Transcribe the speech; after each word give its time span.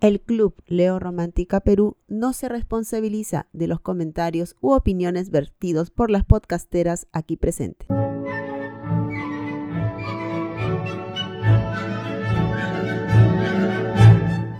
El 0.00 0.20
Club 0.20 0.54
Leo 0.66 1.00
Romántica 1.00 1.58
Perú 1.58 1.96
no 2.06 2.32
se 2.32 2.48
responsabiliza 2.48 3.48
de 3.52 3.66
los 3.66 3.80
comentarios 3.80 4.54
u 4.60 4.72
opiniones 4.72 5.30
vertidos 5.30 5.90
por 5.90 6.08
las 6.08 6.24
podcasteras 6.24 7.08
aquí 7.12 7.36
presentes. 7.36 7.88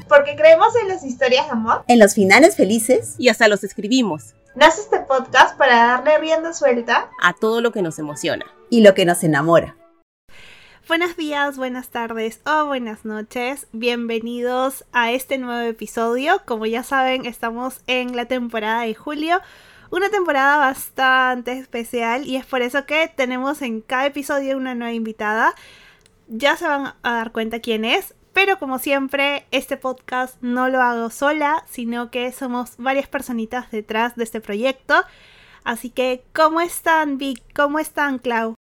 Porque 0.09 0.35
creemos 0.35 0.74
en 0.82 0.88
las 0.88 1.04
historias 1.04 1.46
de 1.46 1.52
amor. 1.52 1.84
En 1.86 2.00
los 2.00 2.14
finales 2.14 2.56
felices. 2.56 3.14
Y 3.16 3.28
hasta 3.28 3.46
los 3.46 3.62
escribimos. 3.62 4.34
Nace 4.56 4.80
este 4.80 4.98
podcast 4.98 5.56
para 5.56 5.76
darle 5.76 6.18
rienda 6.18 6.52
suelta 6.52 7.10
a 7.22 7.32
todo 7.32 7.60
lo 7.60 7.70
que 7.70 7.82
nos 7.82 8.00
emociona. 8.00 8.44
Y 8.70 8.80
lo 8.80 8.94
que 8.94 9.04
nos 9.04 9.22
enamora. 9.22 9.76
Buenos 10.88 11.18
días, 11.18 11.58
buenas 11.58 11.90
tardes 11.90 12.40
o 12.46 12.64
buenas 12.64 13.04
noches. 13.04 13.66
Bienvenidos 13.72 14.87
a 14.92 15.12
este 15.12 15.37
nuevo 15.37 15.68
episodio. 15.68 16.41
Como 16.46 16.64
ya 16.64 16.82
saben, 16.82 17.27
estamos 17.27 17.83
en 17.87 18.16
la 18.16 18.24
temporada 18.24 18.84
de 18.84 18.95
julio. 18.95 19.38
Una 19.91 20.09
temporada 20.09 20.56
bastante 20.56 21.52
especial 21.59 22.27
y 22.27 22.37
es 22.37 22.46
por 22.46 22.62
eso 22.62 22.87
que 22.87 23.12
tenemos 23.15 23.60
en 23.60 23.82
cada 23.82 24.06
episodio 24.06 24.56
una 24.56 24.74
nueva 24.74 24.95
invitada. 24.95 25.55
Ya 26.27 26.56
se 26.56 26.66
van 26.66 26.95
a 27.02 27.12
dar 27.12 27.32
cuenta 27.32 27.60
quién 27.60 27.84
es, 27.84 28.15
pero 28.32 28.59
como 28.59 28.79
siempre, 28.79 29.45
este 29.51 29.77
podcast 29.77 30.41
no 30.41 30.70
lo 30.70 30.80
hago 30.80 31.10
sola, 31.10 31.65
sino 31.68 32.10
que 32.10 32.32
somos 32.32 32.79
varias 32.79 33.09
personitas 33.09 33.70
detrás 33.70 34.16
de 34.16 34.24
este 34.24 34.41
proyecto. 34.41 34.95
Así 35.65 35.91
que, 35.91 36.24
¿cómo 36.32 36.62
están, 36.62 37.18
Vic? 37.18 37.43
¿Cómo 37.55 37.79
están, 37.79 38.18
Clau? 38.18 38.55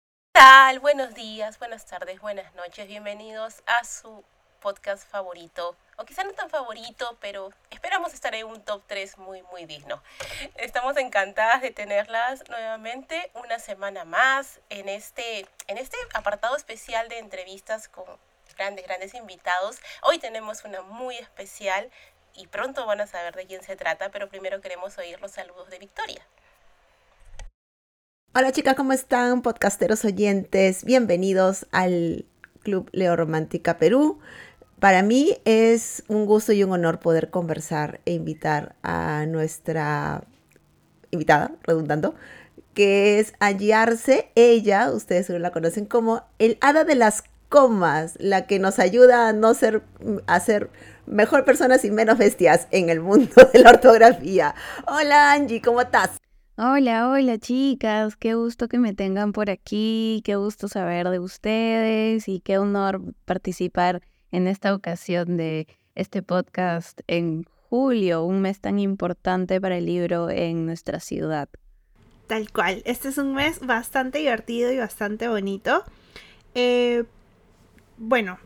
Buenos 0.80 1.14
días, 1.14 1.58
buenas 1.58 1.84
tardes, 1.84 2.20
buenas 2.20 2.54
noches. 2.54 2.86
Bienvenidos 2.86 3.62
a 3.66 3.82
su 3.82 4.24
podcast 4.60 5.04
favorito. 5.08 5.74
O 5.96 6.04
quizá 6.04 6.22
no 6.22 6.32
tan 6.32 6.48
favorito, 6.48 7.18
pero 7.20 7.50
esperamos 7.70 8.14
estar 8.14 8.34
en 8.36 8.46
un 8.46 8.62
top 8.62 8.82
3 8.86 9.18
muy, 9.18 9.42
muy 9.42 9.66
digno. 9.66 10.00
Estamos 10.54 10.96
encantadas 10.96 11.60
de 11.60 11.72
tenerlas 11.72 12.48
nuevamente 12.48 13.32
una 13.34 13.58
semana 13.58 14.04
más 14.04 14.60
en 14.70 14.88
este, 14.88 15.46
en 15.66 15.76
este 15.76 15.96
apartado 16.14 16.56
especial 16.56 17.08
de 17.08 17.18
entrevistas 17.18 17.88
con 17.88 18.06
grandes, 18.56 18.86
grandes 18.86 19.14
invitados. 19.14 19.78
Hoy 20.02 20.20
tenemos 20.20 20.64
una 20.64 20.82
muy 20.82 21.16
especial 21.16 21.90
y 22.34 22.46
pronto 22.46 22.86
van 22.86 23.00
a 23.00 23.08
saber 23.08 23.34
de 23.34 23.46
quién 23.46 23.64
se 23.64 23.74
trata, 23.74 24.10
pero 24.10 24.28
primero 24.28 24.60
queremos 24.60 24.96
oír 24.98 25.20
los 25.20 25.32
saludos 25.32 25.68
de 25.68 25.80
Victoria. 25.80 26.24
Hola 28.38 28.52
chicas, 28.52 28.76
¿cómo 28.76 28.92
están? 28.92 29.42
Podcasteros 29.42 30.04
oyentes, 30.04 30.84
bienvenidos 30.84 31.66
al 31.72 32.24
Club 32.62 32.88
Leo 32.92 33.16
Romántica 33.16 33.78
Perú. 33.78 34.20
Para 34.78 35.02
mí 35.02 35.38
es 35.44 36.04
un 36.06 36.24
gusto 36.24 36.52
y 36.52 36.62
un 36.62 36.70
honor 36.70 37.00
poder 37.00 37.30
conversar 37.30 38.00
e 38.04 38.12
invitar 38.12 38.76
a 38.84 39.26
nuestra 39.26 40.22
invitada, 41.10 41.50
redundando, 41.64 42.14
que 42.74 43.18
es 43.18 43.32
Ayarse. 43.40 44.30
Ella, 44.36 44.92
ustedes 44.92 45.26
solo 45.26 45.40
la 45.40 45.50
conocen 45.50 45.84
como 45.84 46.22
el 46.38 46.58
hada 46.60 46.84
de 46.84 46.94
las 46.94 47.24
comas, 47.48 48.14
la 48.20 48.46
que 48.46 48.60
nos 48.60 48.78
ayuda 48.78 49.26
a 49.26 49.32
no 49.32 49.52
ser, 49.54 49.82
a 50.28 50.38
ser 50.38 50.70
mejor 51.06 51.44
personas 51.44 51.84
y 51.84 51.90
menos 51.90 52.18
bestias 52.18 52.68
en 52.70 52.88
el 52.88 53.00
mundo 53.00 53.50
de 53.52 53.58
la 53.58 53.70
ortografía. 53.70 54.54
Hola 54.86 55.32
Angie, 55.32 55.60
¿cómo 55.60 55.80
estás? 55.80 56.10
Hola, 56.60 57.08
hola 57.08 57.38
chicas, 57.38 58.16
qué 58.16 58.34
gusto 58.34 58.66
que 58.66 58.80
me 58.80 58.92
tengan 58.92 59.30
por 59.32 59.48
aquí, 59.48 60.22
qué 60.24 60.34
gusto 60.34 60.66
saber 60.66 61.08
de 61.08 61.20
ustedes 61.20 62.26
y 62.26 62.40
qué 62.40 62.58
honor 62.58 63.00
participar 63.24 64.02
en 64.32 64.48
esta 64.48 64.74
ocasión 64.74 65.36
de 65.36 65.68
este 65.94 66.20
podcast 66.20 67.00
en 67.06 67.44
julio, 67.68 68.24
un 68.24 68.40
mes 68.40 68.60
tan 68.60 68.80
importante 68.80 69.60
para 69.60 69.78
el 69.78 69.86
libro 69.86 70.30
en 70.30 70.66
nuestra 70.66 70.98
ciudad. 70.98 71.48
Tal 72.26 72.50
cual, 72.50 72.82
este 72.86 73.10
es 73.10 73.18
un 73.18 73.34
mes 73.34 73.64
bastante 73.64 74.18
divertido 74.18 74.72
y 74.72 74.78
bastante 74.78 75.28
bonito. 75.28 75.84
Eh, 76.56 77.04
bueno, 77.98 78.40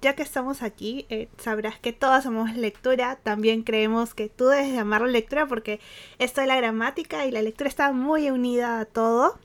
ya 0.00 0.14
que 0.14 0.22
estamos 0.22 0.62
aquí, 0.62 1.06
eh, 1.08 1.28
sabrás 1.38 1.78
que 1.78 1.92
todos 1.92 2.24
somos 2.24 2.54
lectura. 2.54 3.16
También 3.22 3.62
creemos 3.62 4.14
que 4.14 4.28
tú 4.28 4.46
debes 4.46 4.72
llamarlo 4.72 5.06
lectura 5.06 5.46
porque 5.46 5.80
esto 6.18 6.40
de 6.40 6.46
la 6.46 6.56
gramática 6.56 7.26
y 7.26 7.30
la 7.30 7.42
lectura 7.42 7.68
está 7.68 7.92
muy 7.92 8.30
unida 8.30 8.80
a 8.80 8.84
todo. 8.84 9.38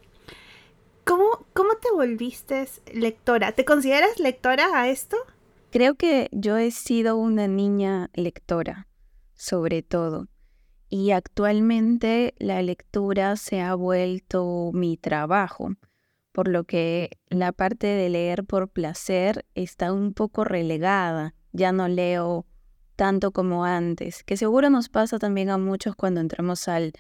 ¿Cómo, 1.03 1.46
¿Cómo 1.53 1.75
te 1.81 1.91
volviste 1.91 2.68
lectora? 2.94 3.52
¿Te 3.52 3.66
consideras 3.66 4.19
lectora 4.19 4.81
a 4.81 4.90
esto? 4.90 5.18
Creo 5.72 5.96
que 5.96 6.30
yo 6.31 6.58
he 6.58 6.72
sido 6.72 7.18
una 7.18 7.47
niña 7.47 8.09
lectora, 8.14 8.88
sobre 9.34 9.81
todo. 9.81 10.28
Y 10.88 11.12
actualmente 11.12 12.35
la 12.38 12.62
lectura 12.62 13.35
se 13.35 13.59
ha 13.59 13.74
vuelto 13.74 14.70
mi 14.72 14.96
trabajo 14.97 15.72
por 16.34 16.50
lo 16.50 16.66
que 16.66 17.12
la 17.30 17.54
parte 17.54 17.88
de 17.88 18.10
leer 18.10 18.44
por 18.44 18.68
placer 18.68 19.46
está 19.56 19.94
un 19.94 20.14
poco 20.14 20.44
relegada. 20.44 21.36
Ya 21.54 21.72
no 21.72 21.88
leo 21.88 22.46
tanto 22.96 23.32
como 23.32 23.64
antes, 23.66 24.24
que 24.24 24.36
seguro 24.36 24.70
nos 24.70 24.90
pasa 24.90 25.20
también 25.20 25.50
a 25.50 25.58
muchos 25.58 25.96
cuando 25.96 26.20
entramos 26.20 26.68
al, 26.68 26.94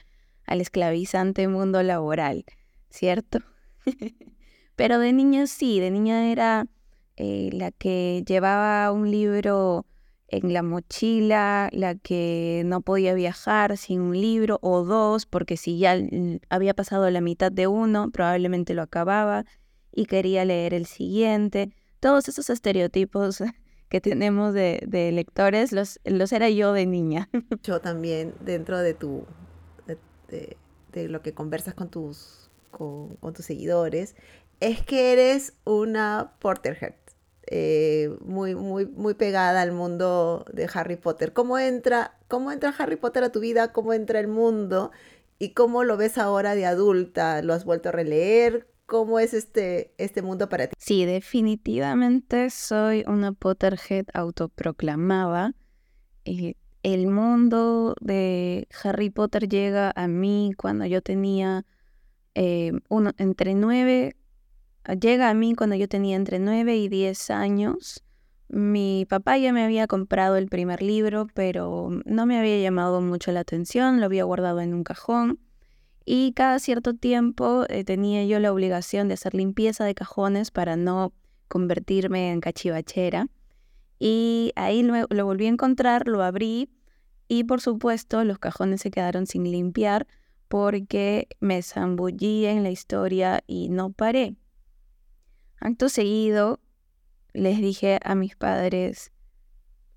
al 0.45 0.61
esclavizante 0.61 1.47
mundo 1.47 1.83
laboral, 1.83 2.45
¿cierto? 2.89 3.39
Pero 4.75 4.99
de 4.99 5.13
niña 5.13 5.47
sí, 5.47 5.79
de 5.79 5.91
niña 5.91 6.31
era 6.31 6.67
eh, 7.15 7.49
la 7.53 7.71
que 7.71 8.23
llevaba 8.25 8.91
un 8.91 9.11
libro 9.11 9.85
en 10.37 10.53
la 10.53 10.63
mochila, 10.63 11.69
la 11.71 11.95
que 11.95 12.63
no 12.65 12.81
podía 12.81 13.13
viajar 13.13 13.77
sin 13.77 14.01
un 14.01 14.19
libro 14.19 14.57
o 14.61 14.83
dos, 14.83 15.25
porque 15.25 15.57
si 15.57 15.77
ya 15.77 15.95
había 16.49 16.73
pasado 16.73 17.09
la 17.11 17.21
mitad 17.21 17.51
de 17.51 17.67
uno, 17.67 18.09
probablemente 18.11 18.73
lo 18.73 18.81
acababa 18.81 19.45
y 19.91 20.05
quería 20.05 20.43
leer 20.43 20.73
el 20.73 20.87
siguiente. 20.87 21.71
Todos 21.99 22.27
esos 22.27 22.49
estereotipos 22.49 23.43
que 23.89 24.01
tenemos 24.01 24.53
de, 24.53 25.11
lectores 25.13 25.71
los, 25.71 25.99
los 26.03 26.31
era 26.31 26.49
yo 26.49 26.73
de 26.73 26.87
niña. 26.87 27.29
Yo 27.63 27.79
también, 27.79 28.33
dentro 28.39 28.79
de 28.79 28.95
tu, 28.95 29.25
de, 30.29 30.57
lo 31.09 31.21
que 31.21 31.33
conversas 31.33 31.75
con 31.75 31.89
tus, 31.89 32.49
con, 32.71 33.15
con 33.17 33.33
tus 33.33 33.45
seguidores, 33.45 34.15
es 34.59 34.81
que 34.81 35.13
eres 35.13 35.53
una 35.63 36.33
Porterhead. 36.39 37.02
Eh, 37.47 38.15
muy, 38.21 38.55
muy, 38.55 38.85
muy 38.85 39.15
pegada 39.15 39.61
al 39.61 39.71
mundo 39.71 40.45
de 40.53 40.69
Harry 40.73 40.95
Potter. 40.95 41.33
¿Cómo 41.33 41.57
entra, 41.57 42.17
¿Cómo 42.27 42.51
entra 42.51 42.73
Harry 42.77 42.95
Potter 42.95 43.23
a 43.23 43.31
tu 43.31 43.39
vida? 43.39 43.73
¿Cómo 43.73 43.93
entra 43.93 44.19
el 44.19 44.27
mundo? 44.27 44.91
¿Y 45.39 45.49
cómo 45.49 45.83
lo 45.83 45.97
ves 45.97 46.17
ahora 46.17 46.55
de 46.55 46.65
adulta? 46.65 47.41
¿Lo 47.41 47.53
has 47.53 47.65
vuelto 47.65 47.89
a 47.89 47.91
releer? 47.91 48.67
¿Cómo 48.85 49.19
es 49.19 49.33
este, 49.33 49.93
este 49.97 50.21
mundo 50.21 50.47
para 50.47 50.67
ti? 50.67 50.75
Sí, 50.77 51.05
definitivamente 51.05 52.49
soy 52.49 53.03
una 53.07 53.33
Potterhead 53.33 54.05
autoproclamada. 54.13 55.53
Eh, 56.25 56.55
el 56.83 57.07
mundo 57.07 57.95
de 57.99 58.67
Harry 58.83 59.09
Potter 59.09 59.49
llega 59.49 59.91
a 59.95 60.07
mí 60.07 60.51
cuando 60.57 60.85
yo 60.85 61.01
tenía 61.01 61.65
eh, 62.35 62.71
uno, 62.89 63.11
entre 63.17 63.53
nueve 63.53 64.15
llega 64.99 65.29
a 65.29 65.33
mí 65.33 65.55
cuando 65.55 65.75
yo 65.75 65.87
tenía 65.87 66.15
entre 66.15 66.39
9 66.39 66.75
y 66.77 66.89
10 66.89 67.29
años. 67.29 68.03
Mi 68.49 69.05
papá 69.09 69.37
ya 69.37 69.51
me 69.51 69.63
había 69.63 69.87
comprado 69.87 70.35
el 70.35 70.47
primer 70.47 70.81
libro, 70.81 71.27
pero 71.33 71.89
no 72.05 72.25
me 72.25 72.37
había 72.37 72.59
llamado 72.59 73.01
mucho 73.01 73.31
la 73.31 73.39
atención, 73.39 73.99
lo 73.99 74.05
había 74.05 74.25
guardado 74.25 74.61
en 74.61 74.73
un 74.73 74.83
cajón 74.83 75.39
y 76.05 76.33
cada 76.33 76.59
cierto 76.59 76.93
tiempo 76.93 77.65
eh, 77.69 77.83
tenía 77.83 78.25
yo 78.25 78.39
la 78.39 78.51
obligación 78.51 79.07
de 79.07 79.13
hacer 79.13 79.33
limpieza 79.33 79.85
de 79.85 79.95
cajones 79.95 80.51
para 80.51 80.75
no 80.75 81.13
convertirme 81.47 82.31
en 82.31 82.41
cachivachera. 82.41 83.27
Y 83.99 84.51
ahí 84.55 84.83
lo, 84.83 85.07
lo 85.09 85.25
volví 85.25 85.45
a 85.45 85.49
encontrar, 85.49 86.07
lo 86.07 86.23
abrí 86.23 86.69
y 87.27 87.45
por 87.45 87.61
supuesto 87.61 88.23
los 88.25 88.37
cajones 88.37 88.81
se 88.81 88.91
quedaron 88.91 89.27
sin 89.27 89.43
limpiar 89.49 90.07
porque 90.49 91.27
me 91.39 91.61
zambullí 91.63 92.45
en 92.45 92.63
la 92.63 92.69
historia 92.69 93.43
y 93.47 93.69
no 93.69 93.91
paré. 93.91 94.35
Acto 95.63 95.87
seguido, 95.87 96.59
les 97.31 97.61
dije 97.61 97.97
a 98.03 98.15
mis 98.15 98.35
padres, 98.35 99.13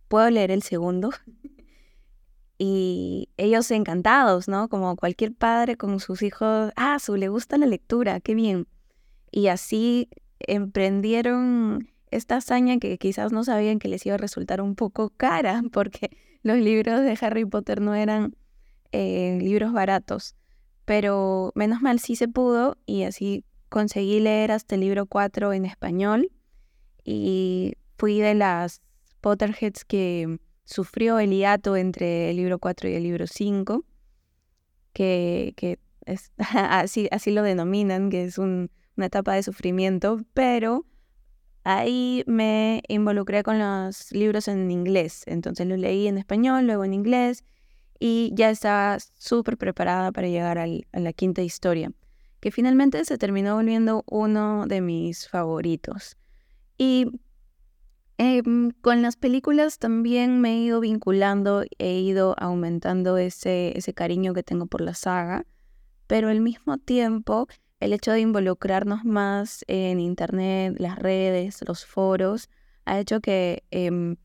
¿puedo 0.06 0.30
leer 0.30 0.52
el 0.52 0.62
segundo? 0.62 1.10
y 2.56 3.30
ellos 3.36 3.72
encantados, 3.72 4.46
¿no? 4.46 4.68
Como 4.68 4.94
cualquier 4.94 5.34
padre 5.34 5.76
con 5.76 5.98
sus 5.98 6.22
hijos, 6.22 6.72
ah, 6.76 7.00
su 7.00 7.16
le 7.16 7.26
gusta 7.26 7.58
la 7.58 7.66
lectura, 7.66 8.20
qué 8.20 8.36
bien. 8.36 8.68
Y 9.32 9.48
así 9.48 10.08
emprendieron 10.38 11.88
esta 12.12 12.36
hazaña 12.36 12.78
que 12.78 12.96
quizás 12.96 13.32
no 13.32 13.42
sabían 13.42 13.80
que 13.80 13.88
les 13.88 14.06
iba 14.06 14.14
a 14.14 14.18
resultar 14.18 14.60
un 14.60 14.76
poco 14.76 15.10
cara, 15.16 15.62
porque 15.72 16.16
los 16.44 16.58
libros 16.58 17.00
de 17.00 17.18
Harry 17.20 17.44
Potter 17.44 17.80
no 17.80 17.96
eran 17.96 18.36
eh, 18.92 19.40
libros 19.42 19.72
baratos. 19.72 20.36
Pero 20.84 21.50
menos 21.56 21.82
mal 21.82 21.98
sí 21.98 22.14
se 22.14 22.28
pudo 22.28 22.78
y 22.86 23.02
así 23.02 23.44
conseguí 23.68 24.20
leer 24.20 24.52
hasta 24.52 24.74
el 24.74 24.82
libro 24.82 25.06
4 25.06 25.52
en 25.52 25.64
español 25.64 26.30
y 27.04 27.74
fui 27.96 28.20
de 28.20 28.34
las 28.34 28.82
Potterheads 29.20 29.84
que 29.84 30.38
sufrió 30.64 31.18
el 31.18 31.30
hiato 31.30 31.76
entre 31.76 32.30
el 32.30 32.36
libro 32.36 32.58
4 32.58 32.88
y 32.88 32.94
el 32.94 33.02
libro 33.04 33.26
5, 33.26 33.84
que, 34.92 35.54
que 35.56 35.78
es, 36.04 36.32
así, 36.38 37.08
así 37.10 37.30
lo 37.30 37.42
denominan, 37.42 38.10
que 38.10 38.24
es 38.24 38.38
una 38.38 38.68
etapa 38.98 39.34
de 39.34 39.42
sufrimiento, 39.42 40.20
pero 40.34 40.86
ahí 41.64 42.24
me 42.26 42.82
involucré 42.88 43.42
con 43.42 43.58
los 43.58 44.12
libros 44.12 44.48
en 44.48 44.70
inglés. 44.70 45.22
Entonces 45.26 45.66
los 45.66 45.78
leí 45.78 46.06
en 46.06 46.18
español, 46.18 46.66
luego 46.66 46.84
en 46.84 46.94
inglés, 46.94 47.44
y 47.98 48.32
ya 48.34 48.50
estaba 48.50 48.98
súper 49.00 49.56
preparada 49.56 50.12
para 50.12 50.28
llegar 50.28 50.58
a 50.58 50.66
la 50.66 51.12
quinta 51.12 51.42
historia, 51.42 51.92
que 52.40 52.50
finalmente 52.50 53.04
se 53.04 53.18
terminó 53.18 53.56
volviendo 53.56 54.04
uno 54.06 54.66
de 54.66 54.80
mis 54.80 55.28
favoritos. 55.28 56.16
Y 56.78 57.06
em, 58.18 58.70
con 58.80 59.02
las 59.02 59.16
películas 59.16 59.78
también 59.78 60.40
me 60.40 60.54
he 60.54 60.58
ido 60.58 60.80
vinculando, 60.80 61.64
he 61.78 62.00
ido 62.00 62.34
aumentando 62.38 63.16
ese, 63.16 63.76
ese 63.76 63.94
cariño 63.94 64.34
que 64.34 64.42
tengo 64.42 64.66
por 64.66 64.80
la 64.80 64.94
saga, 64.94 65.46
pero 66.06 66.28
al 66.28 66.40
mismo 66.40 66.78
tiempo 66.78 67.48
el 67.80 67.92
hecho 67.92 68.12
de 68.12 68.20
involucrarnos 68.20 69.04
más 69.04 69.64
en 69.68 70.00
Internet, 70.00 70.76
las 70.78 70.98
redes, 70.98 71.60
los 71.66 71.84
foros, 71.84 72.48
ha 72.84 72.98
hecho 72.98 73.20
que 73.20 73.64
em, 73.70 74.16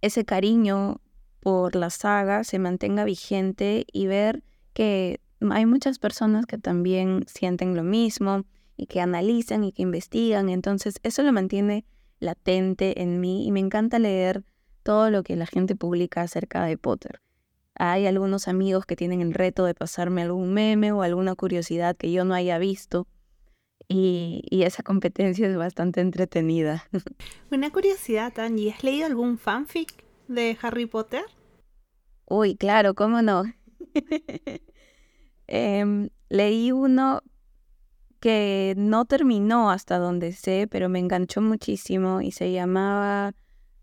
ese 0.00 0.24
cariño 0.24 1.00
por 1.40 1.74
la 1.74 1.90
saga 1.90 2.44
se 2.44 2.58
mantenga 2.58 3.04
vigente 3.04 3.84
y 3.92 4.06
ver 4.06 4.44
que 4.74 5.20
hay 5.50 5.66
muchas 5.66 5.98
personas 5.98 6.46
que 6.46 6.58
también 6.58 7.24
sienten 7.26 7.76
lo 7.76 7.82
mismo 7.82 8.44
y 8.76 8.86
que 8.86 9.00
analizan 9.00 9.64
y 9.64 9.72
que 9.72 9.82
investigan. 9.82 10.48
Entonces 10.48 10.96
eso 11.02 11.22
lo 11.22 11.32
mantiene 11.32 11.84
latente 12.20 13.02
en 13.02 13.20
mí 13.20 13.46
y 13.46 13.52
me 13.52 13.60
encanta 13.60 13.98
leer 13.98 14.44
todo 14.82 15.10
lo 15.10 15.22
que 15.22 15.36
la 15.36 15.46
gente 15.46 15.76
publica 15.76 16.22
acerca 16.22 16.64
de 16.64 16.78
Potter. 16.78 17.20
Hay 17.74 18.06
algunos 18.06 18.48
amigos 18.48 18.86
que 18.86 18.96
tienen 18.96 19.20
el 19.20 19.34
reto 19.34 19.64
de 19.64 19.74
pasarme 19.74 20.22
algún 20.22 20.52
meme 20.52 20.90
o 20.92 21.02
alguna 21.02 21.36
curiosidad 21.36 21.96
que 21.96 22.10
yo 22.10 22.24
no 22.24 22.34
haya 22.34 22.58
visto. 22.58 23.06
Y, 23.90 24.42
esa 24.50 24.82
competencia 24.82 25.48
es 25.48 25.56
bastante 25.56 26.00
entretenida. 26.00 26.88
Una 27.50 27.70
curiosidad, 27.70 28.38
Angie, 28.38 28.72
¿has 28.72 28.82
leído 28.82 29.06
algún 29.06 29.38
fanfic 29.38 30.04
de 30.26 30.58
Harry 30.60 30.86
Potter? 30.86 31.22
Uy, 32.26 32.56
claro, 32.56 32.94
¿cómo 32.94 33.22
no? 33.22 33.44
Em, 35.48 36.10
leí 36.28 36.72
uno 36.72 37.22
que 38.20 38.74
no 38.76 39.04
terminó 39.04 39.70
hasta 39.70 39.98
donde 39.98 40.32
sé, 40.32 40.68
pero 40.70 40.88
me 40.88 40.98
enganchó 40.98 41.40
muchísimo 41.40 42.20
y 42.20 42.32
se 42.32 42.52
llamaba 42.52 43.34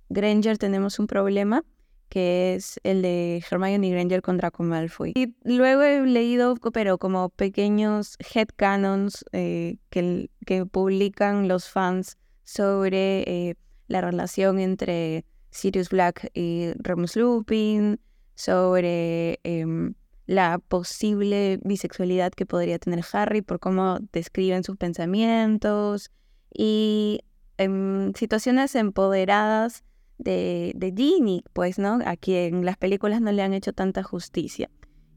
Granger 0.10 0.58
tenemos 0.58 1.00
un 1.00 1.08
problema, 1.08 1.64
que 2.10 2.56
es 2.56 2.80
el 2.84 3.02
de 3.02 3.44
Hermione 3.50 3.90
Granger 3.90 4.22
con 4.22 4.38
Draco 4.38 4.64
Malfoy. 4.64 5.14
Y 5.16 5.34
luego 5.44 5.82
he 5.82 6.06
leído, 6.06 6.56
pero 6.74 6.98
como 6.98 7.30
pequeños 7.30 8.18
headcanons 8.34 9.26
eh, 9.32 9.78
que, 9.90 10.30
que 10.46 10.66
publican 10.66 11.48
los 11.48 11.70
fans 11.70 12.18
sobre 12.44 13.24
eh, 13.24 13.56
la 13.88 14.02
relación 14.02 14.60
entre 14.60 15.26
Sirius 15.50 15.90
Black 15.90 16.30
y 16.34 16.72
Remus 16.76 17.16
Lupin, 17.16 18.00
sobre 18.36 19.40
em, 19.44 19.96
la 20.26 20.60
posible 20.60 21.60
bisexualidad 21.64 22.32
que 22.32 22.46
podría 22.46 22.80
tener 22.80 23.04
Harry 23.14 23.42
por 23.42 23.60
cómo 23.60 24.00
describen 24.12 24.64
sus 24.64 24.78
pensamientos 24.78 26.12
y 26.54 27.22
em, 27.58 28.14
situaciones 28.14 28.74
empoderadas 28.76 29.84
de, 30.18 30.74
de 30.76 30.94
Ginny, 30.96 31.44
pues, 31.54 31.78
¿no? 31.78 32.00
A 32.06 32.16
quien 32.16 32.66
las 32.66 32.78
películas 32.78 33.22
no 33.22 33.32
le 33.32 33.42
han 33.42 33.54
hecho 33.54 33.74
tanta 33.74 34.02
justicia. 34.04 34.70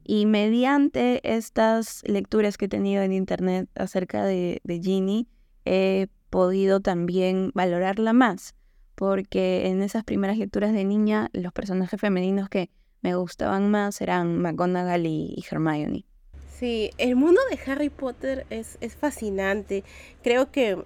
Y 0.05 0.27
mediante 0.27 1.21
estas 1.23 2.03
lecturas 2.07 2.57
que 2.57 2.65
he 2.65 2.69
tenido 2.69 3.03
en 3.03 3.13
internet 3.13 3.69
acerca 3.75 4.25
de, 4.25 4.61
de 4.65 4.81
Ginny, 4.81 5.29
he 5.65 6.09
podido 6.31 6.81
también 6.81 7.51
valorarla 7.55 8.13
más, 8.13 8.55
porque 8.95 9.69
en 9.69 9.83
esas 9.83 10.05
primeras 10.05 10.39
lecturas 10.39 10.73
de 10.73 10.85
niña, 10.85 11.29
los 11.33 11.53
personajes 11.53 12.01
femeninos 12.01 12.49
que 12.49 12.71
me 13.03 13.15
gustaban 13.15 13.71
más 13.71 14.01
eran 14.01 14.39
McGonagall 14.39 15.07
y, 15.07 15.45
Hermione. 15.51 16.05
Sí, 16.59 16.91
el 16.99 17.15
mundo 17.17 17.41
de 17.51 17.71
Harry 17.71 17.89
Potter 17.89 18.47
es, 18.51 18.79
es 18.81 18.97
fascinante. 18.97 19.85
Creo 20.23 20.51
que 20.51 20.83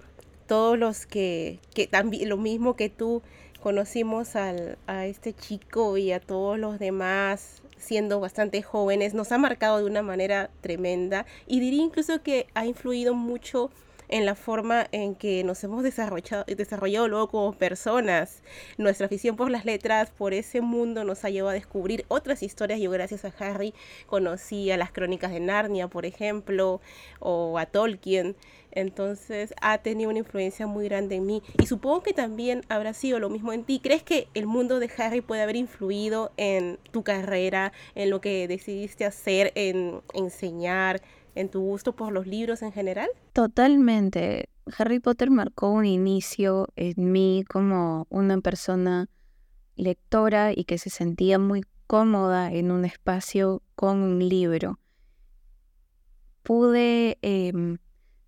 todos 0.47 0.77
los 0.77 1.05
que, 1.05 1.59
que 1.73 1.87
también, 1.87 2.29
lo 2.29 2.37
mismo 2.37 2.75
que 2.75 2.89
tú, 2.89 3.23
conocimos 3.61 4.35
al, 4.35 4.77
a 4.87 5.05
este 5.05 5.33
chico 5.33 5.97
y 5.97 6.11
a 6.11 6.19
todos 6.19 6.59
los 6.59 6.79
demás 6.79 7.61
siendo 7.83 8.19
bastante 8.19 8.61
jóvenes, 8.61 9.13
nos 9.13 9.31
ha 9.31 9.37
marcado 9.37 9.77
de 9.79 9.85
una 9.85 10.01
manera 10.01 10.49
tremenda 10.61 11.25
y 11.47 11.59
diría 11.59 11.83
incluso 11.83 12.23
que 12.23 12.47
ha 12.53 12.65
influido 12.65 13.13
mucho 13.13 13.69
en 14.13 14.27
la 14.27 14.35
forma 14.35 14.85
en 14.91 15.15
que 15.15 15.43
nos 15.43 15.63
hemos 15.63 15.81
desarrollado, 15.81 16.45
desarrollado 16.45 17.07
luego 17.07 17.29
como 17.29 17.53
personas. 17.53 18.43
Nuestra 18.77 19.07
afición 19.07 19.35
por 19.35 19.49
las 19.49 19.65
letras, 19.65 20.11
por 20.11 20.35
ese 20.35 20.61
mundo, 20.61 21.03
nos 21.03 21.25
ha 21.25 21.31
llevado 21.31 21.49
a 21.49 21.53
descubrir 21.53 22.05
otras 22.09 22.43
historias. 22.43 22.79
Yo 22.79 22.91
gracias 22.91 23.25
a 23.25 23.33
Harry 23.39 23.73
conocí 24.05 24.69
a 24.69 24.77
las 24.77 24.91
crónicas 24.91 25.31
de 25.31 25.39
Narnia, 25.39 25.87
por 25.87 26.05
ejemplo, 26.05 26.79
o 27.19 27.57
a 27.57 27.65
Tolkien. 27.65 28.35
Entonces 28.69 29.55
ha 29.61 29.79
tenido 29.79 30.11
una 30.11 30.19
influencia 30.19 30.67
muy 30.67 30.85
grande 30.85 31.15
en 31.15 31.25
mí. 31.25 31.41
Y 31.59 31.65
supongo 31.65 32.03
que 32.03 32.13
también 32.13 32.61
habrá 32.69 32.93
sido 32.93 33.17
lo 33.17 33.31
mismo 33.31 33.51
en 33.51 33.63
ti. 33.63 33.79
¿Crees 33.81 34.03
que 34.03 34.27
el 34.35 34.45
mundo 34.45 34.79
de 34.79 34.91
Harry 34.95 35.21
puede 35.21 35.41
haber 35.41 35.55
influido 35.55 36.31
en 36.37 36.77
tu 36.91 37.03
carrera, 37.03 37.73
en 37.95 38.11
lo 38.11 38.21
que 38.21 38.47
decidiste 38.47 39.05
hacer, 39.05 39.51
en 39.55 40.01
enseñar? 40.13 41.01
En 41.35 41.49
tu 41.49 41.61
gusto 41.61 41.95
por 41.95 42.11
los 42.11 42.27
libros 42.27 42.61
en 42.61 42.71
general? 42.71 43.09
Totalmente. 43.33 44.49
Harry 44.77 44.99
Potter 44.99 45.29
marcó 45.29 45.69
un 45.69 45.85
inicio 45.85 46.67
en 46.75 47.11
mí 47.11 47.43
como 47.49 48.07
una 48.09 48.39
persona 48.41 49.09
lectora 49.75 50.51
y 50.55 50.63
que 50.65 50.77
se 50.77 50.89
sentía 50.89 51.39
muy 51.39 51.63
cómoda 51.87 52.51
en 52.51 52.71
un 52.71 52.85
espacio 52.85 53.61
con 53.75 53.99
un 53.99 54.27
libro. 54.27 54.79
Pude, 56.43 57.17
em, 57.21 57.77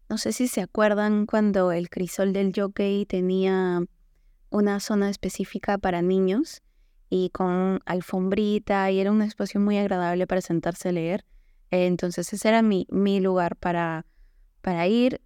no 0.10 0.18
sé 0.18 0.34
si 0.34 0.48
se 0.48 0.62
acuerdan 0.62 1.26
cuando 1.26 1.72
el 1.72 1.90
crisol 1.90 2.34
del 2.34 2.54
jockey 2.56 3.06
tenía 3.06 3.84
una 4.50 4.80
zona 4.80 5.10
específica 5.10 5.78
para 5.78 6.02
niños 6.02 6.62
y 7.10 7.30
con 7.30 7.80
alfombrita 7.86 8.90
y 8.92 9.00
era 9.00 9.12
un 9.12 9.22
espacio 9.22 9.60
muy 9.60 9.78
agradable 9.78 10.28
para 10.28 10.42
sentarse 10.42 10.90
a 10.90 10.92
leer. 10.92 11.26
Entonces 11.72 12.32
ese 12.32 12.48
era 12.48 12.62
mi, 12.62 12.88
mi 12.90 13.20
lugar 13.20 13.56
para, 13.56 14.06
para 14.62 14.88
ir, 14.88 15.22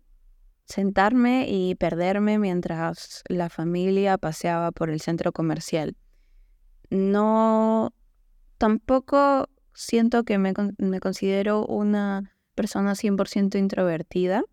sentarme 0.65 1.47
y 1.49 1.75
perderme 1.75 2.37
mientras 2.37 3.23
la 3.27 3.49
familia 3.49 4.17
paseaba 4.17 4.71
por 4.71 4.89
el 4.89 5.01
centro 5.01 5.31
comercial. 5.31 5.95
No, 6.89 7.93
tampoco 8.57 9.47
siento 9.73 10.23
que 10.23 10.37
me, 10.37 10.53
me 10.77 10.99
considero 10.99 11.65
una 11.65 12.35
persona 12.55 12.93
100% 12.93 13.57
introvertida, 13.57 14.43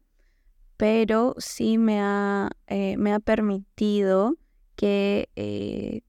pero 0.76 1.35
sí 1.38 1.78
me 1.78 2.00
ha, 2.00 2.50
eh, 2.66 2.97
me 2.97 3.12
ha 3.12 3.21
permitido 3.21 4.37
que 4.76 5.28
eh, 5.37 6.02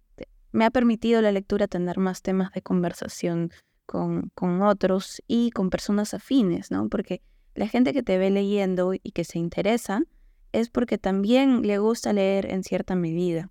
me 0.52 0.66
ha 0.66 0.72
permitido 0.72 1.22
la 1.22 1.32
lectura 1.32 1.68
tener 1.68 1.98
más 1.98 2.22
temas 2.22 2.52
de 2.52 2.62
conversación 2.62 3.52
con, 3.88 4.62
otros 4.62 5.24
y 5.28 5.50
con 5.52 5.70
personas 5.72 6.14
afines, 6.14 6.70
¿no? 6.70 6.90
Porque 6.90 7.22
la 7.56 7.68
gente 7.68 7.94
que 7.94 8.04
te 8.04 8.18
ve 8.18 8.30
leyendo 8.30 8.94
y 8.94 9.12
que 9.12 9.24
se 9.24 9.40
interesa 9.40 10.04
es 10.52 10.70
porque 10.70 10.98
también 10.98 11.64
le 11.64 11.80
gusta 11.80 12.14
leer 12.14 12.46
en 12.52 12.64
cierta 12.64 12.96
medida. 12.96 13.50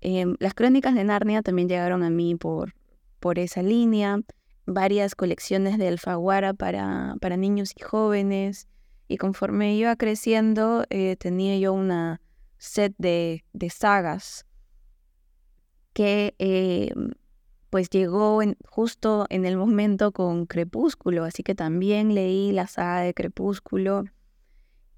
Em, 0.00 0.36
las 0.40 0.52
crónicas 0.52 0.94
de 0.94 1.04
Narnia 1.04 1.42
también 1.42 1.68
llegaron 1.68 2.02
a 2.02 2.10
mí 2.10 2.34
por, 2.34 2.74
por 3.20 3.38
esa 3.38 3.62
línea, 3.62 4.20
varias 4.66 5.14
colecciones 5.14 5.78
de 5.78 5.88
Alfaguara 5.88 6.52
para, 6.54 7.14
para 7.20 7.36
niños 7.36 7.72
y 7.76 7.82
jóvenes, 7.82 8.68
y 9.08 9.16
conforme 9.16 9.76
iba 9.76 9.94
creciendo 9.96 10.84
eh, 10.90 11.16
tenía 11.16 11.56
yo 11.58 11.72
una 11.72 12.20
set 12.58 12.94
de, 12.98 13.44
de 13.52 13.70
sagas 13.70 14.46
que 15.92 16.34
em, 16.38 17.12
pues 17.72 17.88
llegó 17.88 18.42
justo 18.68 19.24
en 19.30 19.46
el 19.46 19.56
momento 19.56 20.12
con 20.12 20.44
Crepúsculo, 20.44 21.24
así 21.24 21.42
que 21.42 21.54
también 21.54 22.14
leí 22.14 22.52
la 22.52 22.66
saga 22.66 23.00
de 23.00 23.14
Crepúsculo 23.14 24.04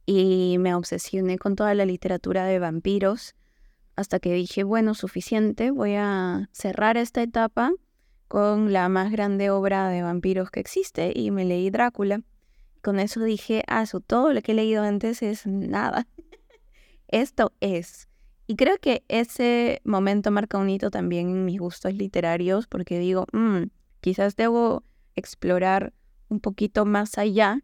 y 0.06 0.56
me 0.58 0.74
obsesioné 0.74 1.38
con 1.38 1.54
toda 1.54 1.72
la 1.74 1.86
literatura 1.86 2.44
de 2.46 2.58
vampiros 2.58 3.36
hasta 3.94 4.18
que 4.18 4.32
dije, 4.32 4.64
bueno, 4.64 4.94
suficiente, 4.94 5.70
voy 5.70 5.94
a 5.94 6.48
cerrar 6.50 6.96
esta 6.96 7.22
etapa 7.22 7.70
con 8.26 8.72
la 8.72 8.88
más 8.88 9.12
grande 9.12 9.50
obra 9.50 9.88
de 9.88 10.02
vampiros 10.02 10.50
que 10.50 10.58
existe 10.58 11.12
y 11.14 11.30
me 11.30 11.44
leí 11.44 11.70
Drácula. 11.70 12.22
Con 12.82 12.98
eso 12.98 13.22
dije, 13.22 13.62
ah, 13.68 13.82
eso 13.82 14.00
todo 14.00 14.32
lo 14.32 14.42
que 14.42 14.50
he 14.50 14.56
leído 14.56 14.82
antes 14.82 15.22
es 15.22 15.46
nada. 15.46 16.08
Esto 17.06 17.52
es. 17.60 18.08
Y 18.46 18.56
creo 18.56 18.76
que 18.78 19.04
ese 19.08 19.80
momento 19.84 20.30
marca 20.30 20.58
un 20.58 20.68
hito 20.68 20.90
también 20.90 21.30
en 21.30 21.44
mis 21.44 21.58
gustos 21.58 21.94
literarios 21.94 22.66
porque 22.66 22.98
digo, 22.98 23.26
mm, 23.32 23.64
quizás 24.00 24.36
debo 24.36 24.82
explorar 25.16 25.94
un 26.28 26.40
poquito 26.40 26.84
más 26.84 27.16
allá 27.16 27.62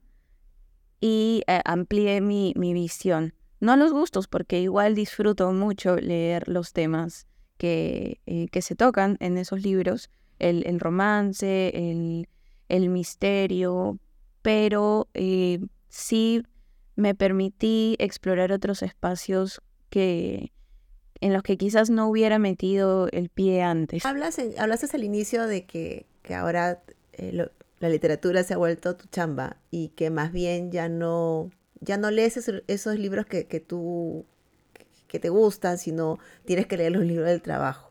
y 1.01 1.43
eh, 1.47 1.61
amplié 1.65 2.21
mi, 2.21 2.53
mi 2.57 2.73
visión. 2.73 3.35
No 3.61 3.77
los 3.77 3.93
gustos, 3.93 4.27
porque 4.27 4.61
igual 4.61 4.95
disfruto 4.95 5.53
mucho 5.53 5.97
leer 5.97 6.49
los 6.49 6.73
temas 6.73 7.27
que, 7.59 8.21
eh, 8.25 8.49
que 8.49 8.63
se 8.63 8.75
tocan 8.75 9.19
en 9.21 9.37
esos 9.37 9.63
libros, 9.63 10.11
el, 10.39 10.67
el 10.67 10.81
romance, 10.81 11.69
el, 11.75 12.27
el, 12.71 12.89
misterio, 12.89 13.99
pero 14.41 15.09
eh, 15.13 15.61
sí 15.89 16.43
me 16.97 17.15
permití 17.15 17.97
explorar 17.99 18.51
otros 18.51 18.83
espacios 18.83 19.61
que 19.91 20.53
en 21.21 21.33
los 21.33 21.43
que 21.43 21.57
quizás 21.57 21.91
no 21.91 22.09
hubiera 22.09 22.39
metido 22.39 23.09
el 23.13 23.29
pie 23.29 23.63
antes. 23.63 24.05
Hablas 24.05 24.39
hablaste 24.59 24.89
al 24.95 25.05
inicio 25.05 25.47
de 25.47 25.65
que, 25.67 26.07
que 26.23 26.35
ahora 26.35 26.83
la 27.81 27.89
literatura 27.89 28.43
se 28.45 28.55
ha 28.55 28.57
vuelto 28.57 28.97
tu 28.97 29.07
chamba 29.09 29.57
y 29.71 29.89
que 29.89 30.11
más 30.11 30.33
bien 30.33 30.71
ya 30.71 30.89
no, 30.89 31.51
ya 31.81 31.97
no 31.97 32.11
lees 32.11 32.37
esos, 32.67 32.99
libros 32.99 33.27
que, 33.27 33.47
que 33.47 33.61
tú 33.61 34.25
que 35.11 35.19
te 35.19 35.29
gustan, 35.29 35.77
sino 35.77 36.19
tienes 36.45 36.67
que 36.67 36.77
leer 36.77 36.93
los 36.93 37.05
libros 37.05 37.27
del 37.27 37.43
trabajo. 37.43 37.91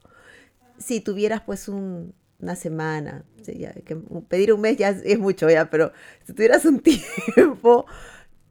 Si 0.77 1.01
tuvieras 1.01 1.41
pues 1.41 1.67
una 1.67 2.55
semana, 2.55 3.25
que 3.45 3.97
pedir 4.29 4.53
un 4.53 4.61
mes 4.61 4.77
ya 4.77 4.89
es 4.89 5.19
mucho 5.19 5.49
ya, 5.49 5.69
pero 5.69 5.91
si 6.25 6.33
tuvieras 6.33 6.63
un 6.65 6.79
tiempo, 7.35 7.85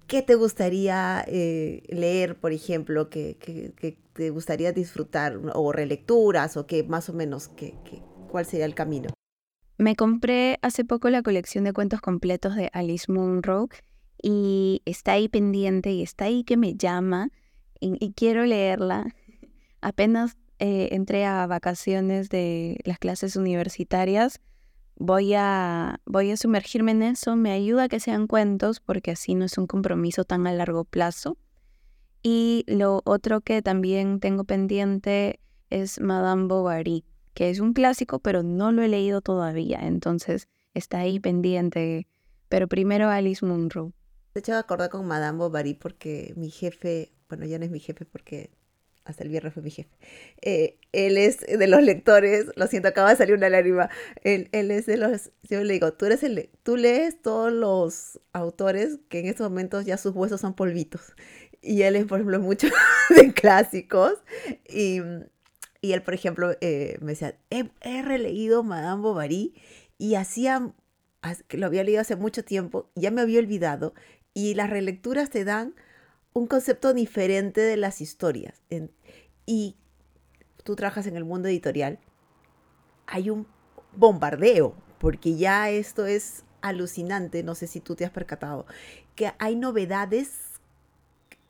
¿qué 0.09 0.23
te 0.23 0.35
gustaría 0.35 1.25
eh, 1.29 1.83
leer, 1.89 2.41
por 2.41 2.53
ejemplo, 2.53 3.09
que, 3.11 3.37
te 4.15 4.31
gustaría 4.31 4.73
disfrutar, 4.73 5.39
o 5.55 5.71
relecturas, 5.71 6.57
o 6.57 6.67
que 6.67 6.83
más 6.83 7.09
o 7.09 7.13
menos, 7.13 7.47
que, 7.49 7.75
cuál 8.29 8.47
sería 8.47 8.65
el 8.65 8.75
camino? 8.75 9.11
Me 9.77 9.95
compré 9.95 10.59
hace 10.63 10.85
poco 10.85 11.09
la 11.11 11.23
colección 11.23 11.63
de 11.63 11.73
cuentos 11.73 12.01
completos 12.01 12.57
de 12.57 12.69
Alice 12.73 13.13
Munro 13.13 13.69
y 14.21 14.83
está 14.87 15.13
ahí 15.13 15.29
pendiente 15.29 15.93
y 15.93 16.03
está 16.03 16.25
ahí 16.25 16.43
que 16.43 16.57
me 16.57 16.75
llama 16.75 17.31
y, 17.79 18.13
quiero 18.15 18.45
leerla. 18.45 19.15
Apenas 19.81 20.37
eh, 20.59 20.89
entré 20.91 21.25
a 21.27 21.47
vacaciones 21.47 22.29
de 22.29 22.81
las 22.85 22.99
clases 22.99 23.37
universitarias, 23.37 24.41
voy 24.99 25.35
a, 25.35 26.01
voy 26.05 26.31
a 26.31 26.37
sumergirme 26.37 26.93
en 26.93 27.03
eso. 27.03 27.37
Me 27.37 27.53
ayuda 27.53 27.89
que 27.89 28.01
sean 28.01 28.27
cuentos 28.27 28.81
porque 28.81 29.13
así 29.13 29.35
no 29.35 29.45
es 29.45 29.59
un 29.59 29.67
compromiso 29.67 30.25
tan 30.25 30.47
a 30.47 30.53
largo 30.53 30.85
plazo. 30.85 31.39
Y 32.23 32.65
lo 32.67 33.03
otro 33.05 33.41
que 33.41 33.63
también 33.63 34.21
tengo 34.21 34.45
pendiente 34.45 35.41
es 35.71 36.01
Madame 36.01 36.47
Bovary 36.47 37.05
que 37.39 37.51
es 37.51 37.61
un 37.61 37.73
clásico, 37.73 38.19
pero 38.19 38.43
no 38.43 38.73
lo 38.73 38.83
he 38.83 38.89
leído 38.89 39.21
todavía, 39.21 39.79
entonces 39.83 40.49
está 40.75 40.99
ahí 40.99 41.21
pendiente. 41.21 42.09
Pero 42.49 42.67
primero 42.67 43.11
Alice 43.11 43.47
Munro. 43.47 43.93
De 44.35 44.41
hecho, 44.41 44.57
acordar 44.57 44.91
con 44.91 45.07
Madame 45.07 45.39
Bovary 45.39 45.75
porque 45.75 46.35
mi 46.37 46.51
jefe, 46.51 47.13
bueno, 47.29 47.47
ya 47.47 47.61
no 47.61 47.65
es 47.65 47.71
mi 47.71 47.79
jefe 47.79 48.05
porque 48.07 48.51
hasta 49.09 49.25
el 49.25 49.31
viernes 49.31 49.55
fue 49.55 49.63
mi 49.63 49.71
jefe. 49.71 49.91
Eh, 50.43 50.79
él 50.93 51.19
es 51.19 51.41
de 51.41 51.67
los 51.67 51.83
lectores, 51.83 52.47
lo 52.57 52.67
siento, 52.67 52.89
acaba 52.89 53.11
de 53.11 53.17
salir 53.17 53.35
una 53.35 53.49
lágrima. 53.49 53.91
Él, 54.23 54.49
él, 54.53 54.71
es 54.71 54.87
de 54.87 54.97
los, 54.97 55.31
yo 55.43 55.63
le 55.65 55.73
digo, 55.73 55.93
tú, 55.93 56.07
eres 56.07 56.23
el, 56.23 56.51
tú 56.63 56.77
lees 56.77 57.21
todos 57.21 57.53
los 57.53 58.21
autores 58.33 58.99
que 59.09 59.21
en 59.21 59.27
estos 59.27 59.49
momentos 59.49 59.85
ya 59.85 59.97
sus 59.97 60.15
huesos 60.15 60.41
son 60.41 60.55
polvitos. 60.55 61.01
Y 61.61 61.83
él 61.83 61.97
es, 61.97 62.05
por 62.07 62.21
ejemplo, 62.21 62.39
mucho 62.39 62.69
de 63.17 63.33
clásicos. 63.33 64.15
Y 64.69 65.01
y 65.81 65.93
él, 65.93 66.03
por 66.03 66.15
ejemplo, 66.15 66.57
eh, 66.61 66.99
me 67.01 67.13
decía, 67.13 67.39
he, 67.51 68.03
releído 68.03 68.63
Madame 68.65 69.03
Bovary 69.03 69.55
y 69.97 70.17
hacía, 70.17 70.73
lo 71.51 71.67
había 71.67 71.85
leído 71.85 72.01
hace 72.01 72.17
mucho 72.17 72.45
tiempo, 72.45 72.91
ya 72.95 73.11
me 73.11 73.21
había 73.21 73.39
olvidado, 73.39 73.95
y 74.35 74.55
las 74.55 74.71
relecturas 74.71 75.31
te 75.31 75.45
dan 75.45 75.75
un 76.33 76.47
concepto 76.47 76.95
diferente 76.95 77.61
de 77.61 77.77
las 77.77 78.01
historias. 78.01 78.61
Y 79.49 79.77
tú 80.63 80.77
trabajas 80.77 81.07
en 81.07 81.17
el 81.17 81.25
mundo 81.25 81.49
editorial, 81.49 81.99
hay 83.07 83.31
un 83.31 83.47
bombardeo, 83.97 84.75
porque 84.99 85.37
ya 85.37 85.71
esto 85.71 86.05
es 86.05 86.45
alucinante, 86.61 87.43
no 87.43 87.55
sé 87.55 87.67
si 87.67 87.81
tú 87.81 87.97
te 87.97 88.05
has 88.05 88.11
percatado, 88.11 88.67
que 89.15 89.33
hay 89.39 89.57
novedades 89.57 90.61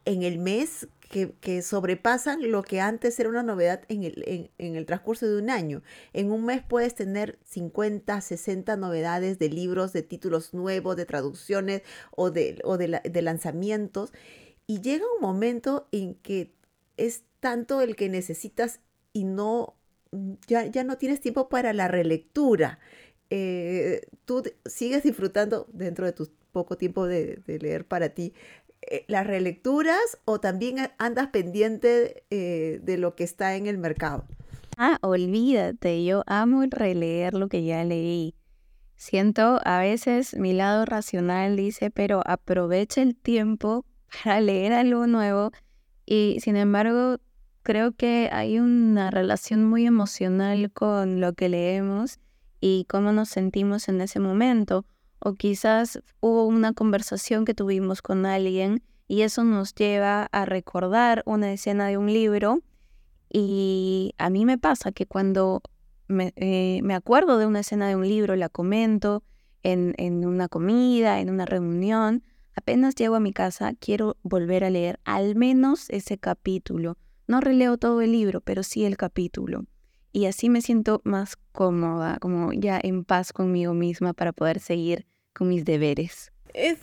en 0.04 0.22
el 0.22 0.38
mes 0.38 0.86
que, 1.08 1.62
sobrepasan 1.62 2.52
lo 2.52 2.62
que 2.62 2.80
antes 2.80 3.18
era 3.18 3.28
una 3.28 3.42
novedad 3.42 3.82
en 3.88 4.04
el, 4.04 4.50
en, 4.58 4.76
el, 4.76 4.86
transcurso 4.86 5.26
de 5.26 5.42
un 5.42 5.50
año. 5.50 5.82
En 6.12 6.30
un 6.30 6.44
mes 6.44 6.62
puedes 6.62 6.94
tener 6.94 7.38
50, 7.46 8.20
60 8.20 8.76
novedades 8.76 9.40
de 9.40 9.48
libros, 9.48 9.92
de 9.92 10.02
títulos 10.02 10.54
nuevos, 10.54 10.94
de 10.96 11.04
traducciones 11.04 11.82
o 12.14 12.30
de, 12.30 12.60
o 12.62 12.76
de, 12.76 13.22
lanzamientos. 13.22 14.12
Y 14.68 14.82
llega 14.82 15.04
un 15.16 15.20
momento 15.20 15.88
en 15.90 16.14
que 16.14 16.54
es 16.96 17.24
tanto 17.40 17.80
el 17.80 17.96
que 17.96 18.08
necesitas 18.08 18.80
y 19.12 19.24
no, 19.24 19.74
ya, 20.46 20.66
ya 20.66 20.84
no 20.84 20.98
tienes 20.98 21.20
tiempo 21.20 21.48
para 21.48 21.72
la 21.72 21.88
relectura. 21.88 22.78
Eh, 23.30 24.06
tú 24.24 24.42
sigues 24.64 25.02
disfrutando 25.02 25.66
dentro 25.72 26.06
de 26.06 26.12
tu 26.12 26.30
poco 26.52 26.76
tiempo 26.76 27.06
de, 27.06 27.36
de 27.46 27.58
leer 27.58 27.86
para 27.86 28.08
ti 28.10 28.32
eh, 28.82 29.04
las 29.08 29.26
relecturas 29.26 30.18
o 30.24 30.40
también 30.40 30.76
andas 30.98 31.28
pendiente 31.28 32.24
eh, 32.30 32.80
de 32.82 32.96
lo 32.96 33.16
que 33.16 33.24
está 33.24 33.56
en 33.56 33.66
el 33.66 33.76
mercado? 33.76 34.24
Ah, 34.76 34.98
olvídate, 35.02 36.04
yo 36.04 36.22
amo 36.26 36.62
releer 36.70 37.34
lo 37.34 37.48
que 37.48 37.64
ya 37.64 37.82
leí. 37.84 38.34
Siento 38.94 39.60
a 39.64 39.80
veces 39.80 40.34
mi 40.34 40.52
lado 40.52 40.84
racional 40.84 41.56
dice, 41.56 41.90
pero 41.90 42.22
aprovecha 42.24 43.02
el 43.02 43.16
tiempo 43.16 43.84
para 44.24 44.40
leer 44.40 44.72
algo 44.72 45.06
nuevo 45.06 45.50
y 46.06 46.38
sin 46.40 46.56
embargo 46.56 47.18
creo 47.68 47.92
que 47.92 48.30
hay 48.32 48.58
una 48.58 49.10
relación 49.10 49.66
muy 49.68 49.84
emocional 49.84 50.72
con 50.72 51.20
lo 51.20 51.34
que 51.34 51.50
leemos 51.50 52.18
y 52.62 52.86
cómo 52.88 53.12
nos 53.12 53.28
sentimos 53.28 53.90
en 53.90 54.00
ese 54.00 54.20
momento 54.20 54.86
o 55.18 55.34
quizás 55.34 56.02
hubo 56.20 56.46
una 56.46 56.72
conversación 56.72 57.44
que 57.44 57.52
tuvimos 57.52 58.00
con 58.00 58.24
alguien 58.24 58.82
y 59.06 59.20
eso 59.20 59.44
nos 59.44 59.74
lleva 59.74 60.30
a 60.32 60.46
recordar 60.46 61.22
una 61.26 61.52
escena 61.52 61.88
de 61.88 61.98
un 61.98 62.06
libro 62.06 62.62
y 63.30 64.14
a 64.16 64.30
mí 64.30 64.46
me 64.46 64.56
pasa 64.56 64.90
que 64.90 65.04
cuando 65.04 65.60
me, 66.06 66.32
eh, 66.36 66.80
acuerdo 66.94 67.36
de 67.36 67.44
una 67.44 67.60
escena 67.60 67.86
de 67.86 67.96
un 67.96 68.08
libro, 68.08 68.34
la 68.34 68.48
comento 68.48 69.24
en, 69.62 69.92
en 69.98 70.24
una 70.24 70.48
comida, 70.48 71.20
en 71.20 71.28
una 71.28 71.44
reunión, 71.44 72.22
apenas 72.54 72.94
llego 72.94 73.16
a 73.16 73.20
mi 73.20 73.34
casa, 73.34 73.74
quiero 73.78 74.16
volver 74.22 74.64
a 74.64 74.70
leer 74.70 75.00
al 75.04 75.36
menos 75.36 75.90
ese 75.90 76.16
capítulo. 76.16 76.96
No 77.28 77.42
releo 77.42 77.76
todo 77.76 78.00
el 78.00 78.12
libro, 78.12 78.40
pero 78.40 78.62
sí 78.62 78.86
el 78.86 78.96
capítulo. 78.96 79.66
Y 80.12 80.24
así 80.24 80.48
me 80.48 80.62
siento 80.62 81.02
más 81.04 81.36
cómoda, 81.52 82.16
como 82.20 82.54
ya 82.54 82.80
en 82.82 83.04
paz 83.04 83.34
conmigo 83.34 83.74
misma 83.74 84.14
para 84.14 84.32
poder 84.32 84.60
seguir 84.60 85.06
con 85.34 85.48
mis 85.48 85.66
deberes. 85.66 86.32
Es 86.54 86.78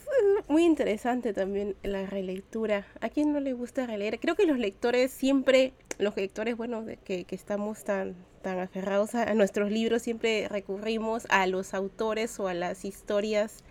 muy 0.47 0.63
interesante 0.63 1.33
también 1.33 1.75
la 1.81 2.05
relectura. 2.05 2.85
¿A 3.01 3.09
quién 3.09 3.33
no 3.33 3.39
le 3.39 3.53
gusta 3.53 3.87
releer? 3.87 4.19
Creo 4.19 4.35
que 4.35 4.45
los 4.45 4.59
lectores 4.59 5.09
siempre, 5.09 5.73
los 5.97 6.15
lectores, 6.15 6.55
bueno, 6.55 6.85
que, 7.03 7.23
que 7.23 7.35
estamos 7.35 7.83
tan, 7.83 8.15
tan 8.43 8.59
aferrados 8.59 9.15
a, 9.15 9.33
nuestros 9.33 9.71
libros, 9.71 10.03
siempre 10.03 10.47
recurrimos 10.47 11.25
a 11.31 11.47
los 11.47 11.73
autores 11.73 12.39
o 12.39 12.47
a 12.47 12.53
las 12.53 12.85
historias 12.85 13.63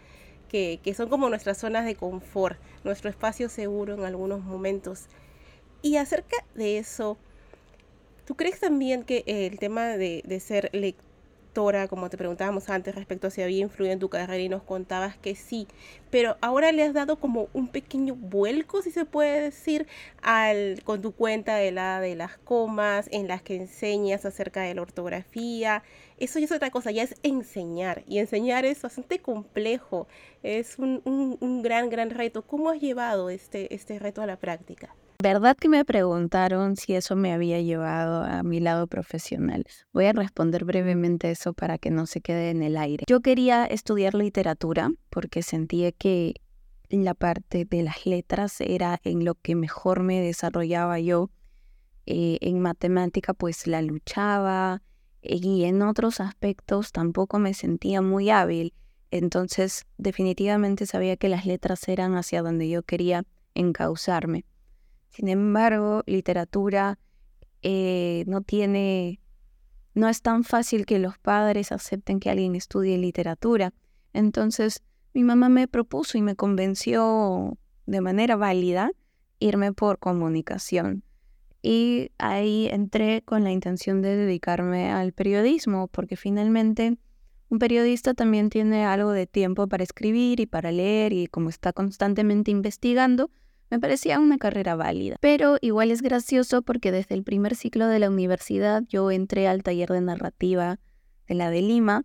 que, 0.48 0.80
que 0.82 0.92
son 0.92 1.08
como 1.08 1.28
nuestras 1.28 1.58
zonas 1.58 1.84
de 1.84 1.94
confort, 1.94 2.58
nuestro 2.82 3.10
espacio 3.10 3.48
seguro 3.48 3.94
en 3.94 4.04
algunos 4.04 4.42
momentos. 4.42 5.06
Y 5.84 5.98
acerca 5.98 6.38
de 6.54 6.78
eso, 6.78 7.18
¿tú 8.24 8.36
crees 8.36 8.58
también 8.58 9.04
que 9.04 9.22
el 9.26 9.58
tema 9.58 9.98
de, 9.98 10.22
de 10.24 10.40
ser 10.40 10.70
lector 10.72 11.14
como 11.88 12.10
te 12.10 12.16
preguntábamos 12.16 12.68
antes 12.68 12.96
respecto 12.96 13.28
a 13.28 13.30
si 13.30 13.40
había 13.40 13.60
influido 13.60 13.92
en 13.92 14.00
tu 14.00 14.08
carrera 14.08 14.38
y 14.38 14.48
nos 14.48 14.64
contabas 14.64 15.16
que 15.16 15.36
sí, 15.36 15.68
pero 16.10 16.36
ahora 16.40 16.72
le 16.72 16.82
has 16.82 16.92
dado 16.92 17.16
como 17.16 17.48
un 17.52 17.68
pequeño 17.68 18.16
vuelco, 18.16 18.82
si 18.82 18.90
se 18.90 19.04
puede 19.04 19.40
decir, 19.40 19.86
al, 20.20 20.82
con 20.82 21.00
tu 21.00 21.12
cuenta 21.12 21.54
de 21.54 21.70
la 21.70 22.00
de 22.00 22.16
las 22.16 22.38
comas, 22.38 23.08
en 23.12 23.28
las 23.28 23.42
que 23.42 23.54
enseñas 23.54 24.24
acerca 24.24 24.62
de 24.62 24.74
la 24.74 24.82
ortografía. 24.82 25.84
Eso 26.18 26.40
ya 26.40 26.46
es 26.46 26.52
otra 26.52 26.70
cosa, 26.70 26.90
ya 26.90 27.04
es 27.04 27.14
enseñar. 27.22 28.02
Y 28.08 28.18
enseñar 28.18 28.64
es 28.64 28.82
bastante 28.82 29.20
complejo, 29.20 30.08
es 30.42 30.78
un, 30.78 31.02
un, 31.04 31.36
un 31.40 31.62
gran, 31.62 31.88
gran 31.88 32.10
reto. 32.10 32.42
¿Cómo 32.42 32.70
has 32.70 32.80
llevado 32.80 33.30
este, 33.30 33.72
este 33.74 33.98
reto 34.00 34.22
a 34.22 34.26
la 34.26 34.36
práctica? 34.36 34.94
¿Verdad 35.22 35.56
que 35.56 35.68
me 35.68 35.84
preguntaron 35.84 36.76
si 36.76 36.94
eso 36.94 37.16
me 37.16 37.32
había 37.32 37.60
llevado 37.60 38.24
a 38.24 38.42
mi 38.42 38.60
lado 38.60 38.86
profesional? 38.86 39.64
Voy 39.92 40.06
a 40.06 40.12
responder 40.12 40.64
brevemente 40.64 41.30
eso 41.30 41.54
para 41.54 41.78
que 41.78 41.90
no 41.90 42.06
se 42.06 42.20
quede 42.20 42.50
en 42.50 42.62
el 42.62 42.76
aire. 42.76 43.04
Yo 43.08 43.20
quería 43.20 43.64
estudiar 43.64 44.14
literatura 44.14 44.92
porque 45.10 45.42
sentía 45.42 45.92
que 45.92 46.34
la 46.90 47.14
parte 47.14 47.64
de 47.64 47.82
las 47.82 48.06
letras 48.06 48.60
era 48.60 49.00
en 49.02 49.24
lo 49.24 49.34
que 49.34 49.54
mejor 49.54 50.02
me 50.02 50.20
desarrollaba 50.20 51.00
yo 51.00 51.30
eh, 52.06 52.38
en 52.42 52.60
matemática 52.60 53.32
pues 53.32 53.66
la 53.66 53.80
luchaba 53.80 54.82
y 55.22 55.64
en 55.64 55.80
otros 55.82 56.20
aspectos 56.20 56.92
tampoco 56.92 57.38
me 57.38 57.54
sentía 57.54 58.02
muy 58.02 58.30
hábil. 58.30 58.74
Entonces 59.10 59.86
definitivamente 59.96 60.86
sabía 60.86 61.16
que 61.16 61.28
las 61.28 61.46
letras 61.46 61.88
eran 61.88 62.14
hacia 62.16 62.42
donde 62.42 62.68
yo 62.68 62.82
quería 62.82 63.24
encauzarme. 63.54 64.44
Sin 65.14 65.28
embargo, 65.28 66.02
literatura 66.06 66.98
eh, 67.62 68.24
no 68.26 68.40
tiene, 68.40 69.20
no 69.94 70.08
es 70.08 70.22
tan 70.22 70.42
fácil 70.42 70.86
que 70.86 70.98
los 70.98 71.18
padres 71.18 71.70
acepten 71.70 72.18
que 72.18 72.30
alguien 72.30 72.56
estudie 72.56 72.98
literatura. 72.98 73.72
Entonces, 74.12 74.82
mi 75.12 75.22
mamá 75.22 75.48
me 75.48 75.68
propuso 75.68 76.18
y 76.18 76.22
me 76.22 76.34
convenció 76.34 77.56
de 77.86 78.00
manera 78.00 78.34
válida 78.34 78.90
irme 79.38 79.72
por 79.72 80.00
comunicación. 80.00 81.04
Y 81.62 82.10
ahí 82.18 82.66
entré 82.72 83.22
con 83.22 83.44
la 83.44 83.52
intención 83.52 84.02
de 84.02 84.16
dedicarme 84.16 84.90
al 84.90 85.12
periodismo, 85.12 85.86
porque 85.86 86.16
finalmente 86.16 86.98
un 87.50 87.60
periodista 87.60 88.14
también 88.14 88.50
tiene 88.50 88.84
algo 88.84 89.12
de 89.12 89.28
tiempo 89.28 89.68
para 89.68 89.84
escribir 89.84 90.40
y 90.40 90.46
para 90.46 90.72
leer 90.72 91.12
y 91.12 91.28
como 91.28 91.50
está 91.50 91.72
constantemente 91.72 92.50
investigando, 92.50 93.30
me 93.74 93.80
parecía 93.80 94.20
una 94.20 94.38
carrera 94.38 94.76
válida. 94.76 95.16
Pero 95.20 95.58
igual 95.60 95.90
es 95.90 96.00
gracioso 96.00 96.62
porque 96.62 96.92
desde 96.92 97.16
el 97.16 97.24
primer 97.24 97.56
ciclo 97.56 97.88
de 97.88 97.98
la 97.98 98.08
universidad 98.08 98.84
yo 98.88 99.10
entré 99.10 99.48
al 99.48 99.64
taller 99.64 99.88
de 99.88 100.00
narrativa 100.00 100.78
de 101.26 101.34
la 101.34 101.50
de 101.50 101.60
Lima 101.60 102.04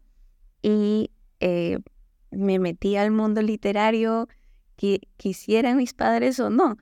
y 0.64 1.12
eh, 1.40 1.78
me 2.32 2.58
metí 2.58 2.96
al 2.96 3.12
mundo 3.12 3.44
literario 3.44 4.28
que 4.78 5.02
quisieran 5.18 5.78
mis 5.78 5.94
padres 5.94 6.40
o 6.40 6.50
no. 6.50 6.78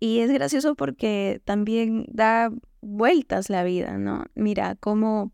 Y 0.00 0.18
es 0.18 0.30
gracioso 0.30 0.74
porque 0.74 1.40
también 1.46 2.04
da 2.08 2.50
vueltas 2.82 3.48
la 3.48 3.64
vida, 3.64 3.96
¿no? 3.96 4.26
Mira, 4.34 4.76
cómo 4.78 5.32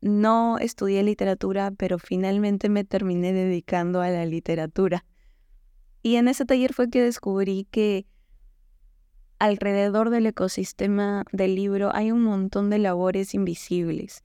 no 0.00 0.58
estudié 0.58 1.04
literatura, 1.04 1.70
pero 1.70 2.00
finalmente 2.00 2.68
me 2.68 2.82
terminé 2.82 3.32
dedicando 3.32 4.00
a 4.00 4.10
la 4.10 4.26
literatura. 4.26 5.04
Y 6.02 6.16
en 6.16 6.26
ese 6.26 6.44
taller 6.44 6.74
fue 6.74 6.90
que 6.90 7.00
descubrí 7.00 7.68
que 7.70 8.04
alrededor 9.42 10.10
del 10.10 10.26
ecosistema 10.26 11.24
del 11.32 11.56
libro 11.56 11.90
hay 11.92 12.12
un 12.12 12.22
montón 12.22 12.70
de 12.70 12.78
labores 12.78 13.34
invisibles 13.34 14.22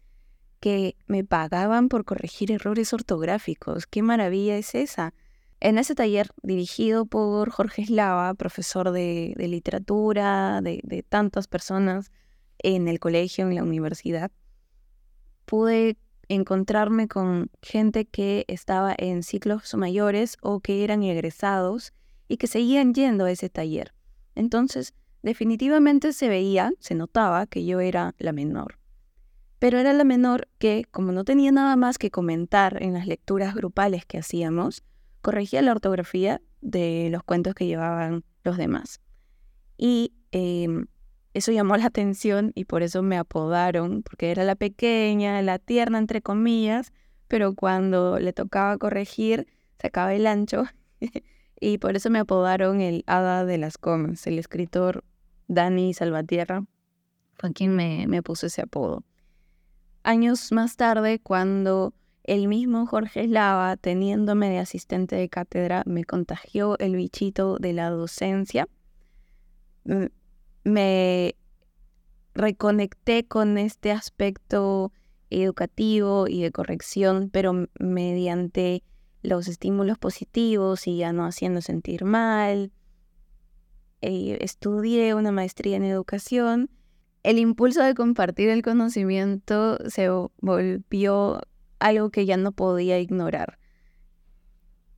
que 0.59 0.95
me 1.07 1.23
pagaban 1.23 1.89
por 1.89 2.05
corregir 2.05 2.51
errores 2.51 2.93
ortográficos. 2.93 3.87
¿Qué 3.87 4.03
maravilla 4.03 4.57
es 4.57 4.75
esa? 4.75 5.15
En 5.59 5.79
ese 5.79 5.95
taller, 5.95 6.29
dirigido 6.43 7.07
por 7.07 7.49
Jorge 7.49 7.81
Eslava, 7.81 8.31
profesor 8.35 8.91
de, 8.91 9.33
literatura, 9.39 10.61
de, 10.61 10.81
de, 10.83 11.01
tantas 11.01 11.47
personas 11.47 12.11
en 12.59 12.87
el 12.87 12.99
colegio, 12.99 13.47
en 13.47 13.55
la 13.55 13.63
universidad, 13.63 14.31
pude 15.45 15.97
encontrarme 16.27 17.07
con 17.07 17.49
gente 17.63 18.05
que 18.05 18.45
estaba 18.47 18.93
en 18.95 19.23
ciclos 19.23 19.73
mayores 19.73 20.37
o 20.41 20.59
que 20.59 20.83
eran 20.83 21.01
egresados 21.01 21.91
y 22.27 22.37
que 22.37 22.45
seguían 22.45 22.93
yendo 22.93 23.25
a 23.25 23.31
ese 23.31 23.49
taller. 23.49 23.95
Entonces, 24.35 24.93
Definitivamente 25.23 26.13
se 26.13 26.29
veía, 26.29 26.71
se 26.79 26.95
notaba 26.95 27.47
que 27.47 27.65
yo 27.65 27.79
era 27.79 28.15
la 28.17 28.31
menor. 28.31 28.77
Pero 29.59 29.79
era 29.79 29.93
la 29.93 30.03
menor 30.03 30.47
que, 30.59 30.85
como 30.91 31.11
no 31.11 31.23
tenía 31.23 31.51
nada 31.51 31.75
más 31.75 31.97
que 31.97 32.11
comentar 32.11 32.81
en 32.81 32.93
las 32.93 33.07
lecturas 33.07 33.55
grupales 33.55 34.05
que 34.05 34.19
hacíamos, 34.19 34.83
corregía 35.21 35.61
la 35.61 35.71
ortografía 35.71 36.41
de 36.61 37.09
los 37.11 37.23
cuentos 37.23 37.55
que 37.55 37.65
llevaban 37.65 38.23
los 38.43 38.57
demás. 38.57 39.01
Y 39.77 40.13
em, 40.31 40.85
eso 41.33 41.51
llamó 41.51 41.75
la 41.77 41.85
atención 41.85 42.51
y 42.55 42.65
por 42.65 42.83
eso 42.83 43.01
me 43.01 43.17
apodaron, 43.17 44.03
porque 44.03 44.31
era 44.31 44.43
la 44.43 44.55
pequeña, 44.55 45.41
la 45.41 45.59
tierna, 45.59 45.97
entre 45.97 46.21
comillas, 46.21 46.93
pero 47.27 47.55
cuando 47.55 48.19
le 48.19 48.33
tocaba 48.33 48.77
corregir, 48.77 49.47
sacaba 49.79 50.13
el 50.13 50.27
ancho 50.27 50.63
y 51.59 51.77
por 51.77 51.95
eso 51.95 52.09
me 52.09 52.19
apodaron 52.19 52.81
el 52.81 53.03
Hada 53.07 53.45
de 53.45 53.57
las 53.57 53.77
Comas. 53.77 54.25
El 54.27 54.39
escritor 54.39 55.03
Dani 55.47 55.93
Salvatierra 55.93 56.63
fue 57.35 57.53
quien 57.53 57.75
me, 57.75 58.07
me 58.07 58.23
puso 58.23 58.47
ese 58.47 58.61
apodo. 58.61 59.03
Años 60.03 60.51
más 60.51 60.75
tarde, 60.77 61.19
cuando 61.19 61.93
el 62.23 62.47
mismo 62.47 62.85
Jorge 62.85 63.23
Eslava, 63.23 63.77
teniéndome 63.77 64.49
de 64.49 64.59
asistente 64.59 65.15
de 65.15 65.29
cátedra, 65.29 65.83
me 65.85 66.03
contagió 66.03 66.77
el 66.79 66.95
bichito 66.95 67.57
de 67.57 67.73
la 67.73 67.89
docencia, 67.89 68.67
me 70.63 71.35
reconecté 72.33 73.25
con 73.25 73.57
este 73.57 73.91
aspecto 73.91 74.91
educativo 75.29 76.27
y 76.27 76.41
de 76.41 76.51
corrección, 76.51 77.29
pero 77.31 77.67
mediante 77.79 78.83
los 79.21 79.47
estímulos 79.47 79.97
positivos 79.97 80.87
y 80.87 80.97
ya 80.97 81.13
no 81.13 81.25
haciendo 81.25 81.61
sentir 81.61 82.05
mal. 82.05 82.71
Eh, 84.01 84.37
estudié 84.41 85.13
una 85.13 85.31
maestría 85.31 85.77
en 85.77 85.83
educación. 85.83 86.69
El 87.23 87.39
impulso 87.39 87.83
de 87.83 87.93
compartir 87.93 88.49
el 88.49 88.61
conocimiento 88.61 89.77
se 89.89 90.09
volvió 90.39 91.41
algo 91.79 92.09
que 92.09 92.25
ya 92.25 92.37
no 92.37 92.51
podía 92.51 92.99
ignorar. 92.99 93.59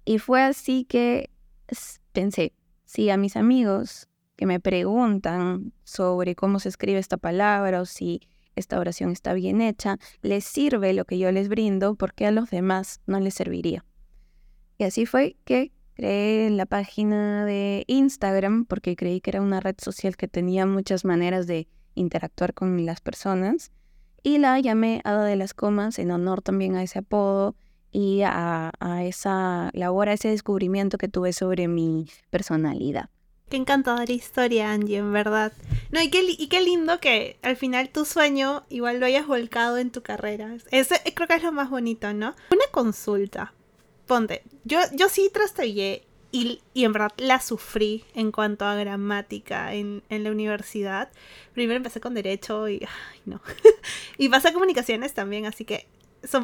Y 0.05 0.19
fue 0.19 0.41
así 0.41 0.85
que 0.85 1.29
pensé, 2.11 2.53
si 2.85 3.09
a 3.09 3.17
mis 3.17 3.35
amigos 3.35 4.09
que 4.35 4.45
me 4.45 4.59
preguntan 4.59 5.73
sobre 5.83 6.35
cómo 6.35 6.59
se 6.59 6.69
escribe 6.69 6.99
esta 6.99 7.17
palabra 7.17 7.81
o 7.81 7.85
si 7.85 8.21
esta 8.55 8.79
oración 8.79 9.11
está 9.11 9.33
bien 9.33 9.61
hecha, 9.61 9.97
les 10.21 10.45
sirve 10.45 10.93
lo 10.93 11.05
que 11.05 11.17
yo 11.17 11.31
les 11.31 11.49
brindo, 11.49 11.95
¿por 11.95 12.13
qué 12.13 12.25
a 12.25 12.31
los 12.31 12.49
demás 12.49 13.01
no 13.05 13.19
les 13.19 13.33
serviría? 13.33 13.85
Y 14.79 14.85
así 14.85 15.05
fue 15.05 15.35
que 15.43 15.73
creé 15.93 16.49
la 16.49 16.65
página 16.65 17.45
de 17.45 17.83
Instagram 17.87 18.63
porque 18.63 18.95
creí 18.95 19.19
que 19.19 19.31
era 19.31 19.41
una 19.41 19.59
red 19.59 19.75
social 19.77 20.15
que 20.15 20.29
tenía 20.29 20.65
muchas 20.65 21.03
maneras 21.03 21.47
de 21.47 21.67
interactuar 21.95 22.53
con 22.53 22.85
las 22.85 23.01
personas 23.01 23.71
y 24.23 24.37
la 24.37 24.57
llamé 24.57 25.01
Ada 25.03 25.25
de 25.25 25.35
las 25.35 25.53
Comas 25.53 25.99
en 25.99 26.11
honor 26.11 26.41
también 26.41 26.77
a 26.77 26.83
ese 26.83 26.99
apodo 26.99 27.55
y 27.91 28.21
a, 28.23 28.71
esa 29.03 29.69
labor, 29.73 30.07
a 30.07 30.13
ese 30.13 30.29
descubrimiento 30.29 30.97
que 30.97 31.09
tuve 31.09 31.33
sobre 31.33 31.67
mi 31.67 32.07
personalidad. 32.29 33.09
Qué 33.49 33.57
encantadora 33.57 34.13
historia, 34.13 34.71
Angie, 34.71 34.99
en 34.99 35.11
verdad. 35.11 35.51
No, 35.91 36.01
y 36.01 36.09
qué, 36.09 36.21
y 36.23 36.47
qué 36.47 36.61
lindo 36.61 37.01
que 37.01 37.37
al 37.41 37.57
final 37.57 37.89
tu 37.89 38.05
sueño 38.05 38.63
igual 38.69 39.01
lo 39.01 39.07
hayas 39.07 39.27
volcado 39.27 39.77
en 39.77 39.91
tu 39.91 40.03
carrera. 40.03 40.55
Eso 40.71 40.95
creo 41.15 41.27
que 41.27 41.33
es 41.33 41.43
lo 41.43 41.51
más 41.51 41.69
bonito, 41.69 42.13
¿no? 42.13 42.35
Una 42.51 42.65
consulta 42.71 43.53
yo, 44.63 44.79
yo 44.93 45.09
sí 45.09 45.29
trastabillé 45.33 46.03
y, 46.31 46.61
y, 46.73 46.85
en 46.85 46.93
verdad 46.93 47.11
la 47.17 47.41
sufrí 47.41 48.05
en 48.13 48.31
cuanto 48.31 48.65
a 48.65 48.75
gramática 48.75 49.73
en, 49.73 50.03
en 50.09 50.23
la 50.23 50.31
universidad. 50.31 51.09
Primero 51.53 51.77
empecé 51.77 51.99
con 51.99 52.13
derecho 52.13 52.67
y, 52.69 52.81
ay, 52.83 53.21
no. 53.25 53.41
y 54.17 54.29
pasé 54.29 54.49
a 54.49 54.53
comunicaciones 54.53 55.13
también, 55.13 55.45
así 55.45 55.65
que 55.65 55.87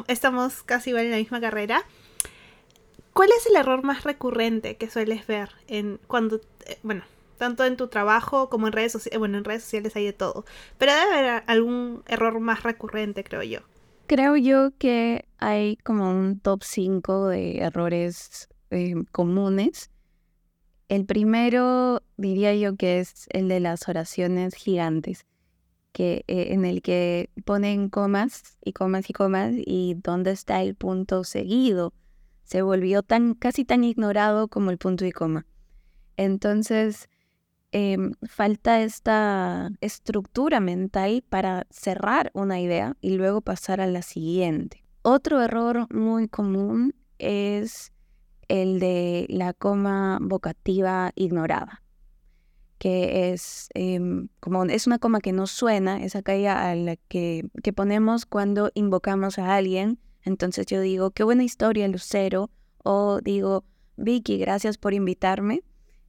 estamos 0.08 0.62
casi 0.62 0.90
igual 0.90 1.04
en 1.06 1.12
la 1.12 1.18
misma 1.18 1.40
carrera. 1.40 1.84
¿Cuál 3.12 3.30
es 3.30 3.46
el 3.46 3.56
error 3.56 3.82
más 3.82 4.04
recurrente 4.04 4.76
que 4.76 4.90
sueles 4.90 5.26
ver 5.26 5.50
en 5.68 5.98
cuando, 6.06 6.40
eh, 6.66 6.78
bueno, 6.82 7.04
tanto 7.38 7.64
en 7.64 7.76
tu 7.76 7.88
trabajo 7.88 8.48
como 8.50 8.66
en 8.66 8.72
redes 8.72 8.92
sociales, 8.92 9.18
bueno, 9.18 9.38
en 9.38 9.44
redes 9.44 9.62
sociales 9.62 9.94
hay 9.96 10.04
de 10.04 10.12
todo, 10.12 10.44
pero 10.78 10.92
debe 10.92 11.14
haber 11.14 11.44
algún 11.46 12.02
error 12.06 12.40
más 12.40 12.62
recurrente, 12.62 13.24
creo 13.24 13.42
yo. 13.42 13.60
Creo 14.06 14.36
yo 14.36 14.70
que 14.78 15.26
hay 15.38 15.76
como 15.78 16.10
un 16.10 16.38
top 16.38 16.62
5 16.62 17.28
de 17.28 17.58
errores 17.58 18.48
eh, 18.70 18.94
comunes. 19.10 19.90
El 20.88 21.06
primero 21.06 22.02
diría 22.16 22.54
yo 22.54 22.76
que 22.76 23.00
es 23.00 23.26
el 23.30 23.48
de 23.48 23.58
las 23.58 23.88
oraciones 23.88 24.54
gigantes, 24.54 25.26
que, 25.92 26.24
eh, 26.28 26.52
en 26.52 26.64
el 26.64 26.82
que 26.82 27.30
ponen 27.44 27.88
comas 27.88 28.58
y 28.64 28.72
comas 28.72 29.10
y 29.10 29.12
comas 29.12 29.54
y 29.56 29.96
dónde 30.00 30.30
está 30.30 30.62
el 30.62 30.76
punto 30.76 31.24
seguido. 31.24 31.92
Se 32.44 32.62
volvió 32.62 33.02
tan 33.02 33.34
casi 33.34 33.64
tan 33.64 33.82
ignorado 33.82 34.46
como 34.46 34.70
el 34.70 34.78
punto 34.78 35.04
y 35.04 35.10
coma. 35.10 35.46
Entonces, 36.16 37.08
Em, 37.78 38.12
falta 38.26 38.80
esta 38.80 39.70
estructura 39.82 40.60
mental 40.60 41.22
para 41.28 41.66
cerrar 41.68 42.30
una 42.32 42.58
idea 42.58 42.96
y 43.02 43.10
luego 43.18 43.42
pasar 43.42 43.82
a 43.82 43.86
la 43.86 44.00
siguiente. 44.00 44.82
Otro 45.02 45.42
error 45.42 45.86
muy 45.94 46.26
común 46.26 46.94
es 47.18 47.92
el 48.48 48.80
de 48.80 49.26
la 49.28 49.52
coma 49.52 50.16
vocativa 50.22 51.12
ignorada, 51.16 51.82
que 52.78 53.30
es 53.30 53.68
em, 53.74 54.28
como 54.40 54.64
es 54.64 54.86
una 54.86 54.98
coma 54.98 55.20
que 55.20 55.32
no 55.32 55.46
suena, 55.46 56.02
es 56.02 56.16
aquella 56.16 56.70
a 56.70 56.74
la 56.74 56.96
que, 56.96 57.44
que 57.62 57.74
ponemos 57.74 58.24
cuando 58.24 58.70
invocamos 58.72 59.38
a 59.38 59.54
alguien. 59.54 59.98
Entonces 60.22 60.64
yo 60.64 60.80
digo, 60.80 61.10
qué 61.10 61.24
buena 61.24 61.44
historia, 61.44 61.86
Lucero, 61.88 62.48
o 62.82 63.20
digo, 63.20 63.64
Vicky, 63.98 64.38
gracias 64.38 64.78
por 64.78 64.94
invitarme. 64.94 65.62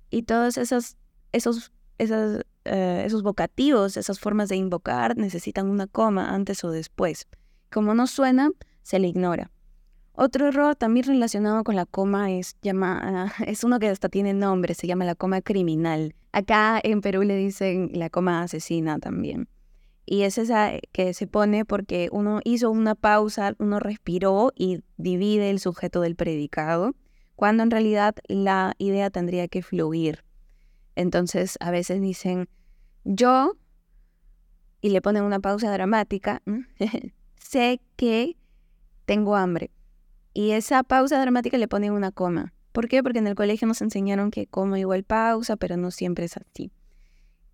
Y 0.09 0.23
todas 0.23 0.57
esas 0.57 0.95
esos, 1.37 1.71
eh, 1.99 3.03
esos 3.05 3.23
vocativos, 3.23 3.97
esas 3.97 4.19
formas 4.19 4.49
de 4.49 4.55
invocar, 4.55 5.17
necesitan 5.17 5.69
una 5.69 5.87
coma 5.87 6.33
antes 6.33 6.63
o 6.63 6.71
después. 6.71 7.27
Como 7.71 7.93
no 7.93 8.07
suena, 8.07 8.51
se 8.83 8.99
le 8.99 9.07
ignora. 9.07 9.51
Otro 10.19 10.47
error 10.47 10.75
también 10.75 11.05
relacionado 11.05 11.63
con 11.63 11.75
la 11.75 11.85
coma 11.85 12.31
es, 12.31 12.55
llama, 12.63 13.31
es 13.45 13.63
uno 13.63 13.79
que 13.79 13.87
hasta 13.87 14.09
tiene 14.09 14.33
nombre, 14.33 14.73
se 14.73 14.87
llama 14.87 15.05
la 15.05 15.15
coma 15.15 15.41
criminal. 15.41 16.15
Acá 16.31 16.79
en 16.83 17.01
Perú 17.01 17.21
le 17.21 17.35
dicen 17.35 17.91
la 17.93 18.09
coma 18.09 18.41
asesina 18.41 18.99
también. 18.99 19.47
Y 20.05 20.21
es 20.21 20.37
esa 20.37 20.71
que 20.93 21.13
se 21.13 21.27
pone 21.27 21.65
porque 21.65 22.09
uno 22.11 22.39
hizo 22.45 22.71
una 22.71 22.95
pausa, 22.95 23.53
uno 23.59 23.79
respiró 23.79 24.53
y 24.55 24.81
divide 24.95 25.49
el 25.49 25.59
sujeto 25.59 26.01
del 26.01 26.15
predicado, 26.15 26.95
cuando 27.35 27.61
en 27.61 27.71
realidad 27.71 28.15
la 28.27 28.73
idea 28.77 29.09
tendría 29.09 29.47
que 29.47 29.61
fluir. 29.61 30.23
Entonces 30.97 31.57
a 31.59 31.69
veces 31.69 32.01
dicen, 32.01 32.49
yo, 33.03 33.55
y 34.81 34.89
le 34.89 34.99
ponen 34.99 35.23
una 35.23 35.39
pausa 35.39 35.71
dramática, 35.71 36.41
sé 37.35 37.79
que 37.95 38.35
tengo 39.05 39.35
hambre. 39.35 39.69
Y 40.33 40.51
esa 40.51 40.81
pausa 40.81 41.21
dramática 41.21 41.59
le 41.59 41.67
ponen 41.67 41.93
una 41.93 42.11
coma. 42.11 42.51
¿Por 42.71 42.87
qué? 42.87 43.03
Porque 43.03 43.19
en 43.19 43.27
el 43.27 43.35
colegio 43.35 43.67
nos 43.67 43.83
enseñaron 43.83 44.31
que 44.31 44.47
coma 44.47 44.79
igual 44.79 45.03
pausa, 45.03 45.55
pero 45.55 45.77
no 45.77 45.91
siempre 45.91 46.25
es 46.25 46.35
así. 46.35 46.71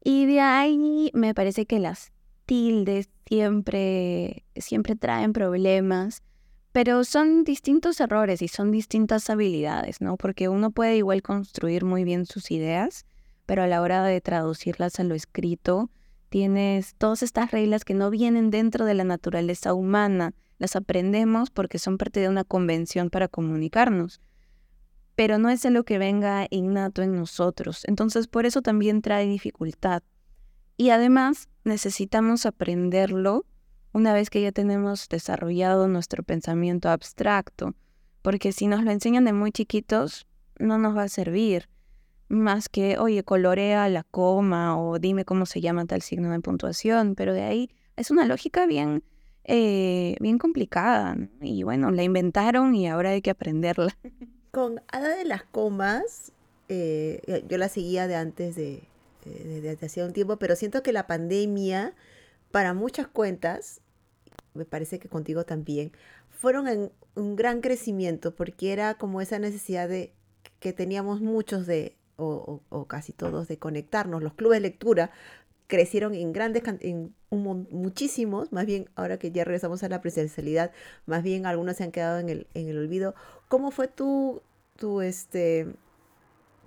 Y 0.02 0.26
de 0.26 0.40
ahí 0.40 1.12
me 1.14 1.34
parece 1.36 1.66
que 1.66 1.80
las 1.80 2.14
tildes 2.46 3.10
siempre, 3.28 4.46
siempre 4.56 4.96
traen 4.96 5.34
problemas, 5.34 6.24
pero 6.72 7.04
son 7.04 7.44
distintos 7.44 8.00
errores 8.00 8.42
y 8.42 8.48
son 8.48 8.72
distintas 8.72 9.30
habilidades, 9.30 10.00
¿no? 10.00 10.16
Porque 10.16 10.48
uno 10.48 10.72
puede 10.72 10.96
igual 10.96 11.22
construir 11.22 11.84
muy 11.84 12.06
bien 12.06 12.26
sus 12.26 12.50
ideas, 12.50 13.06
pero 13.46 13.64
a 13.64 13.68
la 13.68 13.82
hora 13.82 14.04
de 14.04 14.22
traducirlas 14.22 15.00
a 15.00 15.04
lo 15.04 15.16
escrito, 15.16 15.90
tienes 16.30 16.96
todas 16.96 17.24
estas 17.24 17.52
reglas 17.52 17.86
que 17.86 17.94
no 17.94 18.10
vienen 18.10 18.50
dentro 18.50 18.86
de 18.86 18.94
la 18.94 19.04
naturaleza 19.04 19.74
humana, 19.74 20.34
las 20.58 20.76
aprendemos 20.76 21.50
porque 21.50 21.80
son 21.80 21.98
parte 21.98 22.20
de 22.20 22.30
una 22.30 22.44
convención 22.44 23.10
para 23.10 23.28
comunicarnos, 23.28 24.22
pero 25.16 25.38
no 25.38 25.50
es 25.50 25.64
lo 25.66 25.84
que 25.84 25.98
venga 25.98 26.48
innato 26.50 27.02
en 27.02 27.16
nosotros, 27.16 27.84
entonces 27.86 28.28
por 28.28 28.46
eso 28.46 28.62
también 28.62 29.02
trae 29.02 29.28
dificultad. 29.28 30.04
Y 30.76 30.90
además 30.90 31.50
necesitamos 31.64 32.46
aprenderlo 32.46 33.46
una 33.92 34.14
vez 34.14 34.32
que 34.32 34.42
ya 34.42 34.52
tenemos 34.52 35.08
desarrollado 35.08 35.88
nuestro 35.88 36.24
pensamiento 36.24 36.90
abstracto, 36.90 37.76
porque 38.24 38.52
si 38.52 38.66
nos 38.68 38.84
lo 38.84 38.90
enseñan 38.90 39.26
de 39.26 39.34
muy 39.34 39.52
chiquitos, 39.52 40.26
no 40.58 40.80
nos 40.80 40.98
va 40.98 41.04
a 41.04 41.10
servir 41.10 41.70
más 42.34 42.70
que, 42.70 42.98
oye, 42.98 43.24
colorea 43.24 43.88
la 43.90 44.04
coma 44.04 44.80
o 44.80 45.00
dime 45.00 45.26
cómo 45.26 45.46
se 45.46 45.62
llama 45.62 45.86
tal 45.86 46.02
signo 46.02 46.32
de 46.32 46.40
puntuación, 46.40 47.16
pero 47.16 47.34
de 47.34 47.44
ahí 47.44 47.70
es 47.96 48.12
una 48.12 48.26
lógica 48.26 48.66
bien, 48.66 49.04
eh, 49.44 50.16
bien 50.20 50.38
complicada. 50.38 51.18
Y 51.42 51.64
bueno, 51.64 51.92
la 51.92 52.04
inventaron 52.04 52.76
y 52.76 52.88
ahora 52.88 53.12
hay 53.12 53.22
que 53.22 53.32
aprenderla. 53.32 53.96
Con 54.52 54.82
Ada 54.88 55.16
de 55.16 55.26
las 55.26 55.44
Comas, 55.44 56.32
eh, 56.70 57.44
yo 57.48 57.58
la 57.58 57.70
seguía 57.70 58.08
de 58.08 58.16
antes 58.16 58.56
de, 58.56 58.84
de, 59.26 59.78
hacía 59.82 60.06
un 60.06 60.14
tiempo, 60.14 60.38
pero 60.38 60.56
siento 60.56 60.84
que 60.84 60.94
la 60.94 61.08
pandemia, 61.08 61.94
para 62.52 62.74
muchas 62.74 63.08
cuentas, 63.08 63.82
me 64.54 64.66
parece 64.66 65.00
que 65.00 65.10
contigo 65.10 65.44
también, 65.44 65.92
fueron 66.30 66.68
en 66.68 66.92
un 67.16 67.36
gran 67.36 67.62
crecimiento 67.62 68.36
porque 68.36 68.74
era 68.74 68.96
como 68.96 69.22
esa 69.22 69.40
necesidad 69.40 69.90
de 69.90 70.14
que 70.60 70.74
teníamos 70.74 71.22
muchos 71.22 71.66
de 71.66 71.96
o, 72.18 72.86
casi 72.88 73.14
todos 73.14 73.48
de 73.48 73.58
conectarnos. 73.58 74.22
Los 74.22 74.34
clubes 74.34 74.58
de 74.58 74.70
lectura 74.70 75.12
crecieron 75.68 76.14
en 76.14 76.34
grandes, 76.34 76.64
en 76.82 77.14
muchísimos, 77.32 78.52
más 78.52 78.66
bien 78.66 78.90
ahora 78.96 79.18
que 79.18 79.32
ya 79.32 79.44
regresamos 79.44 79.84
a 79.84 79.90
la 79.90 80.02
presencialidad, 80.02 80.72
más 81.06 81.24
bien 81.24 81.46
algunos 81.46 81.78
se 81.78 81.84
han 81.84 81.92
quedado 81.92 82.20
en 82.20 82.30
el, 82.30 82.48
en 82.54 82.68
el 82.68 82.78
olvido. 82.78 83.16
¿Cómo 83.48 83.72
fue 83.72 83.88
tu, 83.88 84.42
tu, 84.76 85.02
este, 85.02 85.68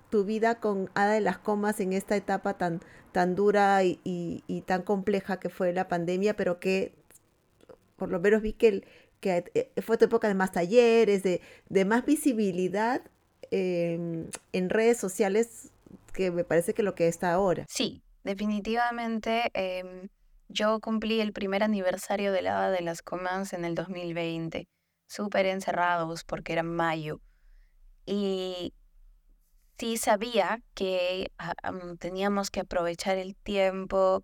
tu 0.09 0.25
vida 0.25 0.59
con 0.59 0.89
Ada 0.93 1.13
de 1.13 1.21
las 1.21 1.37
Comas 1.37 1.79
en 1.79 1.93
esta 1.93 2.15
etapa 2.15 2.57
tan, 2.57 2.81
tan 3.11 3.35
dura 3.35 3.83
y, 3.83 3.99
y, 4.03 4.61
tan 4.61 4.81
compleja 4.81 5.39
que 5.39 5.49
fue 5.49 5.73
la 5.73 5.87
pandemia, 5.87 6.35
pero 6.35 6.59
que 6.59 6.93
por 7.95 8.09
lo 8.09 8.19
menos 8.19 8.41
vi 8.41 8.53
que, 8.53 8.83
que 9.19 9.45
eh, 9.53 9.81
fue 9.81 9.97
tu 9.97 10.05
época 10.05 10.27
de 10.27 10.35
más 10.35 10.51
talleres, 10.51 11.23
de, 11.23 11.41
de 11.69 11.85
más 11.85 12.05
visibilidad 12.05 13.01
Em, 13.51 14.29
en 14.51 14.69
redes 14.69 14.97
sociales 14.97 15.71
que 16.13 16.31
me 16.31 16.43
parece 16.43 16.73
que 16.73 16.83
lo 16.83 16.95
que 16.95 17.07
está 17.07 17.31
ahora. 17.31 17.65
Sí, 17.69 18.01
definitivamente. 18.23 19.49
Em, 19.53 20.09
yo 20.49 20.79
cumplí 20.79 21.21
el 21.21 21.33
primer 21.33 21.63
aniversario 21.63 22.31
de 22.31 22.41
la 22.41 22.71
de 22.71 22.81
las 22.81 23.01
Comas 23.01 23.53
en 23.53 23.65
el 23.65 23.75
2020, 23.75 24.67
súper 25.07 25.45
encerrados 25.45 26.23
porque 26.23 26.53
era 26.53 26.63
mayo. 26.63 27.21
Y 28.05 28.73
sí 29.77 29.97
sabía 29.97 30.61
que 30.73 31.31
ah, 31.37 31.53
teníamos 31.99 32.49
que 32.49 32.61
aprovechar 32.61 33.17
el 33.17 33.35
tiempo 33.35 34.23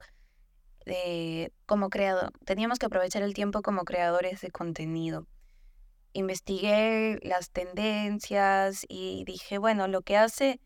como 1.65 1.89
creador, 1.89 2.31
teníamos 2.45 2.77
que 2.77 2.88
aprovechar 2.88 3.23
el 3.23 3.33
tiempo 3.33 3.62
como 3.62 3.86
creadores 3.86 4.41
de 4.41 4.51
contenido 4.51 5.27
investigué 6.13 7.19
las 7.23 7.52
tendencias 7.52 8.86
y 8.88 9.23
dije, 9.26 9.58
bueno, 9.58 9.88
lo 9.88 10.02
que 10.02 10.17
hace 10.17 10.62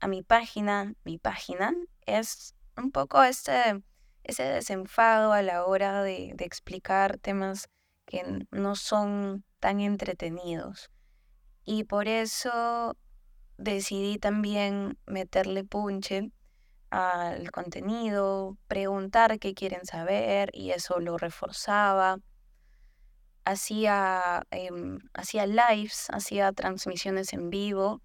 a 0.00 0.08
mi 0.08 0.22
página, 0.22 0.94
mi 1.04 1.18
página, 1.18 1.72
es 2.06 2.54
un 2.76 2.92
poco 2.92 3.22
ese, 3.22 3.82
ese 4.24 4.44
desenfado 4.44 5.32
a 5.32 5.42
la 5.42 5.66
hora 5.66 6.02
de, 6.02 6.32
de 6.34 6.44
explicar 6.44 7.18
temas 7.18 7.68
que 8.06 8.22
no 8.50 8.76
son 8.76 9.44
tan 9.58 9.80
entretenidos. 9.80 10.90
Y 11.64 11.84
por 11.84 12.06
eso 12.06 12.96
decidí 13.58 14.18
también 14.18 14.98
meterle 15.06 15.64
punche 15.64 16.30
al 16.90 17.50
contenido, 17.50 18.56
preguntar 18.68 19.40
qué 19.40 19.54
quieren 19.54 19.84
saber 19.84 20.50
y 20.52 20.70
eso 20.70 21.00
lo 21.00 21.18
reforzaba 21.18 22.20
hacía, 23.46 24.42
em, 24.50 24.98
hacía 25.14 25.46
lives, 25.46 26.08
hacía 26.10 26.52
transmisiones 26.52 27.32
en 27.32 27.48
vivo, 27.48 28.02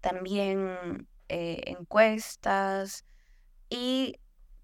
también 0.00 1.06
eh, 1.28 1.60
encuestas 1.66 3.04
y 3.68 4.14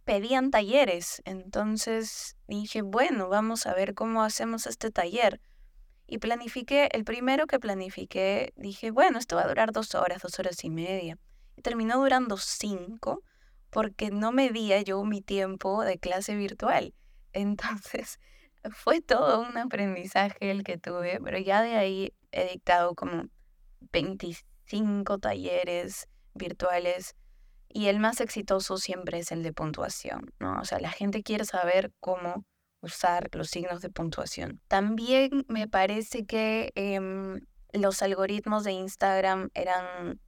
pedían 0.04 0.50
talleres. 0.50 1.20
Entonces 1.26 2.36
dije, 2.48 2.80
bueno, 2.82 3.28
vamos 3.28 3.66
a 3.66 3.74
ver 3.74 3.94
cómo 3.94 4.22
hacemos 4.22 4.66
este 4.66 4.90
taller. 4.90 5.40
Y 6.06 6.18
planifiqué, 6.18 6.88
el 6.92 7.04
primero 7.04 7.46
que 7.46 7.60
planifiqué, 7.60 8.52
dije, 8.56 8.90
bueno, 8.90 9.18
esto 9.18 9.36
va 9.36 9.42
a 9.42 9.48
durar 9.48 9.72
dos 9.72 9.94
horas, 9.94 10.22
dos 10.22 10.38
horas 10.38 10.64
y 10.64 10.70
media. 10.70 11.18
Y 11.56 11.62
terminó 11.62 11.98
durando 11.98 12.38
cinco 12.38 13.22
porque 13.68 14.10
no 14.10 14.32
medía 14.32 14.80
yo 14.80 15.04
mi 15.04 15.20
tiempo 15.20 15.84
de 15.84 15.98
clase 15.98 16.34
virtual. 16.34 16.94
Entonces, 17.34 18.18
fue 18.70 19.00
todo 19.00 19.40
un 19.40 19.56
aprendizaje 19.58 20.50
el 20.50 20.64
que 20.64 20.78
tuve, 20.78 21.20
pero 21.22 21.38
ya 21.38 21.62
de 21.62 21.76
ahí 21.76 22.14
he 22.32 22.50
dictado 22.50 22.94
como 22.94 23.24
25 23.92 25.18
talleres 25.18 26.08
virtuales 26.34 27.14
y 27.68 27.88
el 27.88 27.98
más 27.98 28.20
exitoso 28.20 28.76
siempre 28.78 29.18
es 29.18 29.32
el 29.32 29.42
de 29.42 29.52
puntuación, 29.52 30.32
¿no? 30.38 30.60
O 30.60 30.64
sea, 30.64 30.78
la 30.78 30.90
gente 30.90 31.22
quiere 31.22 31.44
saber 31.44 31.92
cómo 32.00 32.44
usar 32.80 33.28
los 33.32 33.48
signos 33.48 33.80
de 33.80 33.90
puntuación. 33.90 34.60
También 34.68 35.44
me 35.48 35.66
parece 35.66 36.24
que 36.24 36.70
em, 36.76 37.40
los 37.72 38.00
algoritmos 38.02 38.62
de 38.62 38.72
Instagram 38.72 39.50
eran, 39.54 40.20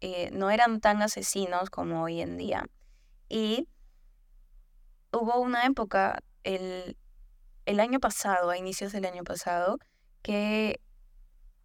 eh, 0.00 0.30
no 0.32 0.50
eran 0.50 0.80
tan 0.80 1.02
asesinos 1.02 1.68
como 1.68 2.02
hoy 2.02 2.20
en 2.20 2.36
día. 2.38 2.64
Y 3.28 3.68
hubo 5.12 5.38
una 5.40 5.66
época, 5.66 6.20
el 6.44 6.96
el 7.66 7.80
año 7.80 8.00
pasado, 8.00 8.50
a 8.50 8.58
inicios 8.58 8.92
del 8.92 9.04
año 9.04 9.24
pasado, 9.24 9.78
que 10.22 10.80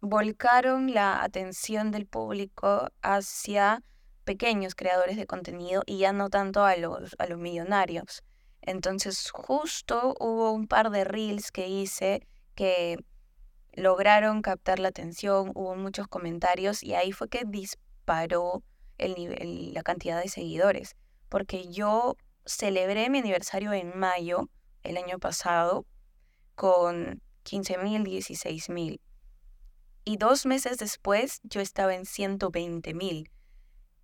volcaron 0.00 0.92
la 0.92 1.22
atención 1.22 1.90
del 1.90 2.06
público 2.06 2.88
hacia 3.02 3.82
pequeños 4.24 4.74
creadores 4.74 5.16
de 5.16 5.26
contenido 5.26 5.82
y 5.86 5.98
ya 5.98 6.12
no 6.12 6.30
tanto 6.30 6.64
a 6.64 6.76
los, 6.76 7.14
a 7.18 7.26
los 7.26 7.38
millonarios. 7.38 8.22
Entonces 8.62 9.30
justo 9.30 10.14
hubo 10.18 10.52
un 10.52 10.66
par 10.66 10.90
de 10.90 11.04
reels 11.04 11.52
que 11.52 11.68
hice 11.68 12.26
que 12.54 12.98
lograron 13.74 14.42
captar 14.42 14.78
la 14.78 14.88
atención, 14.88 15.52
hubo 15.54 15.76
muchos 15.76 16.08
comentarios 16.08 16.82
y 16.82 16.94
ahí 16.94 17.12
fue 17.12 17.28
que 17.28 17.44
disparó 17.46 18.62
el 18.98 19.14
nivel, 19.14 19.74
la 19.74 19.82
cantidad 19.82 20.20
de 20.20 20.28
seguidores. 20.28 20.96
Porque 21.28 21.68
yo 21.68 22.16
celebré 22.44 23.10
mi 23.10 23.18
aniversario 23.18 23.72
en 23.72 23.96
mayo 23.98 24.48
el 24.86 24.96
año 24.96 25.18
pasado 25.18 25.86
con 26.54 27.20
15.000, 27.44 28.04
16.000. 28.04 29.00
Y 30.04 30.16
dos 30.16 30.46
meses 30.46 30.78
después 30.78 31.40
yo 31.42 31.60
estaba 31.60 31.94
en 31.94 32.04
120.000. 32.04 33.30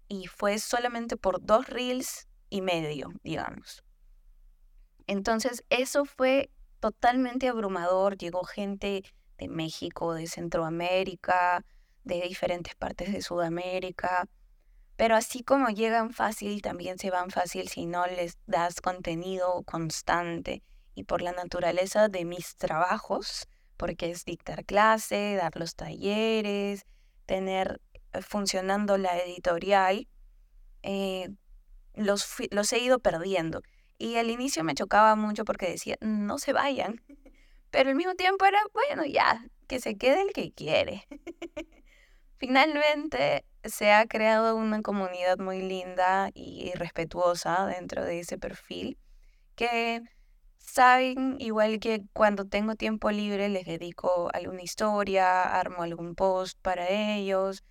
Y 0.09 0.27
fue 0.27 0.59
solamente 0.59 1.17
por 1.17 1.45
dos 1.45 1.69
reels 1.69 2.29
y 2.51 2.61
medio, 2.61 3.13
digamos. 3.23 3.83
Entonces, 5.07 5.65
eso 5.71 6.05
fue 6.05 6.51
totalmente 6.81 7.49
abrumador. 7.49 8.17
Llegó 8.19 8.45
gente 8.45 9.05
de 9.39 9.49
México, 9.49 10.15
de 10.15 10.27
Centroamérica, 10.27 11.65
de 12.05 12.23
diferentes 12.23 12.75
partes 12.75 13.13
de 13.13 13.23
Sudamérica. 13.23 14.29
Pero 14.97 15.17
así 15.17 15.43
como 15.43 15.69
llegan 15.69 16.13
fácil, 16.13 16.63
también 16.63 16.99
se 16.99 17.11
van 17.11 17.31
fácil 17.31 17.69
si 17.69 17.87
no 17.87 18.07
les 18.07 18.39
das 18.47 18.81
contenido 18.81 19.63
constante. 19.65 20.63
Y 20.95 21.05
por 21.05 21.23
la 21.23 21.33
naturaleza 21.33 22.09
de 22.09 22.25
mis 22.25 22.57
trabajos, 22.57 23.49
porque 23.77 24.11
es 24.11 24.25
dictar 24.25 24.65
clase, 24.65 25.37
dar 25.41 25.57
los 25.57 25.75
talleres, 25.75 26.85
tener 27.27 27.81
eh, 28.13 28.23
funcionando 28.23 28.99
la 28.99 29.19
editorial, 29.19 30.07
eh, 30.83 31.29
los, 31.95 32.27
los 32.51 32.73
he 32.73 32.79
ido 32.79 32.99
perdiendo. 32.99 33.63
Y 33.99 34.17
al 34.17 34.31
inicio 34.31 34.65
me 34.65 34.75
chocaba 34.75 35.17
mucho 35.17 35.45
porque 35.45 35.69
decía, 35.69 35.97
no 36.01 36.39
se 36.39 36.53
vayan. 36.53 37.01
Pero 37.71 37.91
al 37.91 37.97
mismo 37.97 38.15
tiempo 38.15 38.45
era, 38.45 38.61
bueno, 38.73 39.05
ya, 39.07 39.45
que 39.67 39.81
se 39.81 39.97
quede 39.97 40.23
el 40.23 40.33
que 40.33 40.53
quiere. 40.53 41.07
Finalmente 42.39 43.45
se 43.65 43.93
ha 43.93 44.07
creado 44.07 44.57
una 44.57 44.83
comunidad 44.83 45.39
muy 45.39 45.63
linda 45.63 46.31
y 46.35 46.73
respetuosa 46.75 47.67
dentro 47.67 48.05
de 48.05 48.19
ese 48.21 48.37
perfil 48.37 48.99
que 49.55 50.03
saben, 50.63 51.37
igual 51.39 51.81
que 51.81 52.05
cuando 52.13 52.47
tengo 52.47 52.75
tiempo 52.75 53.11
libre 53.11 53.49
les 53.49 53.67
dedico 53.67 54.31
alguna 54.33 54.63
historia, 54.63 55.43
armo 55.43 55.83
algún 55.83 56.15
post 56.15 56.59
para 56.63 56.89
ellos. 56.89 57.65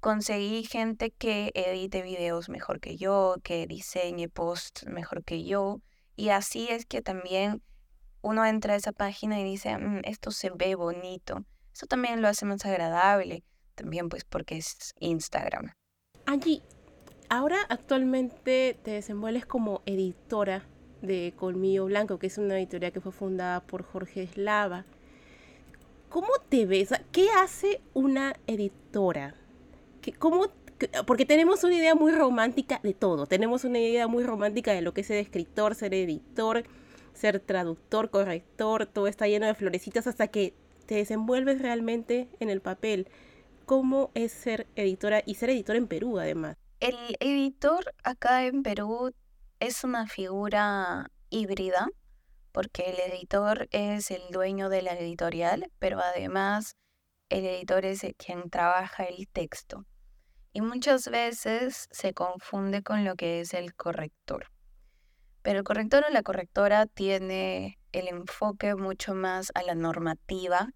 Conseguí 0.00 0.64
gente 0.64 1.10
que 1.10 1.52
edite 1.54 2.02
videos 2.02 2.48
mejor 2.48 2.80
que 2.80 2.96
yo, 2.96 3.36
que 3.42 3.66
diseñe 3.66 4.28
posts 4.28 4.86
mejor 4.86 5.24
que 5.24 5.44
yo. 5.44 5.80
Y 6.16 6.30
así 6.30 6.68
es 6.70 6.86
que 6.86 7.02
también 7.02 7.62
uno 8.22 8.44
entra 8.44 8.74
a 8.74 8.76
esa 8.76 8.92
página 8.92 9.40
y 9.40 9.44
dice, 9.44 9.76
mm, 9.76 10.02
esto 10.04 10.30
se 10.30 10.50
ve 10.50 10.74
bonito. 10.74 11.44
Eso 11.72 11.86
también 11.86 12.20
lo 12.22 12.28
hace 12.28 12.44
más 12.44 12.64
agradable 12.66 13.44
también 13.80 14.08
pues 14.08 14.24
porque 14.24 14.58
es 14.58 14.94
Instagram. 15.00 15.72
Angie, 16.26 16.62
ahora 17.28 17.56
actualmente 17.68 18.78
te 18.82 18.90
desenvuelves 18.92 19.46
como 19.46 19.82
editora 19.86 20.64
de 21.02 21.32
Colmillo 21.36 21.86
Blanco, 21.86 22.18
que 22.18 22.26
es 22.26 22.38
una 22.38 22.58
editorial 22.58 22.92
que 22.92 23.00
fue 23.00 23.12
fundada 23.12 23.60
por 23.60 23.82
Jorge 23.82 24.22
Eslava. 24.22 24.84
¿Cómo 26.08 26.28
te 26.48 26.66
ves? 26.66 26.90
¿Qué 27.12 27.28
hace 27.38 27.80
una 27.94 28.34
editora? 28.46 29.34
¿Cómo, 30.18 30.46
porque 31.06 31.26
tenemos 31.26 31.62
una 31.64 31.74
idea 31.74 31.94
muy 31.94 32.12
romántica 32.12 32.80
de 32.82 32.94
todo. 32.94 33.26
Tenemos 33.26 33.64
una 33.64 33.78
idea 33.78 34.08
muy 34.08 34.24
romántica 34.24 34.72
de 34.72 34.82
lo 34.82 34.94
que 34.94 35.02
es 35.02 35.06
ser 35.06 35.18
escritor, 35.18 35.74
ser 35.74 35.94
editor, 35.94 36.64
ser 37.12 37.40
traductor, 37.40 38.10
corrector. 38.10 38.86
Todo 38.86 39.06
está 39.06 39.28
lleno 39.28 39.46
de 39.46 39.54
florecitas 39.54 40.06
hasta 40.06 40.28
que 40.28 40.54
te 40.86 40.96
desenvuelves 40.96 41.60
realmente 41.60 42.28
en 42.40 42.50
el 42.50 42.60
papel 42.60 43.08
cómo 43.66 44.10
es 44.14 44.32
ser 44.32 44.66
editora 44.74 45.22
y 45.24 45.34
ser 45.34 45.50
editor 45.50 45.76
en 45.76 45.86
Perú 45.86 46.18
además. 46.18 46.56
El 46.80 46.96
editor 47.20 47.94
acá 48.02 48.46
en 48.46 48.62
Perú 48.62 49.12
es 49.60 49.84
una 49.84 50.06
figura 50.06 51.10
híbrida 51.28 51.88
porque 52.50 52.90
el 52.90 53.12
editor 53.12 53.68
es 53.70 54.10
el 54.10 54.22
dueño 54.30 54.68
de 54.70 54.82
la 54.82 54.94
editorial, 54.94 55.70
pero 55.78 56.00
además 56.00 56.76
el 57.28 57.46
editor 57.46 57.84
es 57.84 58.04
quien 58.16 58.50
trabaja 58.50 59.04
el 59.04 59.28
texto. 59.28 59.84
Y 60.52 60.62
muchas 60.62 61.08
veces 61.08 61.86
se 61.92 62.12
confunde 62.12 62.82
con 62.82 63.04
lo 63.04 63.14
que 63.14 63.40
es 63.40 63.54
el 63.54 63.74
corrector. 63.74 64.46
Pero 65.42 65.58
el 65.58 65.64
corrector 65.64 66.04
o 66.08 66.12
la 66.12 66.22
correctora 66.22 66.86
tiene 66.86 67.78
el 67.92 68.08
enfoque 68.08 68.74
mucho 68.74 69.14
más 69.14 69.52
a 69.54 69.62
la 69.62 69.74
normativa 69.74 70.70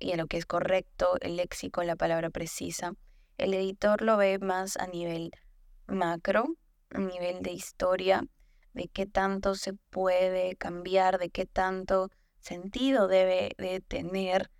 y 0.00 0.12
a 0.12 0.16
lo 0.16 0.26
que 0.26 0.38
es 0.38 0.46
correcto, 0.46 1.16
el 1.20 1.36
léxico, 1.36 1.82
la 1.84 1.96
palabra 1.96 2.30
precisa. 2.30 2.92
El 3.38 3.54
editor 3.54 4.02
lo 4.02 4.16
ve 4.16 4.38
más 4.38 4.76
a 4.76 4.86
nivel 4.86 5.30
macro, 5.86 6.46
a 6.94 6.98
nivel 6.98 7.42
de 7.42 7.52
historia, 7.52 8.24
de 8.72 8.88
qué 8.88 9.06
tanto 9.06 9.54
se 9.54 9.74
puede 9.74 10.56
cambiar, 10.56 11.18
de 11.18 11.30
qué 11.30 11.46
tanto 11.46 12.10
sentido 12.40 13.08
debe 13.08 13.54
de 13.58 13.80
tener 13.80 14.50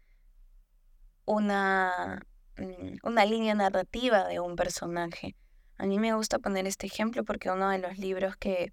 una, 1.25 2.23
mm, 2.59 2.97
una 3.03 3.25
línea 3.25 3.55
narrativa 3.55 4.27
de 4.27 4.41
un 4.41 4.57
personaje. 4.57 5.37
A 5.77 5.87
mí 5.87 5.99
me 5.99 6.15
gusta 6.15 6.39
poner 6.39 6.67
este 6.67 6.87
ejemplo 6.87 7.25
porque 7.25 7.51
uno 7.51 7.71
de 7.71 7.79
los 7.79 7.99
libros 7.99 8.37
que 8.37 8.73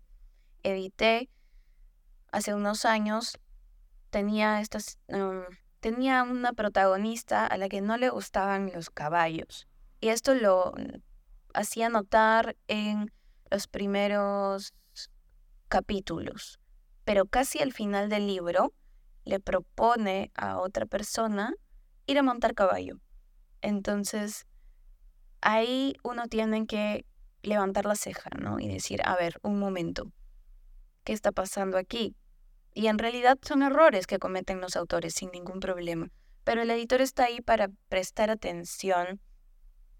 edité 0.63 1.30
hace 2.32 2.54
unos 2.54 2.86
años 2.86 3.39
tenía 4.10 4.62
estas, 4.62 5.00
mm, 5.08 5.54
tenía 5.80 6.24
una 6.24 6.54
protagonista 6.54 7.47
a 7.47 7.58
la 7.58 7.69
que 7.69 7.82
no 7.82 7.97
le 7.97 8.10
gustaban 8.10 8.71
los 8.74 8.89
caballos. 8.89 9.67
Y 10.00 10.10
esto 10.10 10.34
lo 10.36 10.74
hacía 11.54 11.89
notar 11.89 12.56
en 12.67 13.12
los 13.52 13.68
primeros 13.68 14.74
capítulos. 15.68 16.60
Pero 17.04 17.26
casi 17.26 17.60
al 17.60 17.74
final 17.74 18.10
del 18.10 18.26
libro 18.26 18.74
le 19.26 19.40
propone 19.40 20.32
a 20.36 20.58
otra 20.58 20.86
persona 20.86 21.54
ir 22.08 22.18
a 22.18 22.24
montar 22.24 22.56
caballo. 22.56 23.00
Entonces, 23.62 24.48
ahí 25.42 25.96
uno 26.04 26.28
tiene 26.28 26.66
que 26.66 27.06
levantar 27.44 27.86
la 27.86 27.96
ceja, 27.96 28.30
¿no? 28.40 28.60
Y 28.60 28.68
decir, 28.68 29.02
a 29.06 29.16
ver, 29.16 29.40
un 29.44 29.60
momento, 29.60 30.12
¿qué 31.04 31.14
está 31.14 31.32
pasando 31.32 31.78
aquí? 31.78 32.16
Y 32.74 32.88
en 32.88 32.98
realidad 32.98 33.38
son 33.42 33.64
errores 33.64 34.08
que 34.08 34.20
cometen 34.20 34.62
los 34.62 34.76
autores 34.76 35.14
sin 35.14 35.32
ningún 35.32 35.60
problema. 35.60 36.08
Pero 36.44 36.62
el 36.62 36.72
editor 36.72 37.02
está 37.02 37.26
ahí 37.26 37.42
para 37.42 37.70
prestar 37.90 38.30
atención, 38.30 39.20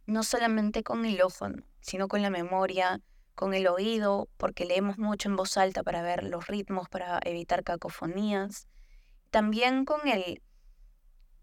no 0.06 0.24
solamente 0.24 0.84
con 0.84 1.06
el 1.06 1.22
ojo, 1.22 1.48
sino 1.82 2.08
con 2.08 2.22
la 2.22 2.30
memoria, 2.30 3.02
con 3.36 3.54
el 3.54 3.68
oído, 3.68 4.28
porque 4.38 4.66
leemos 4.66 4.98
mucho 4.98 5.30
en 5.30 5.36
voz 5.36 5.58
alta 5.58 5.84
para 5.84 6.02
ver 6.02 6.24
los 6.24 6.48
ritmos, 6.48 6.90
para 6.90 7.20
evitar 7.24 7.64
cacofonías. 7.64 8.68
También 9.30 9.86
con 9.86 10.08
el, 10.08 10.42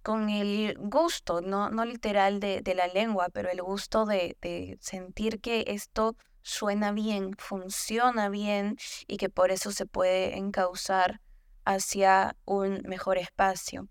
con 0.03 0.29
el 0.29 0.77
gusto, 0.79 1.41
no, 1.41 1.71
no 1.71 1.85
literal 1.85 2.41
de, 2.41 2.61
de 2.61 2.75
la 2.75 2.87
lengua, 2.87 3.29
pero 3.33 3.51
el 3.51 3.63
gusto 3.63 4.07
de, 4.07 4.37
de 4.41 4.79
sentir 4.81 5.41
que 5.41 5.65
esto 5.69 6.17
suena 6.43 6.93
bien, 6.93 7.35
funciona 7.37 8.29
bien 8.29 8.77
y 9.07 9.17
que 9.17 9.29
por 9.29 9.51
eso 9.51 9.71
se 9.71 9.87
puede 9.87 10.37
encauzar 10.37 11.21
hacia 11.65 12.37
un 12.45 12.81
mejor 12.87 13.19
espacio. 13.19 13.89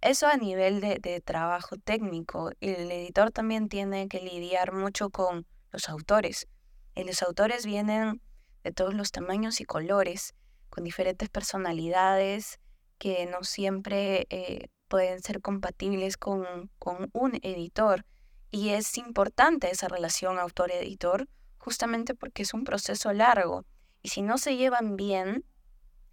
Eso 0.00 0.26
a 0.26 0.36
nivel 0.36 0.80
de, 0.80 0.98
de 0.98 1.20
trabajo 1.20 1.76
técnico. 1.76 2.50
El 2.60 2.90
editor 2.90 3.30
también 3.30 3.68
tiene 3.68 4.08
que 4.08 4.20
lidiar 4.20 4.72
mucho 4.72 5.10
con 5.10 5.46
los 5.72 5.90
autores. 5.90 6.48
Y 6.94 7.04
los 7.04 7.22
autores 7.22 7.66
vienen 7.66 8.20
de 8.64 8.72
todos 8.72 8.94
los 8.94 9.10
tamaños 9.10 9.60
y 9.60 9.64
colores, 9.64 10.34
con 10.68 10.84
diferentes 10.84 11.28
personalidades 11.28 12.60
que 12.98 13.26
no 13.26 13.42
siempre 13.44 14.26
eh, 14.30 14.68
pueden 14.88 15.22
ser 15.22 15.40
compatibles 15.40 16.16
con, 16.16 16.70
con 16.78 17.10
un 17.12 17.36
editor. 17.42 18.04
Y 18.50 18.70
es 18.70 18.98
importante 18.98 19.70
esa 19.70 19.88
relación 19.88 20.38
autor-editor 20.38 21.28
justamente 21.58 22.14
porque 22.14 22.42
es 22.42 22.52
un 22.54 22.64
proceso 22.64 23.12
largo. 23.12 23.64
Y 24.02 24.08
si 24.08 24.22
no 24.22 24.38
se 24.38 24.56
llevan 24.56 24.96
bien, 24.96 25.44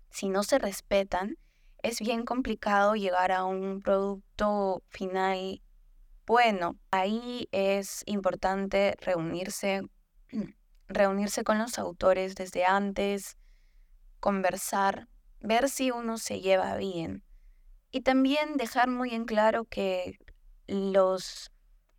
si 0.10 0.30
no 0.30 0.44
se 0.44 0.60
respetan, 0.60 1.38
es 1.84 2.00
bien 2.00 2.26
complicado 2.26 2.96
llegar 2.96 3.32
a 3.32 3.46
un 3.46 3.82
producto 3.82 4.84
final 4.90 5.62
bueno. 6.26 6.78
Ahí 6.92 7.48
es 7.52 8.04
importante 8.06 8.96
reunirse, 9.00 9.82
reunirse 10.88 11.44
con 11.44 11.58
los 11.58 11.80
autores 11.80 12.36
desde 12.36 12.66
antes, 12.66 13.38
conversar, 14.20 15.08
ver 15.40 15.70
si 15.70 15.92
uno 15.92 16.18
se 16.18 16.42
lleva 16.42 16.76
bien. 16.78 17.24
Y 17.92 18.02
también 18.02 18.58
dejar 18.58 18.90
muy 18.90 19.14
en 19.14 19.26
claro 19.26 19.66
que 19.66 20.18
los 20.68 21.52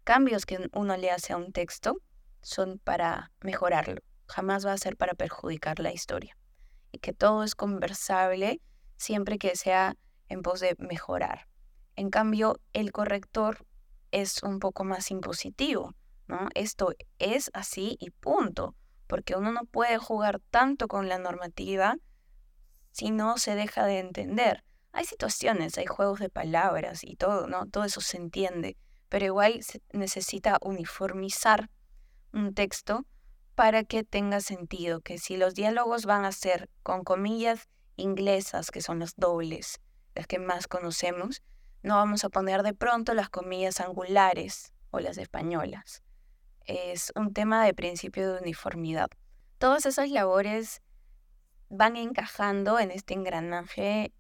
cambios 0.04 0.46
que 0.46 0.68
uno 0.72 0.96
le 0.96 1.10
hace 1.10 1.32
a 1.32 1.36
un 1.36 1.52
texto 1.52 1.96
son 2.42 2.78
para 2.78 3.32
mejorarlo, 3.40 4.00
jamás 4.26 4.66
va 4.66 4.72
a 4.72 4.78
ser 4.78 4.96
para 4.96 5.14
perjudicar 5.14 5.78
la 5.80 5.92
historia. 5.92 6.36
Y 6.92 6.98
que 6.98 7.12
todo 7.12 7.44
es 7.44 7.54
conversable 7.54 8.60
siempre 8.96 9.38
que 9.38 9.56
sea 9.56 9.96
en 10.28 10.42
pos 10.42 10.60
de 10.60 10.76
mejorar. 10.78 11.48
En 11.96 12.10
cambio, 12.10 12.60
el 12.72 12.92
corrector 12.92 13.66
es 14.10 14.42
un 14.42 14.60
poco 14.60 14.84
más 14.84 15.10
impositivo, 15.10 15.94
¿no? 16.28 16.48
Esto 16.54 16.92
es 17.18 17.50
así 17.54 17.96
y 18.00 18.10
punto, 18.10 18.74
porque 19.06 19.36
uno 19.36 19.50
no 19.52 19.64
puede 19.64 19.98
jugar 19.98 20.40
tanto 20.50 20.86
con 20.86 21.08
la 21.08 21.18
normativa 21.18 21.96
si 22.92 23.10
no 23.10 23.38
se 23.38 23.54
deja 23.54 23.86
de 23.86 23.98
entender. 23.98 24.64
Hay 24.92 25.04
situaciones, 25.04 25.78
hay 25.78 25.86
juegos 25.86 26.20
de 26.20 26.30
palabras 26.30 27.04
y 27.04 27.16
todo, 27.16 27.46
¿no? 27.46 27.66
Todo 27.66 27.84
eso 27.84 28.00
se 28.00 28.16
entiende, 28.16 28.76
pero 29.08 29.26
igual 29.26 29.62
se 29.62 29.82
necesita 29.92 30.58
uniformizar 30.62 31.70
un 32.32 32.54
texto 32.54 33.06
para 33.54 33.84
que 33.84 34.04
tenga 34.04 34.40
sentido, 34.40 35.00
que 35.00 35.18
si 35.18 35.36
los 35.36 35.54
diálogos 35.54 36.04
van 36.04 36.24
a 36.24 36.32
ser 36.32 36.70
con 36.82 37.02
comillas 37.02 37.68
inglesas, 37.96 38.70
que 38.70 38.80
son 38.80 39.00
las 39.00 39.14
dobles, 39.16 39.80
las 40.14 40.26
que 40.26 40.38
más 40.38 40.68
conocemos, 40.68 41.42
no 41.82 41.96
vamos 41.96 42.24
a 42.24 42.28
poner 42.28 42.62
de 42.62 42.74
pronto 42.74 43.14
las 43.14 43.28
comillas 43.30 43.80
angulares 43.80 44.72
o 44.90 45.00
las 45.00 45.18
españolas. 45.18 46.02
Es 46.68 47.12
un 47.16 47.32
tema 47.32 47.64
de 47.64 47.72
principio 47.72 48.34
de 48.34 48.42
uniformidad. 48.42 49.08
Todas 49.56 49.86
esas 49.86 50.10
labores 50.10 50.82
van 51.70 51.96
encajando 51.96 52.78
en 52.78 52.90
este 52.90 53.14
engranaje 53.14 54.12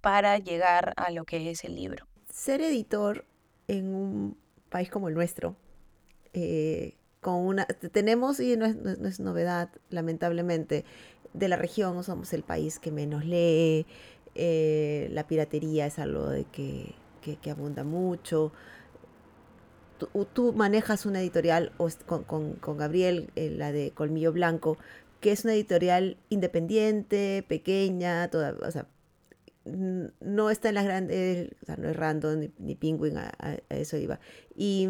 para 0.00 0.38
llegar 0.38 0.94
a 0.96 1.10
lo 1.10 1.24
que 1.24 1.50
es 1.50 1.64
el 1.64 1.74
libro. 1.74 2.06
Ser 2.32 2.60
editor 2.60 3.26
en 3.66 3.92
un 3.92 4.38
país 4.68 4.88
como 4.88 5.08
el 5.08 5.14
nuestro, 5.14 5.56
eh, 6.32 6.94
con 7.20 7.34
una, 7.34 7.66
tenemos, 7.66 8.38
y 8.38 8.56
no 8.56 8.66
es, 8.66 9.18
novedad, 9.18 9.70
lamentablemente, 9.90 10.84
de 11.32 11.48
la 11.48 11.56
región 11.56 12.02
somos 12.04 12.32
el 12.32 12.44
país 12.44 12.78
que 12.78 12.92
menos 12.92 13.24
lee, 13.24 13.84
eh, 14.36 15.08
la 15.10 15.26
piratería 15.26 15.86
es 15.86 15.98
algo 15.98 16.28
de 16.28 16.44
que, 16.44 16.94
abunda 17.50 17.82
mucho. 17.82 18.52
Tú, 20.08 20.52
manejas 20.52 21.06
una 21.06 21.20
editorial 21.20 21.72
con, 22.06 22.24
con, 22.54 22.76
Gabriel, 22.76 23.30
eh, 23.36 23.50
la 23.50 23.72
de 23.72 23.92
Colmillo 23.92 24.32
Blanco, 24.32 24.78
que 25.20 25.32
es 25.32 25.44
una 25.44 25.54
editorial 25.54 26.16
independiente, 26.28 27.44
pequeña, 27.46 28.28
toda, 28.30 28.56
o 28.66 28.70
sea, 28.70 28.86
no 29.64 30.50
está 30.50 30.70
en 30.70 30.74
las 30.74 30.84
grandes, 30.84 31.50
o 31.62 31.66
sea, 31.66 31.76
no 31.76 31.88
es 31.88 31.96
Random 31.96 32.40
ni, 32.40 32.50
ni 32.58 32.74
Penguin, 32.74 33.18
a, 33.18 33.32
eso 33.68 33.96
iba. 33.96 34.18
Y, 34.56 34.88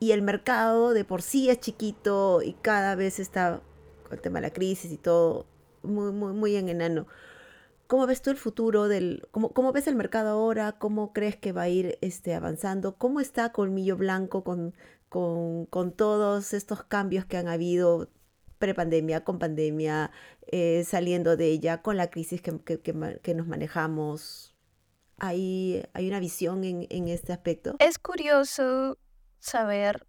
y, 0.00 0.12
el 0.12 0.22
mercado 0.22 0.94
de 0.94 1.04
por 1.04 1.22
sí 1.22 1.50
es 1.50 1.60
chiquito 1.60 2.42
y 2.42 2.54
cada 2.54 2.94
vez 2.94 3.20
está, 3.20 3.60
con 4.04 4.14
el 4.14 4.20
tema 4.20 4.40
de 4.40 4.48
la 4.48 4.52
crisis 4.52 4.90
y 4.90 4.96
todo, 4.96 5.46
muy, 5.82 6.12
muy, 6.12 6.32
muy 6.32 6.56
en 6.56 6.68
enano. 6.68 7.06
¿Cómo 7.92 8.06
ves 8.06 8.22
tú 8.22 8.30
el 8.30 8.38
futuro 8.38 8.88
del, 8.88 9.28
cómo, 9.32 9.70
ves 9.70 9.86
el 9.86 9.96
mercado 9.96 10.30
ahora? 10.30 10.72
¿Cómo 10.72 11.12
crees 11.12 11.36
que 11.36 11.52
va 11.52 11.64
a 11.64 11.68
ir 11.68 11.98
este, 12.00 12.34
avanzando? 12.34 12.96
¿Cómo 12.96 13.20
está 13.20 13.52
Colmillo 13.52 13.98
Blanco 13.98 14.44
con, 14.44 14.74
con, 15.10 15.66
con 15.66 15.92
todos 15.92 16.54
estos 16.54 16.84
cambios 16.84 17.26
que 17.26 17.36
han 17.36 17.48
habido 17.48 18.08
prepandemia, 18.56 19.24
con 19.24 19.38
pandemia, 19.38 20.10
eh, 20.46 20.84
saliendo 20.86 21.36
de 21.36 21.48
ella, 21.48 21.82
con 21.82 21.98
la 21.98 22.08
crisis 22.08 22.40
que, 22.40 23.34
nos 23.34 23.46
manejamos. 23.46 24.56
¿Hay, 25.18 25.84
¿Hay 25.92 26.08
una 26.08 26.18
visión 26.18 26.64
en, 26.64 26.86
en 26.88 27.08
este 27.08 27.34
aspecto? 27.34 27.76
Es 27.78 27.98
curioso 27.98 28.96
saber 29.38 30.06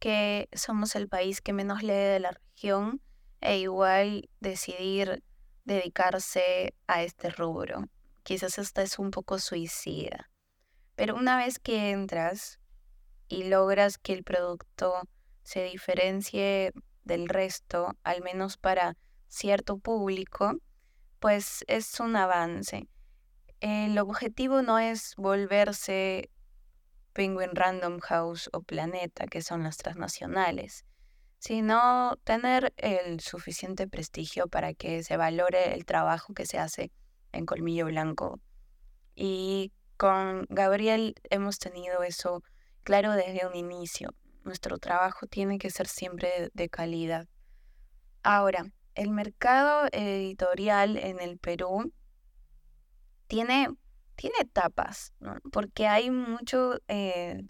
que 0.00 0.50
somos 0.52 0.94
el 0.94 1.08
país 1.08 1.40
que 1.40 1.54
menos 1.54 1.82
lee 1.82 1.94
de 1.94 2.20
la 2.20 2.32
región 2.32 3.00
e 3.40 3.58
igual 3.58 4.28
decidir 4.40 5.22
dedicarse 5.66 6.74
a 6.86 7.02
este 7.02 7.28
rubro. 7.28 7.84
Quizás 8.22 8.58
esta 8.58 8.82
es 8.82 8.98
un 8.98 9.10
poco 9.10 9.38
suicida. 9.38 10.30
Pero 10.94 11.14
una 11.16 11.36
vez 11.36 11.58
que 11.58 11.90
entras 11.90 12.58
y 13.28 13.44
logras 13.44 13.98
que 13.98 14.14
el 14.14 14.24
producto 14.24 15.02
se 15.42 15.64
diferencie 15.64 16.72
del 17.04 17.28
resto, 17.28 17.92
al 18.02 18.22
menos 18.22 18.56
para 18.56 18.96
cierto 19.28 19.78
público, 19.78 20.54
pues 21.18 21.64
es 21.66 22.00
un 22.00 22.16
avance. 22.16 22.88
El 23.60 23.98
objetivo 23.98 24.62
no 24.62 24.78
es 24.78 25.14
volverse 25.16 26.30
Penguin 27.12 27.54
Random 27.54 27.98
House 28.00 28.48
o 28.52 28.62
Planeta, 28.62 29.26
que 29.26 29.42
son 29.42 29.62
las 29.62 29.78
transnacionales, 29.78 30.84
sino 31.38 32.16
tener 32.24 32.72
el 32.76 33.20
suficiente 33.20 33.86
prestigio 33.86 34.48
para 34.48 34.74
que 34.74 35.02
se 35.02 35.16
valore 35.16 35.74
el 35.74 35.84
trabajo 35.84 36.34
que 36.34 36.46
se 36.46 36.58
hace 36.58 36.90
en 37.32 37.46
Colmillo 37.46 37.86
Blanco. 37.86 38.40
Y 39.14 39.72
con 39.96 40.46
Gabriel 40.48 41.14
hemos 41.30 41.58
tenido 41.58 42.02
eso 42.02 42.42
claro 42.82 43.12
desde 43.12 43.46
un 43.46 43.54
inicio 43.54 44.10
nuestro 44.46 44.78
trabajo 44.78 45.26
tiene 45.26 45.58
que 45.58 45.70
ser 45.70 45.88
siempre 45.88 46.50
de 46.54 46.68
calidad. 46.68 47.26
Ahora, 48.22 48.64
el 48.94 49.10
mercado 49.10 49.88
editorial 49.92 50.96
en 50.96 51.20
el 51.20 51.38
Perú 51.38 51.92
tiene, 53.26 53.68
tiene 54.14 54.36
etapas, 54.40 55.12
porque 55.52 55.86
hay 55.86 56.10
mucho 56.10 56.78
eh, 56.88 57.42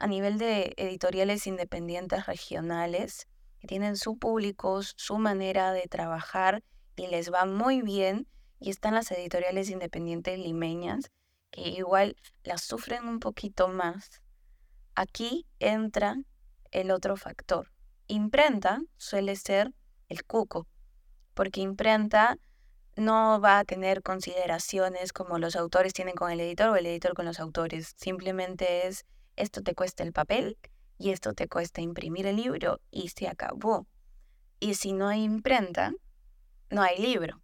a 0.00 0.06
nivel 0.06 0.38
de 0.38 0.72
editoriales 0.78 1.46
independientes 1.46 2.26
regionales 2.26 3.28
que 3.60 3.66
tienen 3.66 3.96
su 3.96 4.18
público, 4.18 4.80
su 4.82 5.18
manera 5.18 5.72
de 5.72 5.82
trabajar 5.82 6.64
y 6.96 7.06
les 7.06 7.30
va 7.30 7.44
muy 7.44 7.82
bien. 7.82 8.26
Y 8.58 8.70
están 8.70 8.94
las 8.94 9.10
editoriales 9.12 9.70
independientes 9.70 10.38
limeñas 10.38 11.10
que 11.50 11.68
igual 11.68 12.16
las 12.42 12.62
sufren 12.62 13.06
un 13.06 13.20
poquito 13.20 13.68
más. 13.68 14.22
Aquí 14.94 15.46
entra 15.58 16.16
el 16.70 16.90
otro 16.90 17.16
factor. 17.16 17.70
Imprenta 18.06 18.80
suele 18.96 19.36
ser 19.36 19.72
el 20.08 20.24
cuco, 20.24 20.66
porque 21.34 21.60
imprenta 21.60 22.38
no 22.96 23.40
va 23.40 23.60
a 23.60 23.64
tener 23.64 24.02
consideraciones 24.02 25.12
como 25.12 25.38
los 25.38 25.56
autores 25.56 25.92
tienen 25.92 26.14
con 26.14 26.30
el 26.30 26.40
editor 26.40 26.70
o 26.70 26.76
el 26.76 26.86
editor 26.86 27.14
con 27.14 27.24
los 27.26 27.40
autores. 27.40 27.94
Simplemente 27.96 28.86
es 28.86 29.04
esto 29.36 29.62
te 29.62 29.74
cuesta 29.74 30.02
el 30.02 30.12
papel 30.12 30.58
y 30.98 31.10
esto 31.10 31.32
te 31.32 31.48
cuesta 31.48 31.80
imprimir 31.80 32.26
el 32.26 32.36
libro 32.36 32.80
y 32.90 33.08
se 33.08 33.28
acabó. 33.28 33.86
Y 34.58 34.74
si 34.74 34.92
no 34.92 35.08
hay 35.08 35.22
imprenta, 35.22 35.92
no 36.68 36.82
hay 36.82 36.98
libro. 36.98 37.40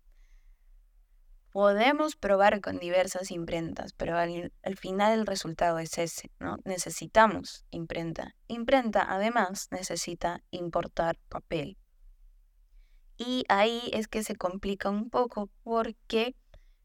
Podemos 1.51 2.17
probar 2.17 2.61
con 2.61 2.79
diversas 2.79 3.31
imprentas, 3.31 3.95
pero 3.95 4.19
al, 4.19 4.53
final 4.77 5.19
el 5.19 5.27
resultado 5.27 5.79
es 5.79 5.97
ese, 5.97 6.31
¿no? 6.39 6.59
Necesitamos 6.67 7.65
imprenta. 7.71 8.35
Imprenta 8.47 9.07
además 9.09 9.69
necesita 9.71 10.43
importar 10.51 11.19
papel. 11.31 11.79
Y 13.17 13.45
ahí 13.49 13.81
es 13.95 14.07
que 14.07 14.23
se 14.23 14.37
complica 14.37 14.91
un 14.91 15.09
poco 15.09 15.49
porque 15.63 16.37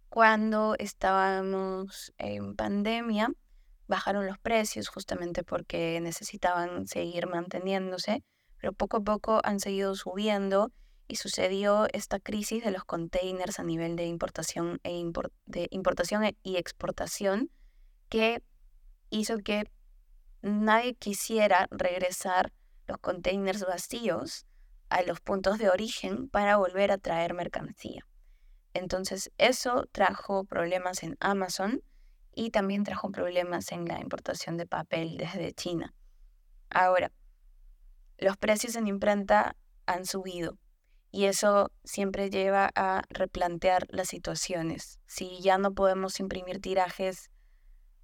cuando 0.07 0.75
estábamos 0.79 2.13
en 2.17 2.55
pandemia 2.55 3.33
bajaron 3.91 4.25
los 4.25 4.39
precios 4.39 4.87
justamente 4.87 5.43
porque 5.43 5.99
necesitaban 6.01 6.87
seguir 6.87 7.27
manteniéndose, 7.27 8.23
pero 8.57 8.71
poco 8.71 8.97
a 8.97 9.01
poco 9.01 9.41
han 9.43 9.59
seguido 9.59 9.95
subiendo 9.95 10.71
y 11.09 11.17
sucedió 11.17 11.87
esta 11.91 12.19
crisis 12.19 12.63
de 12.63 12.71
los 12.71 12.85
containers 12.85 13.59
a 13.59 13.63
nivel 13.63 13.97
de 13.97 14.05
importación, 14.05 14.79
e 14.83 14.91
de 15.45 15.67
importación 15.71 16.23
e, 16.23 16.37
y 16.41 16.55
exportación 16.55 17.51
que 18.07 18.41
hizo 19.09 19.39
que 19.39 19.69
nadie 20.41 20.95
quisiera 20.95 21.67
regresar 21.69 22.53
los 22.87 22.97
containers 22.97 23.65
vacíos 23.65 24.45
a 24.87 25.01
los 25.01 25.19
puntos 25.19 25.57
de 25.57 25.69
origen 25.69 26.29
para 26.29 26.55
volver 26.55 26.91
a 26.93 26.97
traer 26.97 27.33
mercancía. 27.33 28.07
Entonces 28.73 29.31
eso 29.37 29.85
trajo 29.91 30.45
problemas 30.45 31.03
en 31.03 31.17
Amazon 31.19 31.81
y 32.33 32.51
también 32.51 32.83
trajo 32.83 33.11
problemas 33.11 33.71
en 33.71 33.85
la 33.85 33.99
importación 33.99 34.57
de 34.57 34.65
papel 34.65 35.17
desde 35.17 35.53
China. 35.53 35.93
Ahora, 36.69 37.11
los 38.17 38.37
precios 38.37 38.75
en 38.75 38.87
imprenta 38.87 39.55
han 39.85 40.05
subido 40.05 40.57
y 41.11 41.25
eso 41.25 41.71
siempre 41.83 42.29
lleva 42.29 42.71
a 42.75 43.03
replantear 43.09 43.85
las 43.89 44.07
situaciones. 44.07 44.99
Si 45.07 45.41
ya 45.41 45.57
no 45.57 45.73
podemos 45.73 46.19
imprimir 46.19 46.61
tirajes 46.61 47.29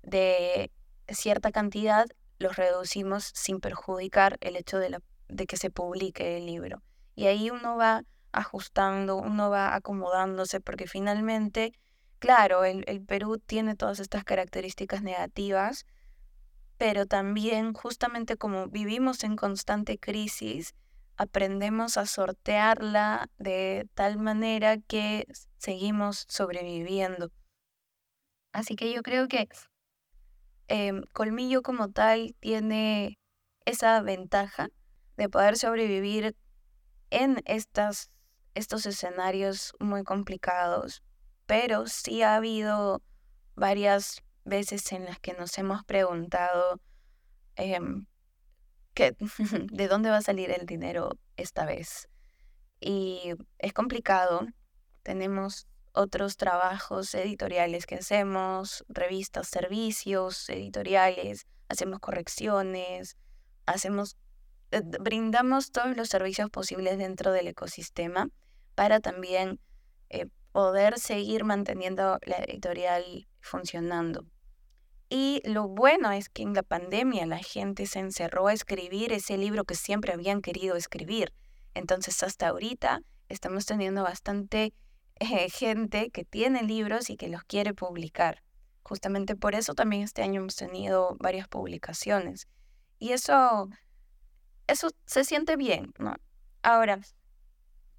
de 0.04 0.72
cierta 1.08 1.52
cantidad, 1.52 2.06
los 2.38 2.58
reducimos 2.58 3.32
sin 3.34 3.60
perjudicar 3.60 4.38
el 4.42 4.58
hecho 4.58 4.78
de, 4.78 5.00
de 5.30 5.46
que 5.46 5.58
se 5.58 5.70
publique 5.70 6.38
el 6.38 6.46
libro. 6.46 6.84
Y 7.16 7.28
ahí 7.28 7.50
uno 7.50 7.78
va 7.78 8.04
ajustando, 8.32 9.16
uno 9.16 9.50
va 9.50 9.74
acomodándose, 9.74 10.60
porque 10.60 10.88
finalmente, 10.88 11.72
claro, 12.20 12.64
el, 12.66 12.84
el 12.88 13.02
Perú 13.04 13.38
tiene 13.40 13.76
todas 13.76 14.00
estas 14.00 14.24
características 14.24 15.02
negativas, 15.02 15.86
pero 16.78 17.06
también 17.06 17.74
justamente 17.74 18.38
como 18.38 18.68
vivimos 18.68 19.24
en 19.24 19.36
constante 19.36 19.98
crisis, 19.98 20.76
aprendemos 21.18 21.98
a 21.98 22.06
sortearla 22.06 23.30
de 23.40 23.90
tal 23.96 24.18
manera 24.18 24.78
que 24.78 25.26
seguimos 25.58 26.26
sobreviviendo. 26.30 27.32
Así 28.54 28.76
que 28.76 28.94
yo 28.94 29.02
creo 29.02 29.28
que 29.28 29.50
em, 30.68 31.02
Colmillo 31.14 31.62
como 31.62 31.90
tal 31.90 32.36
tiene 32.40 33.18
esa 33.66 34.02
ventaja 34.02 34.70
de 35.18 35.30
poder 35.30 35.58
sobrevivir 35.58 36.36
en 37.10 37.42
estas, 37.46 38.12
estos 38.54 38.86
escenarios 38.86 39.74
muy 39.80 40.04
complicados, 40.04 41.04
pero 41.48 41.88
sí 41.88 42.22
ha 42.22 42.36
habido 42.36 43.02
varias 43.56 44.22
veces 44.46 44.92
en 44.92 45.06
las 45.06 45.20
que 45.20 45.34
nos 45.34 45.58
hemos 45.58 45.84
preguntado 45.84 46.80
em, 47.56 48.06
¿de 49.72 49.88
dónde 49.88 50.10
va 50.10 50.18
a 50.18 50.22
salir 50.22 50.52
el 50.52 50.66
dinero 50.66 51.12
esta 51.36 51.66
vez. 51.66 52.10
Y 52.80 53.34
es 53.60 53.74
complicado. 53.74 54.48
Tenemos 55.04 55.68
otros 55.94 56.38
trabajos 56.38 57.14
editoriales 57.16 57.86
que 57.86 57.96
hacemos, 57.96 58.86
revistas, 58.88 59.48
servicios 59.48 60.48
editoriales, 60.50 61.48
hacemos 61.70 62.00
correcciones, 62.00 63.18
hacemos, 63.66 64.18
eh, 64.72 64.82
brindamos 65.00 65.72
todos 65.72 65.96
los 65.96 66.10
servicios 66.10 66.50
posibles 66.50 66.98
dentro 66.98 67.32
del 67.32 67.48
ecosistema 67.48 68.30
para 68.76 69.00
también 69.00 69.60
eh, 70.10 70.28
poder 70.58 70.98
seguir 70.98 71.44
manteniendo 71.44 72.18
la 72.26 72.38
editorial 72.38 73.28
funcionando. 73.42 74.26
Y 75.08 75.44
lo 75.46 75.68
bueno 75.68 76.12
es 76.12 76.30
que 76.30 76.42
en 76.42 76.56
la 76.56 76.64
pandemia 76.64 77.28
la 77.28 77.38
gente 77.38 77.86
se 77.86 78.00
encerró 78.00 78.48
a 78.48 78.54
escribir 78.54 79.14
ese 79.14 79.38
libro 79.38 79.66
que 79.66 79.76
siempre 79.76 80.14
habían 80.14 80.42
querido 80.42 80.76
escribir. 80.76 81.32
Entonces 81.76 82.24
hasta 82.24 82.48
ahorita 82.48 83.02
estamos 83.30 83.68
teniendo 83.68 84.02
bastante 84.02 84.74
eh, 85.20 85.48
gente 85.52 86.10
que 86.10 86.26
tiene 86.26 86.64
libros 86.64 87.12
y 87.12 87.18
que 87.18 87.28
los 87.28 87.44
quiere 87.44 87.76
publicar. 87.76 88.42
Justamente 88.82 89.36
por 89.36 89.54
eso 89.54 89.76
también 89.76 90.02
este 90.02 90.24
año 90.24 90.42
hemos 90.42 90.56
tenido 90.56 91.18
varias 91.20 91.48
publicaciones. 91.48 92.48
Y 92.98 93.12
eso, 93.12 93.70
eso 94.66 94.90
se 95.06 95.24
siente 95.24 95.56
bien, 95.56 95.94
¿no? 96.00 96.16
Ahora, 96.64 97.00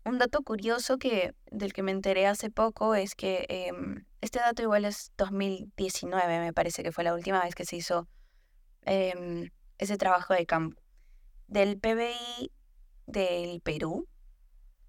un 0.08 0.18
dato 0.18 0.42
curioso 0.42 0.98
que, 0.98 1.34
del 1.50 1.72
que 1.72 1.82
me 1.82 1.92
enteré 1.92 2.26
hace 2.26 2.50
poco 2.50 2.94
es 2.94 3.14
que 3.14 3.44
em, 3.48 4.04
este 4.20 4.38
dato 4.38 4.62
igual 4.62 4.84
es 4.84 5.12
2019, 5.18 6.40
me 6.40 6.52
parece 6.52 6.82
que 6.82 6.92
fue 6.92 7.04
la 7.04 7.14
última 7.14 7.42
vez 7.42 7.54
que 7.54 7.64
se 7.64 7.76
hizo 7.76 8.08
em, 8.82 9.50
ese 9.76 9.98
trabajo 9.98 10.34
de 10.34 10.46
campo. 10.46 10.80
Del 11.46 11.78
PBI 11.78 12.50
del 13.06 13.60
Perú, 13.60 14.08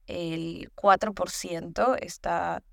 el 0.07 0.71
4% 0.75 1.97
está 2.01 2.63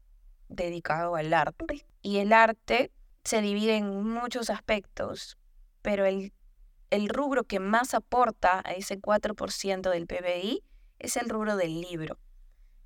dedicado 0.49 1.17
al 1.17 1.33
arte. 1.35 1.87
Y 2.03 2.19
el 2.19 2.33
arte 2.33 2.93
se 3.25 3.41
divide 3.43 3.77
en 3.77 4.05
muchos 4.05 4.51
aspectos, 4.51 5.37
pero 5.83 6.05
el, 6.05 6.33
el 6.91 7.09
rubro 7.09 7.45
que 7.45 7.59
más 7.59 7.95
aporta 7.95 8.63
a 8.65 8.73
ese 8.73 9.01
4% 9.01 9.91
del 9.91 10.07
PBI 10.07 10.63
es 11.01 11.17
el 11.17 11.29
rubro 11.29 11.57
del 11.57 11.81
libro. 11.81 12.19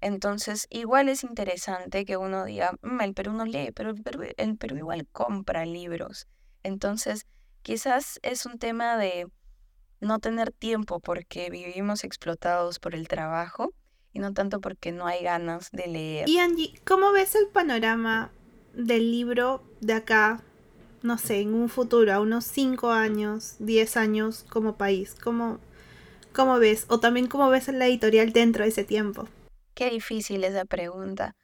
Entonces, 0.00 0.66
igual 0.70 1.08
es 1.08 1.24
interesante 1.24 2.04
que 2.04 2.16
uno 2.16 2.44
diga, 2.44 2.72
mm, 2.82 3.00
el 3.02 3.14
Perú 3.14 3.32
no 3.32 3.44
lee, 3.44 3.70
pero 3.74 3.90
el 3.90 4.02
Perú, 4.02 4.24
el 4.36 4.56
Perú 4.56 4.76
igual 4.76 5.06
compra 5.12 5.66
libros. 5.66 6.26
Entonces, 6.62 7.26
quizás 7.62 8.18
es 8.22 8.46
un 8.46 8.58
tema 8.58 8.96
de 8.96 9.26
no 10.00 10.18
tener 10.18 10.52
tiempo 10.52 11.00
porque 11.00 11.50
vivimos 11.50 12.04
explotados 12.04 12.78
por 12.78 12.94
el 12.94 13.08
trabajo 13.08 13.74
y 14.12 14.18
no 14.18 14.32
tanto 14.32 14.60
porque 14.60 14.92
no 14.92 15.06
hay 15.06 15.22
ganas 15.22 15.70
de 15.72 15.86
leer. 15.86 16.28
Y 16.28 16.38
Angie, 16.38 16.74
¿cómo 16.84 17.12
ves 17.12 17.34
el 17.34 17.48
panorama 17.48 18.30
del 18.74 19.10
libro 19.10 19.62
de 19.80 19.92
acá, 19.92 20.42
no 21.02 21.18
sé, 21.18 21.40
en 21.40 21.54
un 21.54 21.68
futuro, 21.68 22.12
a 22.12 22.20
unos 22.20 22.44
5 22.46 22.90
años, 22.90 23.56
10 23.58 23.96
años 23.98 24.44
como 24.48 24.76
país? 24.76 25.14
¿Cómo, 25.22 25.58
¿Cómo 26.32 26.58
ves? 26.58 26.86
O 26.88 27.00
también 27.00 27.26
cómo 27.26 27.50
ves 27.50 27.68
la 27.68 27.86
editorial 27.86 28.32
dentro 28.32 28.64
de 28.64 28.70
ese 28.70 28.84
tiempo. 28.84 29.28
Qué 29.74 29.90
difícil 29.90 30.44
esa 30.44 30.64
pregunta. 30.64 31.36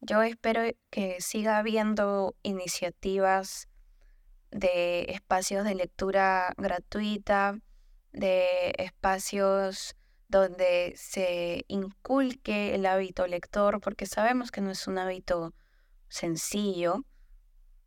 Yo 0.00 0.22
espero 0.22 0.62
que 0.90 1.20
siga 1.20 1.58
habiendo 1.58 2.36
iniciativas 2.42 3.68
de 4.50 5.06
espacios 5.08 5.64
de 5.64 5.74
lectura 5.74 6.52
gratuita, 6.56 7.58
de 8.12 8.74
espacios 8.78 9.96
donde 10.28 10.94
se 10.96 11.64
inculque 11.68 12.74
el 12.74 12.86
hábito 12.86 13.26
lector, 13.26 13.80
porque 13.80 14.06
sabemos 14.06 14.50
que 14.50 14.60
no 14.60 14.70
es 14.70 14.86
un 14.86 14.98
hábito 14.98 15.54
sencillo. 16.08 17.04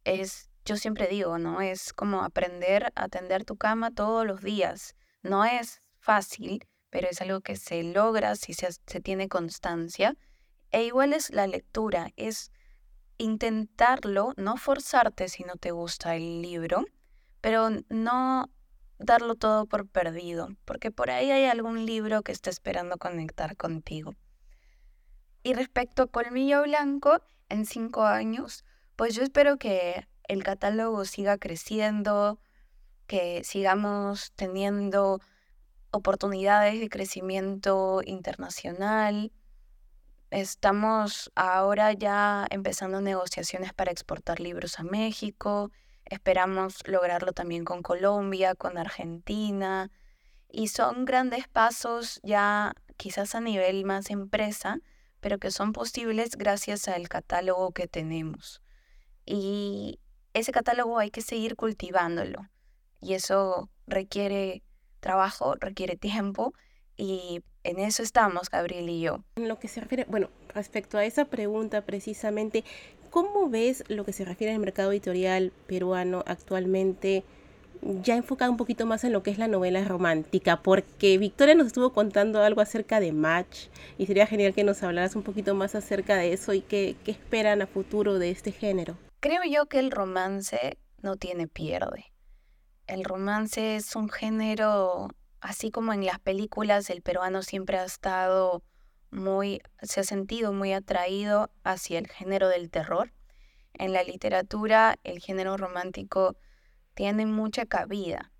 Es, 0.03 0.49
yo 0.65 0.75
siempre 0.75 1.07
digo, 1.07 1.37
¿no? 1.37 1.61
Es 1.61 1.93
como 1.93 2.23
aprender 2.23 2.91
a 2.95 3.07
tender 3.07 3.45
tu 3.45 3.57
cama 3.57 3.91
todos 3.91 4.25
los 4.25 4.41
días. 4.41 4.95
No 5.23 5.45
es 5.45 5.81
fácil, 5.99 6.67
pero 6.97 7.09
es 7.11 7.21
algo 7.21 7.41
que 7.41 7.55
se 7.57 7.83
logra 7.83 8.35
si 8.35 8.55
se, 8.55 8.71
tiene 9.01 9.29
constancia. 9.29 10.15
E 10.71 10.83
igual 10.83 11.13
es 11.13 11.29
la 11.29 11.45
lectura, 11.45 12.09
es 12.15 12.51
intentarlo, 13.19 14.33
no 14.35 14.57
forzarte 14.57 15.29
si 15.29 15.43
no 15.43 15.57
te 15.57 15.69
gusta 15.69 16.15
el 16.15 16.41
libro, 16.41 16.85
pero 17.39 17.69
no 17.89 18.49
darlo 18.97 19.35
todo 19.35 19.67
por 19.67 19.87
perdido, 19.87 20.49
porque 20.65 20.89
por 20.89 21.11
ahí 21.11 21.29
hay 21.29 21.45
algún 21.45 21.85
libro 21.85 22.23
que 22.23 22.31
está 22.31 22.49
esperando 22.49 22.97
conectar 22.97 23.55
contigo. 23.57 24.15
Y 25.43 25.53
respecto 25.53 26.01
a 26.01 26.07
Colmillo 26.07 26.63
Blanco, 26.63 27.21
en 27.47 27.67
cinco 27.67 28.05
años, 28.05 28.65
pues 28.95 29.13
yo 29.13 29.21
espero 29.21 29.57
que 29.57 30.07
el 30.23 30.43
catálogo 30.43 31.05
siga 31.05 31.37
creciendo, 31.37 32.39
que 33.05 33.43
sigamos 33.43 34.31
teniendo 34.35 35.21
oportunidades 35.91 36.79
de 36.79 36.89
crecimiento 36.89 38.01
internacional. 38.05 39.31
Estamos 40.29 41.31
ahora 41.35 41.93
ya 41.93 42.45
empezando 42.49 43.01
negociaciones 43.01 43.73
para 43.73 43.91
exportar 43.91 44.39
libros 44.39 44.79
a 44.79 44.83
México. 44.83 45.71
Esperamos 46.05 46.85
lograrlo 46.87 47.31
también 47.31 47.63
con 47.63 47.81
Colombia, 47.81 48.55
con 48.55 48.77
Argentina. 48.77 49.89
Y 50.49 50.67
son 50.67 51.05
grandes 51.05 51.47
pasos 51.47 52.19
ya 52.23 52.73
quizás 52.97 53.35
a 53.35 53.41
nivel 53.41 53.85
más 53.85 54.09
empresa, 54.09 54.79
pero 55.19 55.37
que 55.39 55.51
son 55.51 55.73
posibles 55.73 56.35
gracias 56.37 56.87
al 56.87 57.07
catálogo 57.09 57.71
que 57.71 57.87
tenemos. 57.87 58.61
Y 59.25 59.99
ese 60.33 60.51
catálogo 60.51 60.99
hay 60.99 61.11
que 61.11 61.21
seguir 61.21 61.55
cultivándolo. 61.55 62.47
Y 63.01 63.13
eso 63.13 63.69
requiere 63.85 64.63
trabajo, 64.99 65.55
requiere 65.59 65.95
tiempo 65.95 66.53
y 66.97 67.41
en 67.63 67.79
eso 67.79 68.01
estamos, 68.01 68.49
Gabriel 68.49 68.89
y 68.89 69.01
yo. 69.01 69.23
En 69.35 69.47
lo 69.47 69.59
que 69.59 69.67
se 69.67 69.81
refiere, 69.81 70.05
bueno, 70.09 70.29
respecto 70.53 70.97
a 70.97 71.05
esa 71.05 71.25
pregunta 71.25 71.81
precisamente, 71.81 72.63
¿cómo 73.11 73.49
ves 73.49 73.83
lo 73.87 74.03
que 74.03 74.13
se 74.13 74.25
refiere 74.25 74.53
al 74.53 74.59
mercado 74.59 74.91
editorial 74.91 75.53
peruano 75.67 76.23
actualmente? 76.25 77.23
Ya 77.81 78.15
enfocado 78.15 78.49
un 78.49 78.57
poquito 78.57 78.87
más 78.87 79.03
en 79.03 79.13
lo 79.13 79.21
que 79.21 79.29
es 79.29 79.37
la 79.37 79.47
novela 79.47 79.83
romántica, 79.83 80.63
porque 80.63 81.19
Victoria 81.19 81.53
nos 81.53 81.67
estuvo 81.67 81.93
contando 81.93 82.41
algo 82.41 82.61
acerca 82.61 82.99
de 82.99 83.11
Match 83.11 83.67
y 83.99 84.07
sería 84.07 84.25
genial 84.25 84.55
que 84.55 84.63
nos 84.63 84.81
hablaras 84.81 85.15
un 85.15 85.21
poquito 85.21 85.53
más 85.53 85.75
acerca 85.75 86.15
de 86.15 86.33
eso 86.33 86.53
y 86.53 86.61
qué, 86.61 86.95
qué 87.05 87.11
esperan 87.11 87.61
a 87.61 87.67
futuro 87.67 88.17
de 88.17 88.31
este 88.31 88.51
género. 88.51 88.97
Creo 89.19 89.41
yo 89.43 89.67
que 89.67 89.77
el 89.77 89.91
romance 89.91 90.79
no 91.03 91.17
tiene 91.17 91.47
pierde 91.47 92.11
el 92.87 93.03
romance 93.03 93.75
es 93.75 93.95
un 93.95 94.09
género, 94.09 95.09
así 95.41 95.71
como 95.71 95.93
en 95.93 96.05
las 96.05 96.19
películas, 96.19 96.89
el 96.89 97.01
peruano 97.01 97.43
siempre 97.43 97.77
ha 97.77 97.83
estado 97.83 98.63
muy, 99.11 99.61
se 99.81 99.99
ha 99.99 100.03
sentido 100.03 100.53
muy 100.53 100.73
atraído 100.73 101.51
hacia 101.63 101.99
el 101.99 102.07
género 102.07 102.47
del 102.47 102.69
terror. 102.69 103.13
En 103.73 103.93
la 103.93 104.03
literatura, 104.03 104.97
el 105.03 105.19
género 105.19 105.57
romántico 105.57 106.37
tiene 106.95 107.25
mucha 107.25 107.65
cabida. 107.65 108.31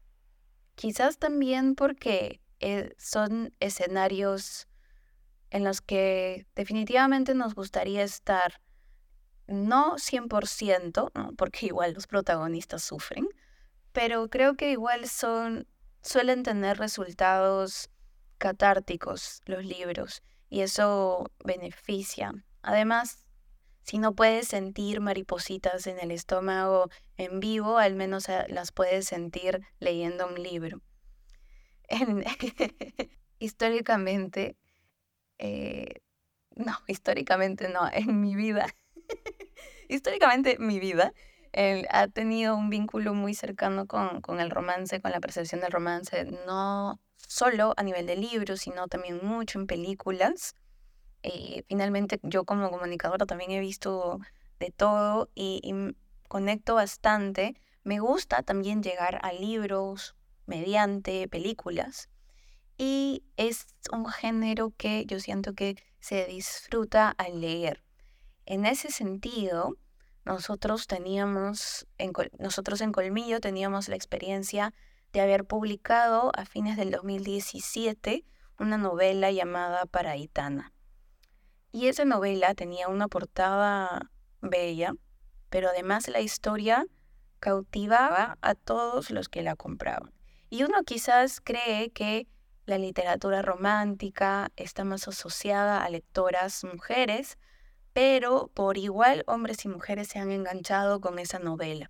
Quizás 0.76 1.20
también 1.20 1.76
porque 1.76 2.42
eh, 2.60 2.94
son 2.98 3.54
escenarios 3.60 4.68
en 5.50 5.64
los 5.64 5.82
que 5.82 6.48
definitivamente 6.56 7.36
nos 7.36 7.54
gustaría 7.54 8.04
estar, 8.04 8.62
no 9.48 9.96
100%, 9.96 11.36
porque 11.38 11.68
igual 11.68 11.94
los 11.94 12.08
protagonistas 12.08 12.84
sufren, 12.84 13.28
pero 13.98 14.30
creo 14.30 14.56
que 14.56 14.70
igual 14.70 15.10
son, 15.10 15.66
suelen 16.04 16.44
tener 16.44 16.78
resultados 16.78 17.90
catárticos 18.38 19.42
los 19.48 19.66
libros 19.66 20.22
y 20.52 20.62
eso 20.62 21.32
beneficia. 21.44 22.32
Además, 22.62 23.26
si 23.82 23.98
no 23.98 24.14
puedes 24.14 24.50
sentir 24.50 25.02
maripositas 25.02 25.88
en 25.88 25.98
el 26.00 26.12
estómago 26.12 26.92
en 27.18 27.40
vivo, 27.40 27.80
al 27.80 27.96
menos 27.96 28.30
eh, 28.30 28.46
las 28.50 28.72
puedes 28.72 29.08
sentir 29.08 29.62
leyendo 29.80 30.28
un 30.28 30.44
libro. 30.44 30.84
históricamente, 33.40 34.58
eh, 35.40 36.02
no, 36.56 36.78
históricamente 36.86 37.68
no, 37.68 37.90
en 37.92 38.22
mi 38.22 38.36
vida, 38.36 38.68
históricamente 39.90 40.60
mi 40.60 40.80
vida, 40.80 41.14
él 41.58 41.88
ha 41.90 42.08
tenido 42.08 42.56
un 42.56 42.70
vínculo 42.70 43.16
muy 43.16 43.34
cercano 43.34 43.88
con, 43.88 44.22
con, 44.22 44.40
el 44.40 44.52
romance, 44.52 45.02
con 45.02 45.12
la 45.12 45.20
percepción 45.20 45.60
del 45.60 45.72
romance, 45.72 46.26
no 46.46 47.00
solo 47.16 47.74
a 47.78 47.82
nivel 47.82 48.06
de 48.06 48.16
libros, 48.16 48.62
sino 48.62 48.88
también 48.88 49.20
mucho 49.24 49.58
en 49.58 49.66
películas. 49.66 50.54
Y 51.24 51.64
finalmente 51.68 52.20
yo 52.22 52.46
como 52.46 52.70
comunicadora 52.70 53.26
también 53.26 53.50
he 53.50 53.60
visto 53.60 54.20
de 54.60 54.70
todo 54.70 55.32
y, 55.34 55.60
y 55.64 55.96
conecto 56.28 56.76
bastante. 56.76 57.56
Me 57.84 58.00
gusta 58.00 58.44
también 58.44 58.84
llegar 58.84 59.20
a 59.24 59.34
libros 59.34 60.16
mediante 60.46 61.28
películas. 61.28 62.08
y 62.78 63.24
es 63.36 63.66
un 63.92 64.06
género 64.06 64.74
que 64.78 65.08
yo 65.08 65.20
siento 65.20 65.56
que 65.56 65.76
se 66.00 66.28
disfruta 66.28 67.10
al 67.18 67.42
leer. 67.42 67.84
En 68.46 68.68
ese 68.68 68.92
sentido, 68.92 69.76
nosotros 70.28 70.88
teníamos, 70.88 71.88
en, 71.98 72.12
nosotros 72.38 72.82
en 72.82 72.92
Colmillo 72.92 73.40
teníamos 73.40 73.88
la 73.88 73.96
experiencia 73.96 74.74
de 75.14 75.22
haber 75.22 75.46
publicado 75.46 76.32
a 76.36 76.46
fines 76.46 76.76
del 76.76 76.92
2017 76.92 78.26
una 78.60 78.78
novela 78.78 79.32
llamada 79.32 79.86
Paraitana. 79.86 80.74
Y 81.72 81.88
esa 81.88 82.04
novela 82.04 82.54
tenía 82.56 82.90
una 82.90 83.08
portada 83.08 84.12
bella, 84.42 84.94
pero 85.50 85.70
además 85.70 86.10
la 86.10 86.20
historia 86.20 86.86
cautivaba 87.40 88.38
a 88.42 88.54
todos 88.54 89.12
los 89.12 89.30
que 89.30 89.44
la 89.44 89.56
compraban. 89.56 90.12
Y 90.50 90.64
uno 90.64 90.84
quizás 90.84 91.40
cree 91.40 91.92
que 91.92 92.28
la 92.66 92.78
literatura 92.78 93.42
romántica 93.42 94.52
está 94.58 94.84
más 94.84 95.08
asociada 95.08 95.86
a 95.86 95.90
lectoras 95.90 96.66
mujeres, 96.66 97.38
pero 97.98 98.52
por 98.54 98.78
igual 98.78 99.24
hombres 99.26 99.66
y 99.66 99.70
mujeres 99.70 100.10
se 100.10 100.20
han 100.20 100.30
enganchado 100.30 101.02
con 101.02 101.18
esa 101.18 101.40
novela. 101.40 101.90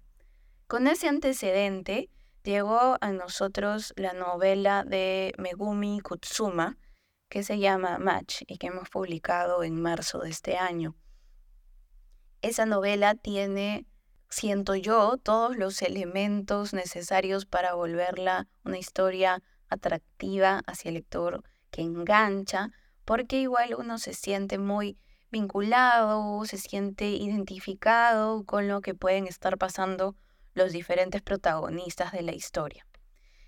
Con 0.65 0.87
ese 0.87 1.09
antecedente 1.09 2.09
llegó 2.45 2.95
a 3.01 3.11
nosotros 3.11 3.91
la 3.97 4.13
novela 4.13 4.85
de 4.85 5.33
Megumi 5.37 5.99
Kutsuma, 5.99 6.77
que 7.27 7.43
se 7.43 7.59
llama 7.59 7.97
Match 7.97 8.43
y 8.47 8.57
que 8.57 8.67
hemos 8.67 8.89
publicado 8.89 9.63
en 9.63 9.81
marzo 9.81 10.19
de 10.19 10.29
este 10.29 10.55
año. 10.55 10.95
Esa 12.41 12.65
novela 12.65 13.15
tiene, 13.15 13.85
siento 14.29 14.75
yo, 14.75 15.17
todos 15.17 15.57
los 15.57 15.81
elementos 15.81 16.71
necesarios 16.73 17.45
para 17.45 17.73
volverla 17.73 18.47
una 18.63 18.77
historia 18.77 19.43
atractiva 19.67 20.61
hacia 20.67 20.87
el 20.87 20.95
lector 20.95 21.43
que 21.69 21.81
engancha, 21.81 22.69
porque 23.03 23.41
igual 23.41 23.75
uno 23.77 23.97
se 23.97 24.13
siente 24.13 24.57
muy 24.57 24.97
vinculado, 25.31 26.43
se 26.45 26.57
siente 26.57 27.09
identificado 27.09 28.43
con 28.45 28.67
lo 28.67 28.81
que 28.81 28.95
pueden 28.95 29.27
estar 29.27 29.57
pasando 29.57 30.15
los 30.53 30.71
diferentes 30.71 31.21
protagonistas 31.21 32.11
de 32.11 32.21
la 32.21 32.33
historia. 32.33 32.85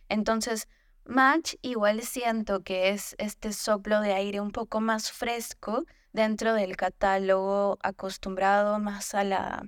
Entonces, 0.09 0.67
Match 1.05 1.55
igual 1.61 2.01
siento 2.01 2.61
que 2.63 2.89
es 2.89 3.15
este 3.17 3.51
soplo 3.51 4.01
de 4.01 4.13
aire 4.13 4.41
un 4.41 4.51
poco 4.51 4.79
más 4.79 5.11
fresco 5.11 5.85
dentro 6.13 6.53
del 6.53 6.75
catálogo 6.75 7.79
acostumbrado 7.81 8.79
más 8.79 9.15
a 9.15 9.23
la, 9.23 9.67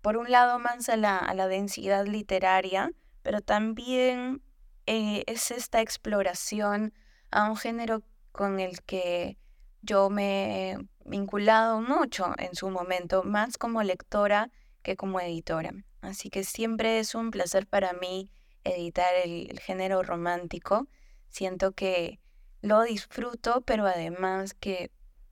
por 0.00 0.16
un 0.16 0.30
lado 0.30 0.58
más 0.58 0.88
a 0.88 0.96
la, 0.96 1.18
a 1.18 1.34
la 1.34 1.48
densidad 1.48 2.06
literaria, 2.06 2.90
pero 3.22 3.40
también 3.40 4.42
eh, 4.86 5.22
es 5.26 5.50
esta 5.50 5.80
exploración 5.80 6.92
a 7.30 7.48
un 7.50 7.56
género 7.56 8.02
con 8.32 8.58
el 8.58 8.82
que 8.82 9.36
yo 9.82 10.10
me 10.10 10.72
he 10.72 10.78
vinculado 11.04 11.80
mucho 11.80 12.34
en 12.38 12.54
su 12.54 12.70
momento, 12.70 13.22
más 13.22 13.58
como 13.58 13.82
lectora 13.82 14.50
que 14.82 14.96
como 14.96 15.20
editora. 15.20 15.72
Así 16.00 16.30
que 16.30 16.44
siempre 16.44 16.98
es 16.98 17.14
un 17.14 17.30
placer 17.30 17.66
para 17.66 17.92
mí 17.92 18.30
editar 18.64 19.12
el, 19.24 19.58
género 19.60 20.02
romántico. 20.02 20.88
Siento 21.28 21.72
que 21.72 22.20
lo 22.60 22.82
disfruto, 22.82 23.62
pero 23.62 23.86
además 23.86 24.54
que 24.54 24.90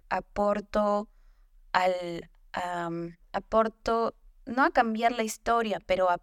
aporto 0.09 1.09
al 1.73 2.31
aporto 3.33 4.15
no 4.47 4.65
a 4.65 4.71
cambiar 4.71 5.13
la 5.13 5.25
historia, 5.25 5.79
pero 5.85 6.09
a 6.09 6.21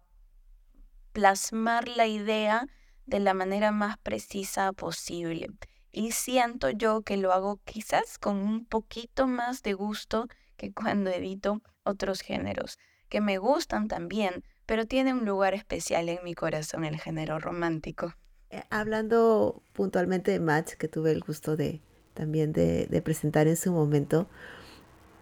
plasmar 1.12 1.86
la 1.86 2.06
idea 2.08 2.66
de 3.06 3.20
la 3.20 3.34
manera 3.34 3.70
más 3.70 3.98
precisa 3.98 4.72
posible. 4.72 5.48
Y 5.94 6.10
siento 6.10 6.70
yo 6.70 7.02
que 7.02 7.16
lo 7.16 7.32
hago 7.32 7.60
quizás 7.64 8.18
con 8.18 8.38
un 8.38 8.64
poquito 8.64 9.28
más 9.28 9.62
de 9.62 9.74
gusto 9.74 10.26
que 10.56 10.72
cuando 10.72 11.10
edito 11.10 11.62
otros 11.84 12.20
géneros, 12.20 12.78
que 13.08 13.20
me 13.20 13.38
gustan 13.38 13.86
también, 13.86 14.42
pero 14.66 14.86
tiene 14.86 15.12
un 15.12 15.24
lugar 15.24 15.54
especial 15.54 16.08
en 16.08 16.18
mi 16.24 16.34
corazón 16.34 16.84
el 16.84 17.00
género 17.00 17.38
romántico. 17.38 18.14
Eh, 18.50 18.64
hablando 18.70 19.62
puntualmente 19.72 20.32
de 20.32 20.40
Match, 20.40 20.72
que 20.72 20.88
tuve 20.88 21.12
el 21.12 21.20
gusto 21.20 21.56
de 21.56 21.80
también 22.14 22.52
de, 22.52 23.02
presentar 23.04 23.46
en 23.48 23.56
su 23.56 23.72
momento, 23.72 24.28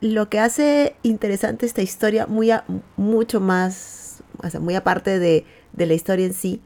lo 0.00 0.28
que 0.28 0.38
hace 0.38 0.94
interesante 1.02 1.66
esta 1.66 1.82
historia, 1.82 2.26
muy 2.26 2.50
mucho 2.96 3.40
más, 3.40 4.22
o 4.42 4.48
sea, 4.48 4.60
muy 4.60 4.74
aparte 4.74 5.18
de, 5.18 5.44
la 5.76 5.94
historia 5.94 6.26
en 6.26 6.34
sí, 6.34 6.60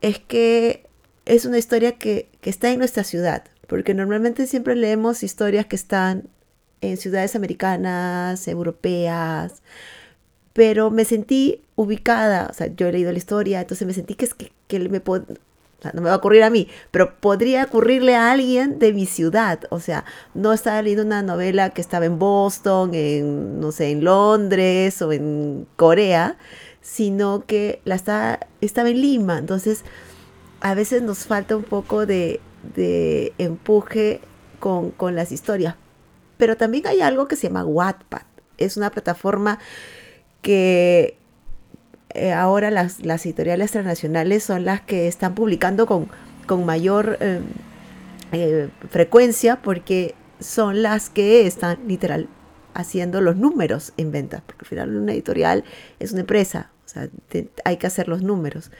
es 0.00 0.18
que 0.18 0.86
es 1.26 1.44
una 1.44 1.58
historia 1.58 1.98
que, 1.98 2.30
que 2.42 2.50
está 2.50 2.70
en 2.70 2.80
nuestra 2.80 3.04
ciudad, 3.04 3.44
porque 3.68 3.94
normalmente 3.94 4.46
siempre 4.46 4.74
leemos 4.76 5.22
historias 5.22 5.64
que 5.64 5.76
están 5.76 6.28
en 6.82 6.96
ciudades 6.96 7.36
americanas, 7.36 8.48
europeas, 8.48 9.62
pero 10.52 10.90
me 10.90 11.04
sentí 11.04 11.62
ubicada, 11.76 12.48
o 12.50 12.52
sea, 12.52 12.66
yo 12.66 12.88
he 12.88 12.92
leído 12.92 13.12
la 13.12 13.18
historia, 13.18 13.60
entonces 13.60 13.86
me 13.86 13.94
sentí 13.94 14.16
que 14.16 14.24
es 14.26 14.34
que, 14.34 14.52
que 14.66 14.80
me 14.80 15.00
no 15.94 16.00
me 16.00 16.08
va 16.08 16.14
a 16.14 16.16
ocurrir 16.16 16.42
a 16.42 16.50
mí, 16.50 16.68
pero 16.90 17.14
podría 17.20 17.64
ocurrirle 17.64 18.16
a 18.16 18.32
alguien 18.32 18.80
de 18.80 18.92
mi 18.92 19.06
ciudad, 19.06 19.60
o 19.70 19.78
sea, 19.78 20.04
no 20.34 20.52
estaba 20.52 20.82
leyendo 20.82 21.04
una 21.04 21.22
novela 21.22 21.70
que 21.70 21.80
estaba 21.80 22.06
en 22.06 22.18
Boston, 22.18 22.90
en, 22.92 23.60
no 23.60 23.70
sé, 23.70 23.90
en 23.90 24.02
Londres 24.02 25.00
o 25.00 25.12
en 25.12 25.68
Corea, 25.76 26.36
sino 26.80 27.46
que 27.46 27.80
la 27.84 27.94
estaba, 27.94 28.40
estaba 28.60 28.90
en 28.90 29.00
Lima, 29.00 29.38
entonces 29.38 29.84
a 30.62 30.74
veces 30.74 31.02
nos 31.02 31.26
falta 31.26 31.56
un 31.56 31.64
poco 31.64 32.06
de, 32.06 32.40
empuje 33.38 34.20
con, 34.60 34.94
las 35.14 35.32
historias, 35.32 35.74
pero 36.36 36.56
también 36.56 36.86
hay 36.86 37.00
algo 37.00 37.26
que 37.26 37.34
se 37.34 37.48
llama 37.48 37.64
Wattpad, 37.64 38.22
es 38.58 38.76
una 38.76 38.90
plataforma 38.90 39.58
que 40.40 41.16
eh, 42.10 42.32
ahora 42.32 42.70
las, 42.70 43.00
editoriales 43.00 43.72
transnacionales 43.72 44.44
son 44.44 44.64
las 44.64 44.80
que 44.82 45.08
están 45.08 45.34
publicando 45.34 45.86
con, 45.86 46.08
con 46.46 46.64
mayor 46.64 47.18
eh, 47.20 47.40
eh, 48.30 48.68
frecuencia 48.88 49.60
porque 49.62 50.14
son 50.38 50.82
las 50.82 51.10
que 51.10 51.46
están 51.46 51.78
literal 51.88 52.28
haciendo 52.74 53.20
los 53.20 53.36
números 53.36 53.92
en 53.96 54.12
ventas, 54.12 54.42
porque 54.46 54.64
al 54.64 54.68
final 54.68 54.96
una 54.96 55.12
editorial 55.12 55.64
es 55.98 56.12
una 56.12 56.20
empresa, 56.20 56.70
o 56.84 56.88
sea, 56.88 57.08
hay 57.64 57.76
que 57.78 57.86
hacer 57.88 58.06
los 58.06 58.22
números. 58.22 58.70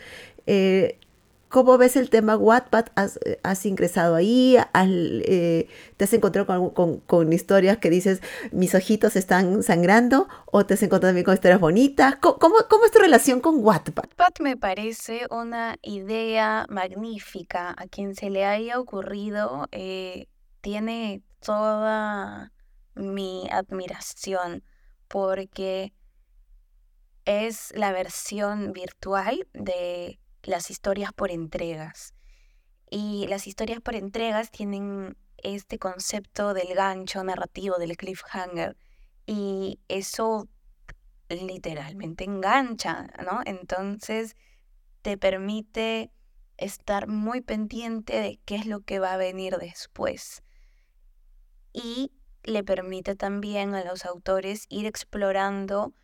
¿Cómo 1.52 1.76
ves 1.76 1.96
el 1.96 2.08
tema 2.08 2.34
Wattpad? 2.34 2.86
¿Has, 2.94 3.66
ingresado 3.66 4.14
ahí? 4.14 4.56
Eh, 4.74 5.68
¿Te 5.98 6.04
has 6.04 6.12
encontrado 6.14 6.72
con, 6.72 7.32
historias 7.34 7.76
que 7.76 7.90
dices, 7.90 8.22
mis 8.52 8.74
ojitos 8.74 9.16
están 9.16 9.62
sangrando? 9.62 10.28
¿O 10.46 10.64
te 10.64 10.72
has 10.72 10.82
encontrado 10.82 11.10
también 11.10 11.26
con 11.26 11.34
historias 11.34 11.60
bonitas? 11.60 12.16
¿Cómo, 12.16 12.56
es 12.86 12.90
tu 12.90 12.98
relación 12.98 13.42
con 13.42 13.62
Wattpad? 13.62 14.04
Wattpad 14.04 14.40
me 14.40 14.56
parece 14.56 15.26
una 15.30 15.76
idea 15.82 16.64
magnífica. 16.70 17.74
A 17.76 17.86
quien 17.86 18.14
se 18.14 18.30
le 18.30 18.46
haya 18.46 18.80
ocurrido, 18.80 19.68
eh, 19.72 20.28
tiene 20.62 21.22
toda 21.44 22.50
mi 22.94 23.46
admiración 23.52 24.64
porque 25.06 25.92
es 27.26 27.74
la 27.76 27.92
versión 27.92 28.72
virtual 28.72 29.46
de 29.52 30.18
las 30.42 30.70
historias 30.70 31.12
por 31.12 31.30
entregas. 31.30 32.14
Y 32.90 33.26
las 33.28 33.46
historias 33.46 33.80
por 33.80 33.94
entregas 33.94 34.50
tienen 34.50 35.16
este 35.38 35.78
concepto 35.78 36.54
del 36.54 36.74
gancho 36.74 37.24
narrativo, 37.24 37.76
del 37.78 37.96
cliffhanger. 37.96 38.76
Y 39.26 39.80
eso 39.88 40.48
literalmente 41.28 42.24
engancha, 42.24 43.08
¿no? 43.24 43.40
Entonces 43.44 44.36
te 45.00 45.16
permite 45.16 46.12
estar 46.58 47.08
muy 47.08 47.40
pendiente 47.40 48.20
de 48.20 48.40
qué 48.44 48.56
es 48.56 48.66
lo 48.66 48.80
que 48.80 48.98
va 48.98 49.14
a 49.14 49.16
venir 49.16 49.56
después. 49.56 50.42
Y 51.72 52.12
le 52.44 52.62
permite 52.62 53.16
también 53.16 53.74
a 53.74 53.84
los 53.84 54.04
autores 54.04 54.66
ir 54.68 54.86
explorando 54.86 55.94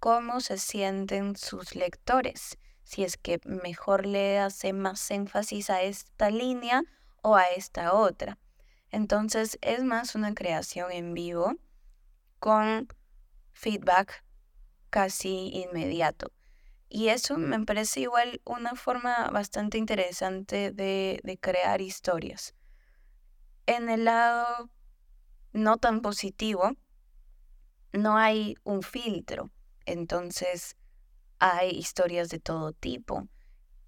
cómo 0.00 0.40
se 0.40 0.58
sienten 0.58 1.36
sus 1.36 1.76
lectores 1.76 2.58
si 2.84 3.04
es 3.04 3.16
que 3.16 3.40
mejor 3.44 4.06
le 4.06 4.38
hace 4.38 4.72
más 4.72 5.10
énfasis 5.10 5.70
a 5.70 5.82
esta 5.82 6.30
línea 6.30 6.82
o 7.22 7.36
a 7.36 7.44
esta 7.44 7.94
otra. 7.94 8.38
Entonces 8.90 9.58
es 9.62 9.82
más 9.84 10.14
una 10.14 10.34
creación 10.34 10.92
en 10.92 11.14
vivo 11.14 11.54
con 12.38 12.88
feedback 13.52 14.24
casi 14.90 15.50
inmediato. 15.54 16.32
Y 16.88 17.08
eso 17.08 17.38
me 17.38 17.64
parece 17.64 18.00
igual 18.00 18.42
una 18.44 18.74
forma 18.74 19.30
bastante 19.30 19.78
interesante 19.78 20.72
de, 20.72 21.20
de 21.24 21.38
crear 21.38 21.80
historias. 21.80 22.54
En 23.64 23.88
el 23.88 24.04
lado 24.04 24.68
no 25.52 25.78
tan 25.78 26.02
positivo, 26.02 26.72
no 27.92 28.16
hay 28.16 28.56
un 28.64 28.82
filtro. 28.82 29.50
Entonces, 29.86 30.76
hay 31.42 31.70
historias 31.70 32.28
de 32.28 32.38
todo 32.38 32.72
tipo 32.72 33.26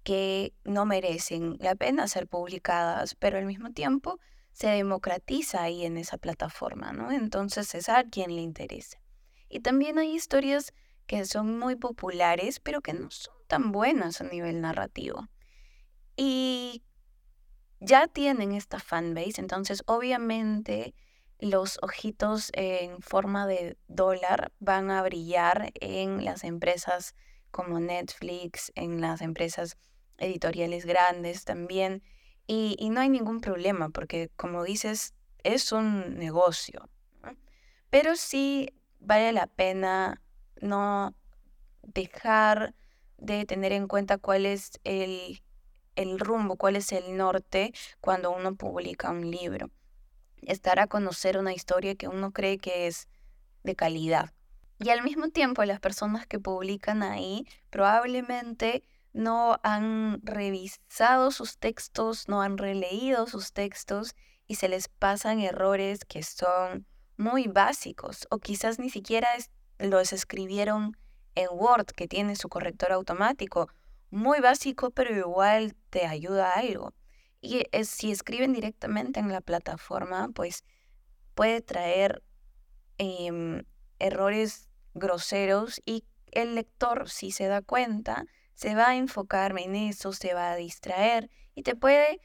que 0.03 0.53
no 0.65 0.85
merecen 0.85 1.55
la 1.61 1.73
pena 1.75 2.05
ser 2.09 2.27
publicadas, 2.27 3.15
pero 3.15 3.37
al 3.37 3.45
mismo 3.45 3.71
tiempo 3.71 4.19
se 4.51 4.67
democratiza 4.67 5.63
ahí 5.63 5.85
en 5.85 5.95
esa 5.95 6.17
plataforma, 6.17 6.91
¿no? 6.91 7.13
Entonces 7.13 7.73
es 7.73 7.87
a 7.87 8.03
quien 8.03 8.35
le 8.35 8.41
interese. 8.41 8.99
Y 9.47 9.61
también 9.61 9.97
hay 9.97 10.13
historias 10.13 10.73
que 11.07 11.23
son 11.23 11.57
muy 11.57 11.77
populares, 11.77 12.59
pero 12.59 12.81
que 12.81 12.93
no 12.93 13.09
son 13.09 13.35
tan 13.47 13.71
buenas 13.71 14.19
a 14.19 14.25
nivel 14.25 14.59
narrativo. 14.59 15.29
Y 16.17 16.83
ya 17.79 18.07
tienen 18.07 18.51
esta 18.51 18.79
fanbase, 18.79 19.39
entonces 19.39 19.81
obviamente 19.85 20.93
los 21.39 21.79
ojitos 21.81 22.51
en 22.53 23.01
forma 23.01 23.47
de 23.47 23.77
dólar 23.87 24.51
van 24.59 24.91
a 24.91 25.01
brillar 25.03 25.71
en 25.75 26.25
las 26.25 26.43
empresas 26.43 27.15
como 27.55 27.79
Netflix, 27.79 28.73
en 28.75 28.99
las 28.99 29.21
empresas 29.21 29.77
editoriales 30.17 30.85
grandes 30.85 31.45
también. 31.45 32.03
Y, 32.47 32.89
no 32.89 32.99
hay 32.99 33.07
ningún 33.07 33.39
problema 33.39 33.87
porque, 33.87 34.29
como 34.35 34.65
dices, 34.65 35.13
es 35.41 35.71
un 35.71 36.17
negocio. 36.17 36.89
Pero 37.89 38.17
sí 38.17 38.73
vale 38.99 39.31
la 39.31 39.47
pena 39.47 40.21
no 40.59 41.15
dejar 41.81 42.75
de 43.17 43.45
tener 43.45 43.71
en 43.71 43.87
cuenta 43.87 44.17
cuál 44.17 44.45
es 44.45 44.71
el, 44.83 45.41
el 45.95 46.19
rumbo, 46.19 46.57
cuál 46.57 46.75
es 46.75 46.91
el 46.91 47.15
norte 47.15 47.71
cuando 48.01 48.31
uno 48.31 48.55
publica 48.55 49.11
un 49.11 49.31
libro. 49.31 49.71
Estar 50.41 50.81
a 50.81 50.87
conocer 50.87 51.37
una 51.37 51.53
historia 51.53 51.95
que 51.95 52.09
uno 52.09 52.33
cree 52.33 52.57
que 52.57 52.87
es 52.87 53.07
de 53.63 53.77
calidad. 53.77 54.33
Y 54.79 54.89
al 54.89 55.03
mismo 55.03 55.29
tiempo 55.29 55.63
las 55.63 55.79
personas 55.79 56.27
que 56.27 56.39
publican 56.39 57.03
ahí 57.03 57.47
probablemente 57.69 58.83
no 59.13 59.57
han 59.63 60.19
revisado 60.23 61.31
sus 61.31 61.57
textos, 61.57 62.27
no 62.27 62.41
han 62.41 62.57
releído 62.57 63.27
sus 63.27 63.53
textos 63.53 64.13
y 64.47 64.55
se 64.55 64.67
les 64.67 64.89
pasan 64.89 65.39
errores 65.39 66.03
que 66.03 66.21
son 66.21 66.85
muy 67.17 67.47
básicos 67.47 68.27
o 68.29 68.39
quizás 68.39 68.77
ni 68.77 68.89
siquiera 68.89 69.29
los 69.79 70.11
escribieron 70.11 70.97
en 71.35 71.47
Word 71.51 71.87
que 71.87 72.07
tiene 72.07 72.35
su 72.35 72.49
corrector 72.49 72.91
automático. 72.91 73.69
Muy 74.09 74.39
básico, 74.39 74.91
pero 74.91 75.15
igual 75.15 75.75
te 75.89 76.05
ayuda 76.05 76.49
a 76.49 76.59
algo. 76.59 76.93
Y 77.41 77.63
si 77.83 78.11
escriben 78.11 78.53
directamente 78.53 79.19
en 79.19 79.31
la 79.31 79.41
plataforma, 79.41 80.29
pues 80.33 80.63
puede 81.35 81.61
traer 81.61 82.23
em, 82.97 83.63
errores 83.99 84.69
groseros 84.93 85.81
y 85.85 86.05
el 86.31 86.55
lector, 86.55 87.09
si 87.09 87.31
se 87.31 87.47
da 87.47 87.61
cuenta, 87.61 88.25
se 88.53 88.75
va 88.75 88.89
a 88.89 88.95
enfocar 88.95 89.57
en 89.59 89.75
eso, 89.75 90.13
se 90.13 90.33
va 90.33 90.51
a 90.51 90.55
distraer 90.55 91.29
y 91.53 91.63
te 91.63 91.75
puede, 91.75 92.21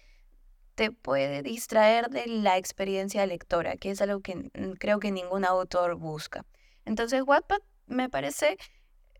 te 0.75 0.91
puede 0.91 1.43
distraer 1.43 2.09
de 2.09 2.27
la 2.27 2.57
experiencia 2.57 3.27
lectora, 3.27 3.77
que 3.77 3.91
es 3.91 4.01
algo 4.01 4.21
que 4.21 4.51
creo 4.79 5.01
que 5.01 5.11
ningún 5.11 5.45
autor 5.45 5.97
busca. 5.97 6.45
Entonces, 6.85 7.23
Wattpad 7.27 7.61
me 7.87 8.09
parece, 8.09 8.57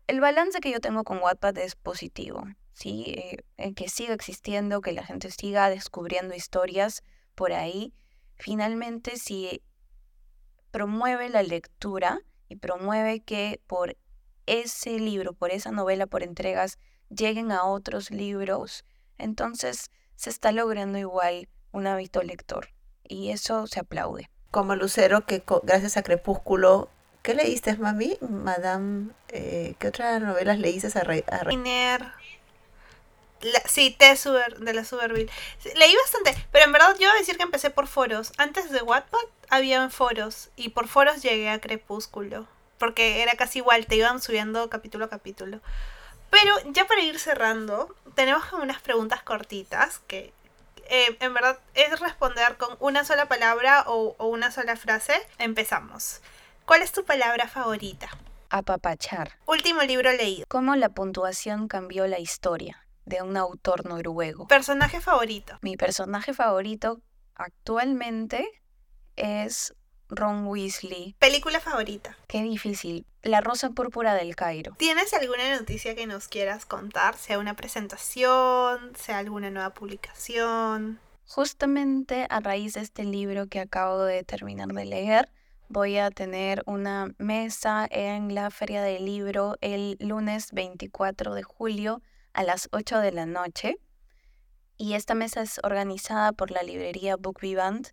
el 0.07 0.19
balance 0.19 0.59
que 0.59 0.71
yo 0.71 0.79
tengo 0.79 1.03
con 1.03 1.19
Wattpad 1.19 1.57
es 1.57 1.75
positivo, 1.75 2.43
¿sí? 2.73 3.05
Eh, 3.57 3.73
que 3.73 3.89
siga 3.89 4.13
existiendo, 4.13 4.81
que 4.81 4.93
la 4.93 5.05
gente 5.05 5.31
siga 5.31 5.69
descubriendo 5.69 6.35
historias 6.35 7.03
por 7.35 7.53
ahí. 7.53 7.93
Finalmente, 8.35 9.17
si 9.17 9.61
promueve 10.71 11.29
la 11.29 11.43
lectura 11.43 12.21
y 12.51 12.57
promueve 12.57 13.21
que 13.21 13.61
por 13.65 13.95
ese 14.45 14.99
libro, 14.99 15.31
por 15.31 15.51
esa 15.51 15.71
novela, 15.71 16.05
por 16.05 16.21
entregas, 16.21 16.79
lleguen 17.09 17.51
a 17.53 17.63
otros 17.63 18.11
libros, 18.11 18.83
entonces 19.17 19.89
se 20.17 20.29
está 20.29 20.51
logrando 20.51 20.97
igual 20.97 21.47
un 21.71 21.87
hábito 21.87 22.21
lector 22.21 22.67
y 23.07 23.29
eso 23.29 23.67
se 23.67 23.79
aplaude. 23.79 24.29
Como 24.51 24.75
Lucero, 24.75 25.25
que 25.25 25.43
gracias 25.63 25.95
a 25.95 26.03
Crepúsculo, 26.03 26.89
¿qué 27.21 27.35
leíste, 27.35 27.77
mami? 27.77 28.17
Madame, 28.19 29.11
eh, 29.29 29.75
¿qué 29.79 29.87
otras 29.87 30.21
novelas 30.21 30.59
leíste 30.59 30.89
a, 30.99 31.35
a 31.35 31.43
sí, 33.65 33.95
T 33.97 34.15
de 34.59 34.73
la 34.73 34.85
Superville. 34.85 35.31
Leí 35.75 35.95
bastante, 35.95 36.35
pero 36.51 36.65
en 36.65 36.71
verdad 36.71 36.95
yo 36.99 37.07
voy 37.07 37.17
a 37.17 37.19
decir 37.19 37.37
que 37.37 37.43
empecé 37.43 37.69
por 37.69 37.87
foros. 37.87 38.31
Antes 38.37 38.71
de 38.71 38.81
Wattpad 38.81 39.19
había 39.49 39.89
foros 39.89 40.49
y 40.55 40.69
por 40.69 40.87
foros 40.87 41.21
llegué 41.21 41.49
a 41.49 41.59
Crepúsculo. 41.59 42.47
Porque 42.77 43.21
era 43.21 43.33
casi 43.33 43.59
igual, 43.59 43.85
te 43.85 43.95
iban 43.95 44.21
subiendo 44.21 44.69
capítulo 44.69 45.05
a 45.05 45.09
capítulo. 45.09 45.59
Pero 46.31 46.55
ya 46.71 46.87
para 46.87 47.01
ir 47.01 47.19
cerrando, 47.19 47.95
tenemos 48.15 48.45
como 48.45 48.63
unas 48.63 48.81
preguntas 48.81 49.21
cortitas 49.21 49.99
que 50.07 50.33
eh, 50.89 51.17
en 51.19 51.33
verdad 51.33 51.59
es 51.73 51.99
responder 51.99 52.57
con 52.57 52.75
una 52.79 53.05
sola 53.05 53.27
palabra 53.27 53.83
o, 53.87 54.15
o 54.17 54.27
una 54.27 54.51
sola 54.51 54.75
frase. 54.75 55.13
Empezamos. 55.37 56.21
¿Cuál 56.65 56.81
es 56.81 56.91
tu 56.91 57.03
palabra 57.03 57.47
favorita? 57.47 58.09
Apapachar. 58.49 59.37
Último 59.45 59.81
libro 59.83 60.11
leído. 60.11 60.45
¿Cómo 60.47 60.75
la 60.75 60.89
puntuación 60.89 61.67
cambió 61.67 62.07
la 62.07 62.19
historia? 62.19 62.80
De 63.05 63.21
un 63.21 63.37
autor 63.37 63.85
noruego. 63.85 64.47
¿Personaje 64.47 65.01
favorito? 65.01 65.57
Mi 65.61 65.77
personaje 65.77 66.33
favorito 66.33 67.01
actualmente 67.35 68.47
es 69.15 69.73
Ron 70.09 70.45
Weasley. 70.47 71.15
¿Película 71.19 71.59
favorita? 71.59 72.17
Qué 72.27 72.43
difícil. 72.43 73.05
La 73.23 73.41
Rosa 73.41 73.69
Púrpura 73.69 74.13
del 74.13 74.35
Cairo. 74.35 74.73
¿Tienes 74.77 75.13
alguna 75.13 75.57
noticia 75.57 75.95
que 75.95 76.05
nos 76.05 76.27
quieras 76.27 76.65
contar? 76.65 77.15
Sea 77.15 77.39
una 77.39 77.55
presentación, 77.55 78.93
sea 78.95 79.19
alguna 79.19 79.49
nueva 79.49 79.73
publicación. 79.73 80.99
Justamente 81.25 82.27
a 82.29 82.41
raíz 82.41 82.73
de 82.73 82.81
este 82.81 83.05
libro 83.05 83.47
que 83.47 83.61
acabo 83.61 84.03
de 84.03 84.23
terminar 84.23 84.67
de 84.69 84.85
leer, 84.85 85.29
voy 85.69 85.97
a 85.97 86.11
tener 86.11 86.61
una 86.65 87.13
mesa 87.17 87.87
en 87.89 88.35
la 88.35 88.51
Feria 88.51 88.81
del 88.81 89.05
Libro 89.05 89.55
el 89.61 89.95
lunes 90.01 90.51
24 90.51 91.33
de 91.33 91.43
julio 91.43 92.01
a 92.33 92.43
las 92.43 92.69
8 92.71 92.99
de 92.99 93.11
la 93.11 93.25
noche. 93.25 93.77
Y 94.77 94.93
esta 94.93 95.13
mesa 95.13 95.41
es 95.41 95.59
organizada 95.63 96.31
por 96.31 96.51
la 96.51 96.63
librería 96.63 97.15
Book 97.15 97.39
Vivant 97.41 97.89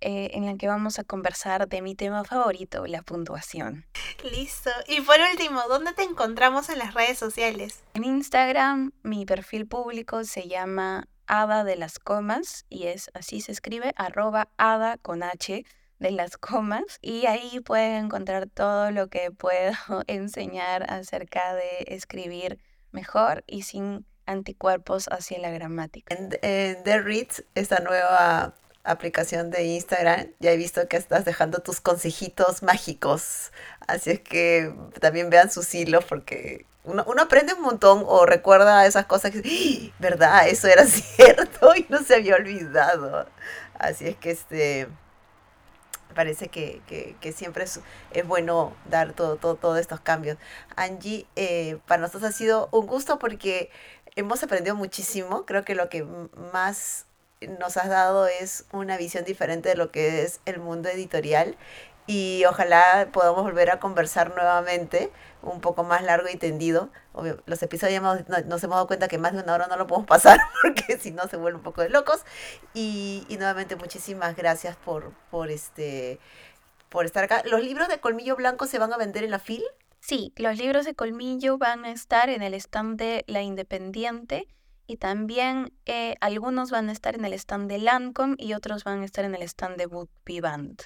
eh, 0.00 0.30
en 0.34 0.46
la 0.46 0.56
que 0.56 0.68
vamos 0.68 1.00
a 1.00 1.04
conversar 1.04 1.68
de 1.68 1.82
mi 1.82 1.96
tema 1.96 2.22
favorito, 2.22 2.86
la 2.86 3.02
puntuación. 3.02 3.84
Listo. 4.22 4.70
Y 4.86 5.00
por 5.00 5.16
último, 5.32 5.62
¿dónde 5.68 5.92
te 5.92 6.04
encontramos 6.04 6.68
en 6.68 6.78
las 6.78 6.94
redes 6.94 7.18
sociales? 7.18 7.82
En 7.94 8.04
Instagram, 8.04 8.92
mi 9.02 9.26
perfil 9.26 9.66
público 9.66 10.22
se 10.22 10.46
llama 10.46 11.08
Ada 11.26 11.64
de 11.64 11.74
las 11.74 11.98
Comas 11.98 12.64
y 12.68 12.86
es 12.86 13.10
así 13.14 13.40
se 13.40 13.50
escribe, 13.50 13.92
arroba 13.96 14.50
Ada 14.56 14.98
con 14.98 15.24
H 15.24 15.64
de 15.98 16.10
las 16.12 16.36
comas 16.36 16.98
y 17.02 17.26
ahí 17.26 17.58
pueden 17.58 18.04
encontrar 18.04 18.48
todo 18.48 18.92
lo 18.92 19.08
que 19.08 19.32
puedo 19.32 19.72
enseñar 20.06 20.88
acerca 20.90 21.54
de 21.54 21.86
escribir 21.88 22.60
mejor 22.92 23.44
y 23.46 23.62
sin 23.62 24.04
anticuerpos 24.26 25.08
hacia 25.10 25.38
la 25.38 25.50
gramática. 25.50 26.14
En, 26.14 26.28
The 26.82 27.00
Reads, 27.00 27.44
esta 27.54 27.80
nueva 27.80 28.54
aplicación 28.84 29.50
de 29.50 29.64
Instagram, 29.64 30.28
ya 30.38 30.52
he 30.52 30.56
visto 30.56 30.86
que 30.88 30.96
estás 30.96 31.24
dejando 31.24 31.58
tus 31.58 31.80
consejitos 31.80 32.62
mágicos. 32.62 33.52
Así 33.86 34.10
es 34.10 34.20
que 34.20 34.74
también 35.00 35.30
vean 35.30 35.50
sus 35.50 35.74
hilos 35.74 36.04
porque 36.04 36.66
uno, 36.84 37.04
aprende 37.20 37.54
un 37.54 37.62
montón 37.62 38.02
o 38.06 38.24
recuerda 38.24 38.86
esas 38.86 39.06
cosas 39.06 39.30
que, 39.30 39.38
¡Ah! 39.38 39.94
¿verdad? 39.98 40.48
Eso 40.48 40.68
era 40.68 40.84
cierto 40.86 41.74
y 41.74 41.86
no 41.88 42.02
se 42.02 42.14
había 42.14 42.36
olvidado. 42.36 43.26
Así 43.78 44.08
es 44.08 44.16
que 44.16 44.30
este 44.30 44.88
parece 46.14 46.48
que, 46.48 46.82
siempre 47.34 47.64
es, 47.64 47.80
bueno 48.26 48.74
dar 48.88 49.12
todo, 49.12 49.36
todo, 49.36 49.54
todos 49.54 49.78
estos 49.78 50.00
cambios. 50.00 50.36
Angie, 50.76 51.26
eh, 51.36 51.78
para 51.86 52.02
nosotros 52.02 52.24
ha 52.24 52.32
sido 52.32 52.68
un 52.72 52.86
gusto 52.86 53.18
porque 53.18 53.70
hemos 54.16 54.42
aprendido 54.42 54.74
muchísimo. 54.74 55.46
Creo 55.46 55.64
que 55.64 55.74
lo 55.74 55.88
que 55.88 56.04
más 56.52 57.06
nos 57.46 57.76
has 57.76 57.88
dado 57.88 58.26
es 58.26 58.64
una 58.72 58.96
visión 58.96 59.24
diferente 59.24 59.68
de 59.68 59.76
lo 59.76 59.92
que 59.92 60.22
es 60.22 60.40
el 60.44 60.58
mundo 60.58 60.88
editorial 60.88 61.56
y 62.08 62.42
ojalá 62.46 63.10
podamos 63.12 63.42
volver 63.42 63.70
a 63.70 63.78
conversar 63.78 64.34
nuevamente 64.34 65.12
un 65.42 65.60
poco 65.60 65.84
más 65.84 66.02
largo 66.02 66.26
y 66.32 66.36
tendido. 66.36 66.88
los 67.44 67.62
episodios 67.62 68.02
nos 68.02 68.64
hemos 68.64 68.76
dado 68.76 68.86
cuenta 68.86 69.08
que 69.08 69.18
más 69.18 69.34
de 69.34 69.42
una 69.42 69.52
hora 69.52 69.66
no 69.66 69.76
lo 69.76 69.86
podemos 69.86 70.06
pasar 70.08 70.40
porque 70.62 70.96
si 70.98 71.10
no 71.10 71.28
se 71.28 71.36
vuelve 71.36 71.58
un 71.58 71.62
poco 71.62 71.82
de 71.82 71.90
locos. 71.90 72.24
Y, 72.72 73.26
y 73.28 73.36
nuevamente 73.36 73.76
muchísimas 73.76 74.34
gracias 74.36 74.74
por, 74.76 75.12
por, 75.30 75.50
este, 75.50 76.18
por 76.88 77.04
estar 77.04 77.24
acá. 77.24 77.42
¿Los 77.44 77.62
libros 77.62 77.88
de 77.88 78.00
Colmillo 78.00 78.36
Blanco 78.36 78.66
se 78.66 78.78
van 78.78 78.90
a 78.94 78.96
vender 78.96 79.22
en 79.22 79.30
la 79.30 79.38
FIL? 79.38 79.62
Sí, 80.00 80.32
los 80.36 80.56
libros 80.56 80.86
de 80.86 80.94
Colmillo 80.94 81.58
van 81.58 81.84
a 81.84 81.90
estar 81.90 82.30
en 82.30 82.42
el 82.42 82.54
stand 82.54 82.98
de 82.98 83.24
La 83.26 83.42
Independiente 83.42 84.48
y 84.86 84.96
también 84.96 85.74
eh, 85.84 86.14
algunos 86.22 86.70
van 86.70 86.88
a 86.88 86.92
estar 86.92 87.14
en 87.16 87.26
el 87.26 87.34
stand 87.34 87.68
de 87.68 87.76
Lancome 87.76 88.36
y 88.38 88.54
otros 88.54 88.84
van 88.84 89.02
a 89.02 89.04
estar 89.04 89.26
en 89.26 89.34
el 89.34 89.42
stand 89.42 89.76
de 89.76 89.84
Book 89.84 90.08
Vivant 90.24 90.84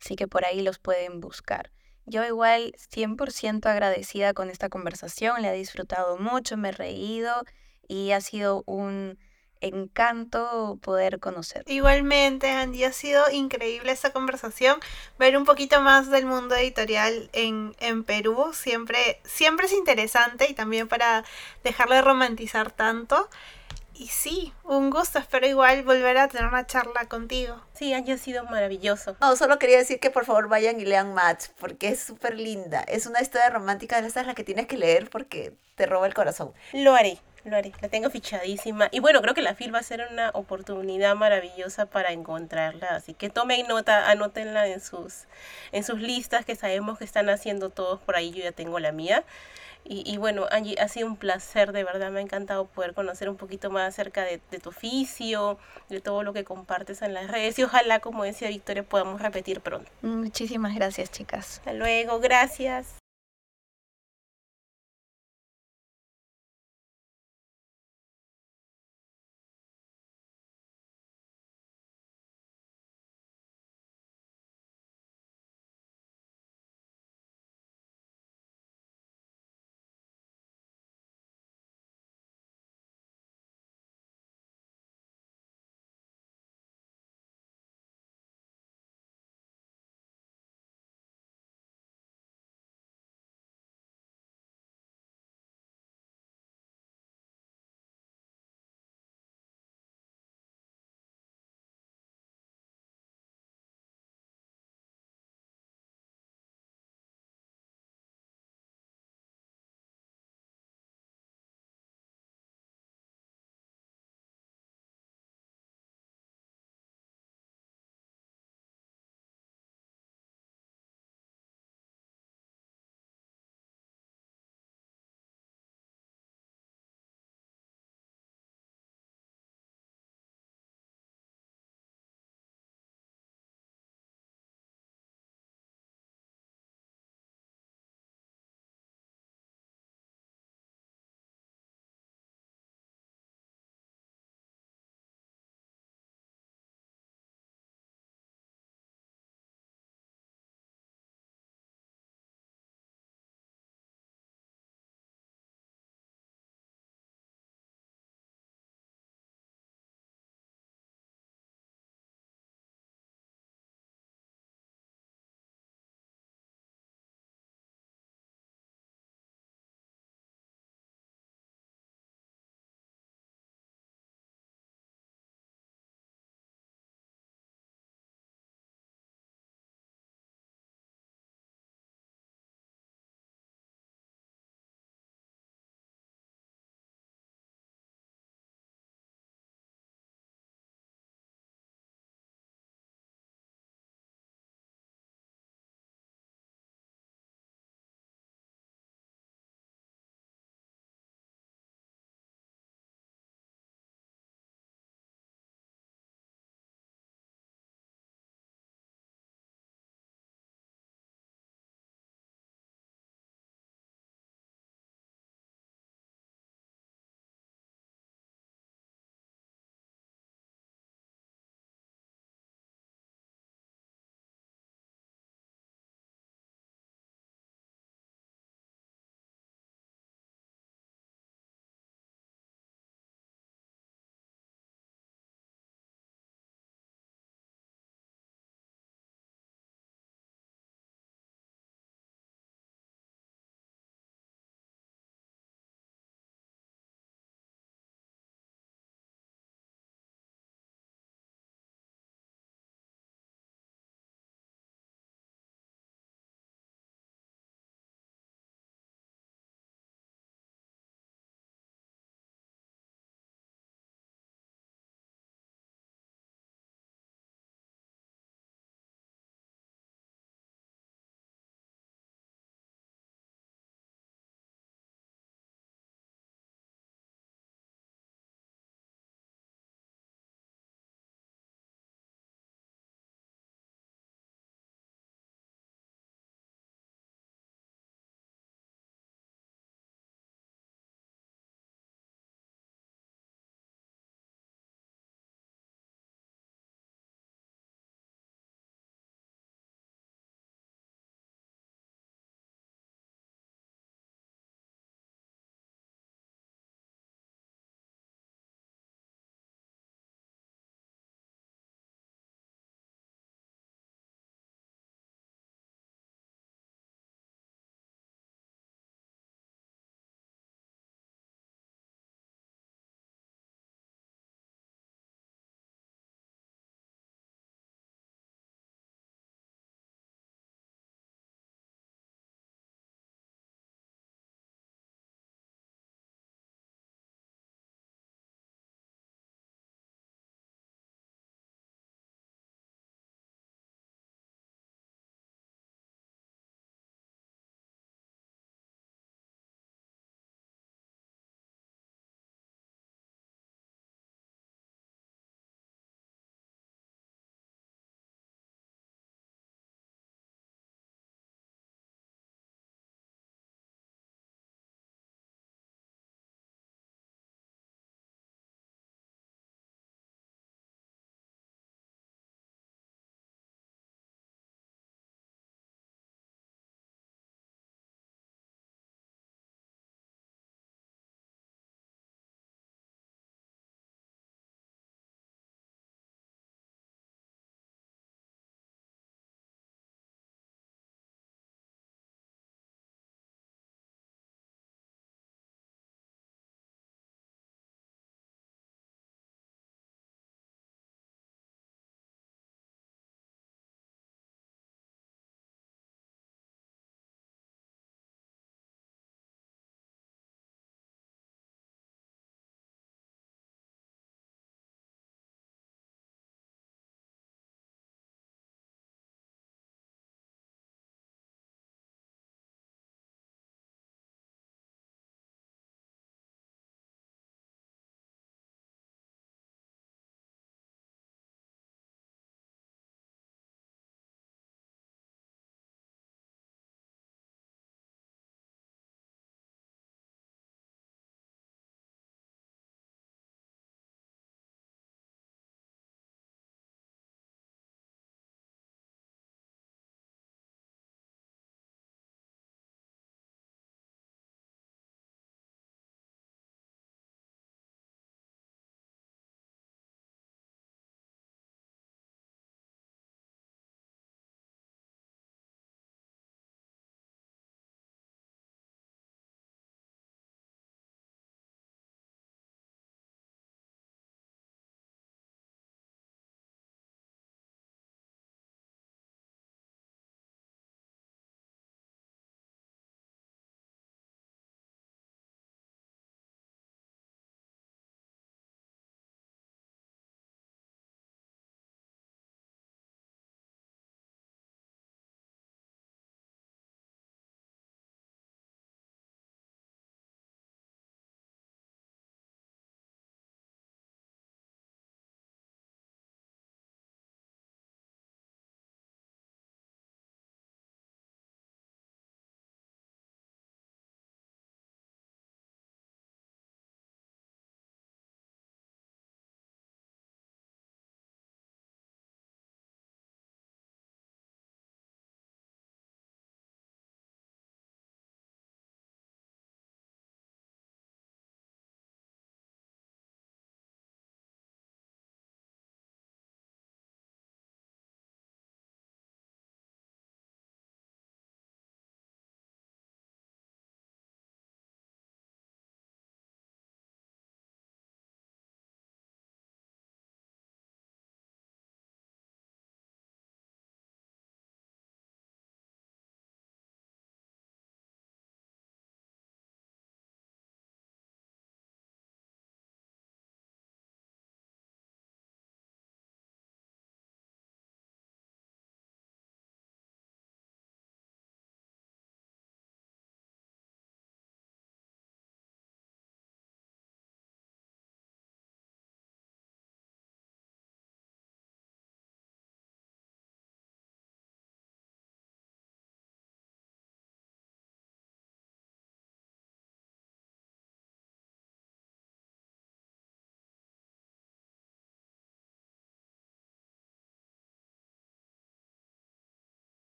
así 0.00 0.16
que 0.16 0.28
por 0.28 0.44
ahí 0.44 0.62
los 0.62 0.78
pueden 0.78 1.20
buscar. 1.20 1.70
Yo 2.06 2.24
igual 2.24 2.74
100% 2.76 3.66
agradecida 3.66 4.34
con 4.34 4.50
esta 4.50 4.68
conversación, 4.68 5.42
la 5.42 5.54
he 5.54 5.56
disfrutado 5.56 6.18
mucho, 6.18 6.56
me 6.56 6.70
he 6.70 6.72
reído 6.72 7.44
y 7.86 8.12
ha 8.12 8.20
sido 8.20 8.64
un 8.66 9.18
encanto 9.60 10.78
poder 10.82 11.20
conocer. 11.20 11.64
Igualmente, 11.66 12.50
Andy, 12.50 12.84
ha 12.84 12.92
sido 12.92 13.30
increíble 13.30 13.92
esta 13.92 14.12
conversación. 14.12 14.80
Ver 15.18 15.36
un 15.36 15.44
poquito 15.44 15.80
más 15.80 16.10
del 16.10 16.26
mundo 16.26 16.54
editorial 16.56 17.30
en, 17.32 17.76
en 17.78 18.04
Perú 18.04 18.52
siempre, 18.54 19.20
siempre 19.24 19.66
es 19.66 19.72
interesante 19.72 20.46
y 20.48 20.54
también 20.54 20.88
para 20.88 21.24
dejarlo 21.62 21.94
de 21.94 22.02
romantizar 22.02 22.70
tanto. 22.72 23.28
Y 24.00 24.06
sí, 24.06 24.54
un 24.64 24.88
gusto. 24.88 25.18
Espero 25.18 25.46
igual 25.46 25.82
volver 25.82 26.16
a 26.16 26.26
tener 26.26 26.46
una 26.46 26.66
charla 26.66 27.04
contigo. 27.04 27.60
Sí, 27.74 27.92
haya 27.92 28.16
sido 28.16 28.44
maravilloso. 28.44 29.14
No, 29.20 29.36
solo 29.36 29.58
quería 29.58 29.76
decir 29.76 30.00
que 30.00 30.08
por 30.08 30.24
favor 30.24 30.48
vayan 30.48 30.80
y 30.80 30.86
lean 30.86 31.12
Match, 31.12 31.48
porque 31.58 31.88
es 31.88 32.00
súper 32.00 32.38
linda. 32.38 32.80
Es 32.88 33.04
una 33.04 33.20
historia 33.20 33.50
romántica 33.50 34.00
de 34.00 34.08
estas 34.08 34.26
la 34.26 34.34
que 34.34 34.42
tienes 34.42 34.66
que 34.68 34.78
leer 34.78 35.10
porque 35.10 35.52
te 35.74 35.84
roba 35.84 36.06
el 36.06 36.14
corazón. 36.14 36.54
Lo 36.72 36.94
haré. 36.94 37.18
Lo 37.44 37.56
haré, 37.56 37.72
la 37.82 37.88
tengo 37.88 38.08
fichadísima. 38.08 38.88
Y 38.90 39.00
bueno, 39.00 39.20
creo 39.20 39.34
que 39.34 39.42
la 39.42 39.54
FIL 39.54 39.74
va 39.74 39.80
a 39.80 39.82
ser 39.82 40.06
una 40.10 40.30
oportunidad 40.30 41.14
maravillosa 41.14 41.84
para 41.84 42.12
encontrarla. 42.12 42.96
Así 42.96 43.12
que 43.12 43.28
tomen 43.28 43.66
nota, 43.66 44.10
anótenla 44.10 44.66
en 44.66 44.80
sus, 44.80 45.26
en 45.72 45.84
sus 45.84 46.00
listas 46.00 46.46
que 46.46 46.56
sabemos 46.56 46.98
que 46.98 47.04
están 47.04 47.28
haciendo 47.28 47.68
todos 47.68 48.00
por 48.00 48.16
ahí. 48.16 48.30
Yo 48.30 48.44
ya 48.44 48.52
tengo 48.52 48.78
la 48.78 48.92
mía. 48.92 49.24
Y, 49.84 50.02
y, 50.10 50.18
bueno, 50.18 50.46
Angie, 50.50 50.76
ha 50.78 50.88
sido 50.88 51.06
un 51.06 51.16
placer, 51.16 51.72
de 51.72 51.84
verdad 51.84 52.10
me 52.10 52.20
ha 52.20 52.22
encantado 52.22 52.66
poder 52.66 52.94
conocer 52.94 53.28
un 53.28 53.36
poquito 53.36 53.70
más 53.70 53.88
acerca 53.88 54.24
de, 54.24 54.40
de, 54.50 54.58
tu 54.58 54.68
oficio, 54.68 55.58
de 55.88 56.00
todo 56.00 56.22
lo 56.22 56.32
que 56.32 56.44
compartes 56.44 57.02
en 57.02 57.14
las 57.14 57.30
redes 57.30 57.58
y 57.58 57.64
ojalá, 57.64 58.00
como 58.00 58.24
decía 58.24 58.48
Victoria, 58.48 58.82
podamos 58.82 59.20
repetir 59.20 59.60
pronto. 59.60 59.90
Muchísimas 60.02 60.74
gracias, 60.74 61.10
chicas. 61.10 61.58
Hasta 61.58 61.72
luego, 61.72 62.20
gracias. 62.20 62.99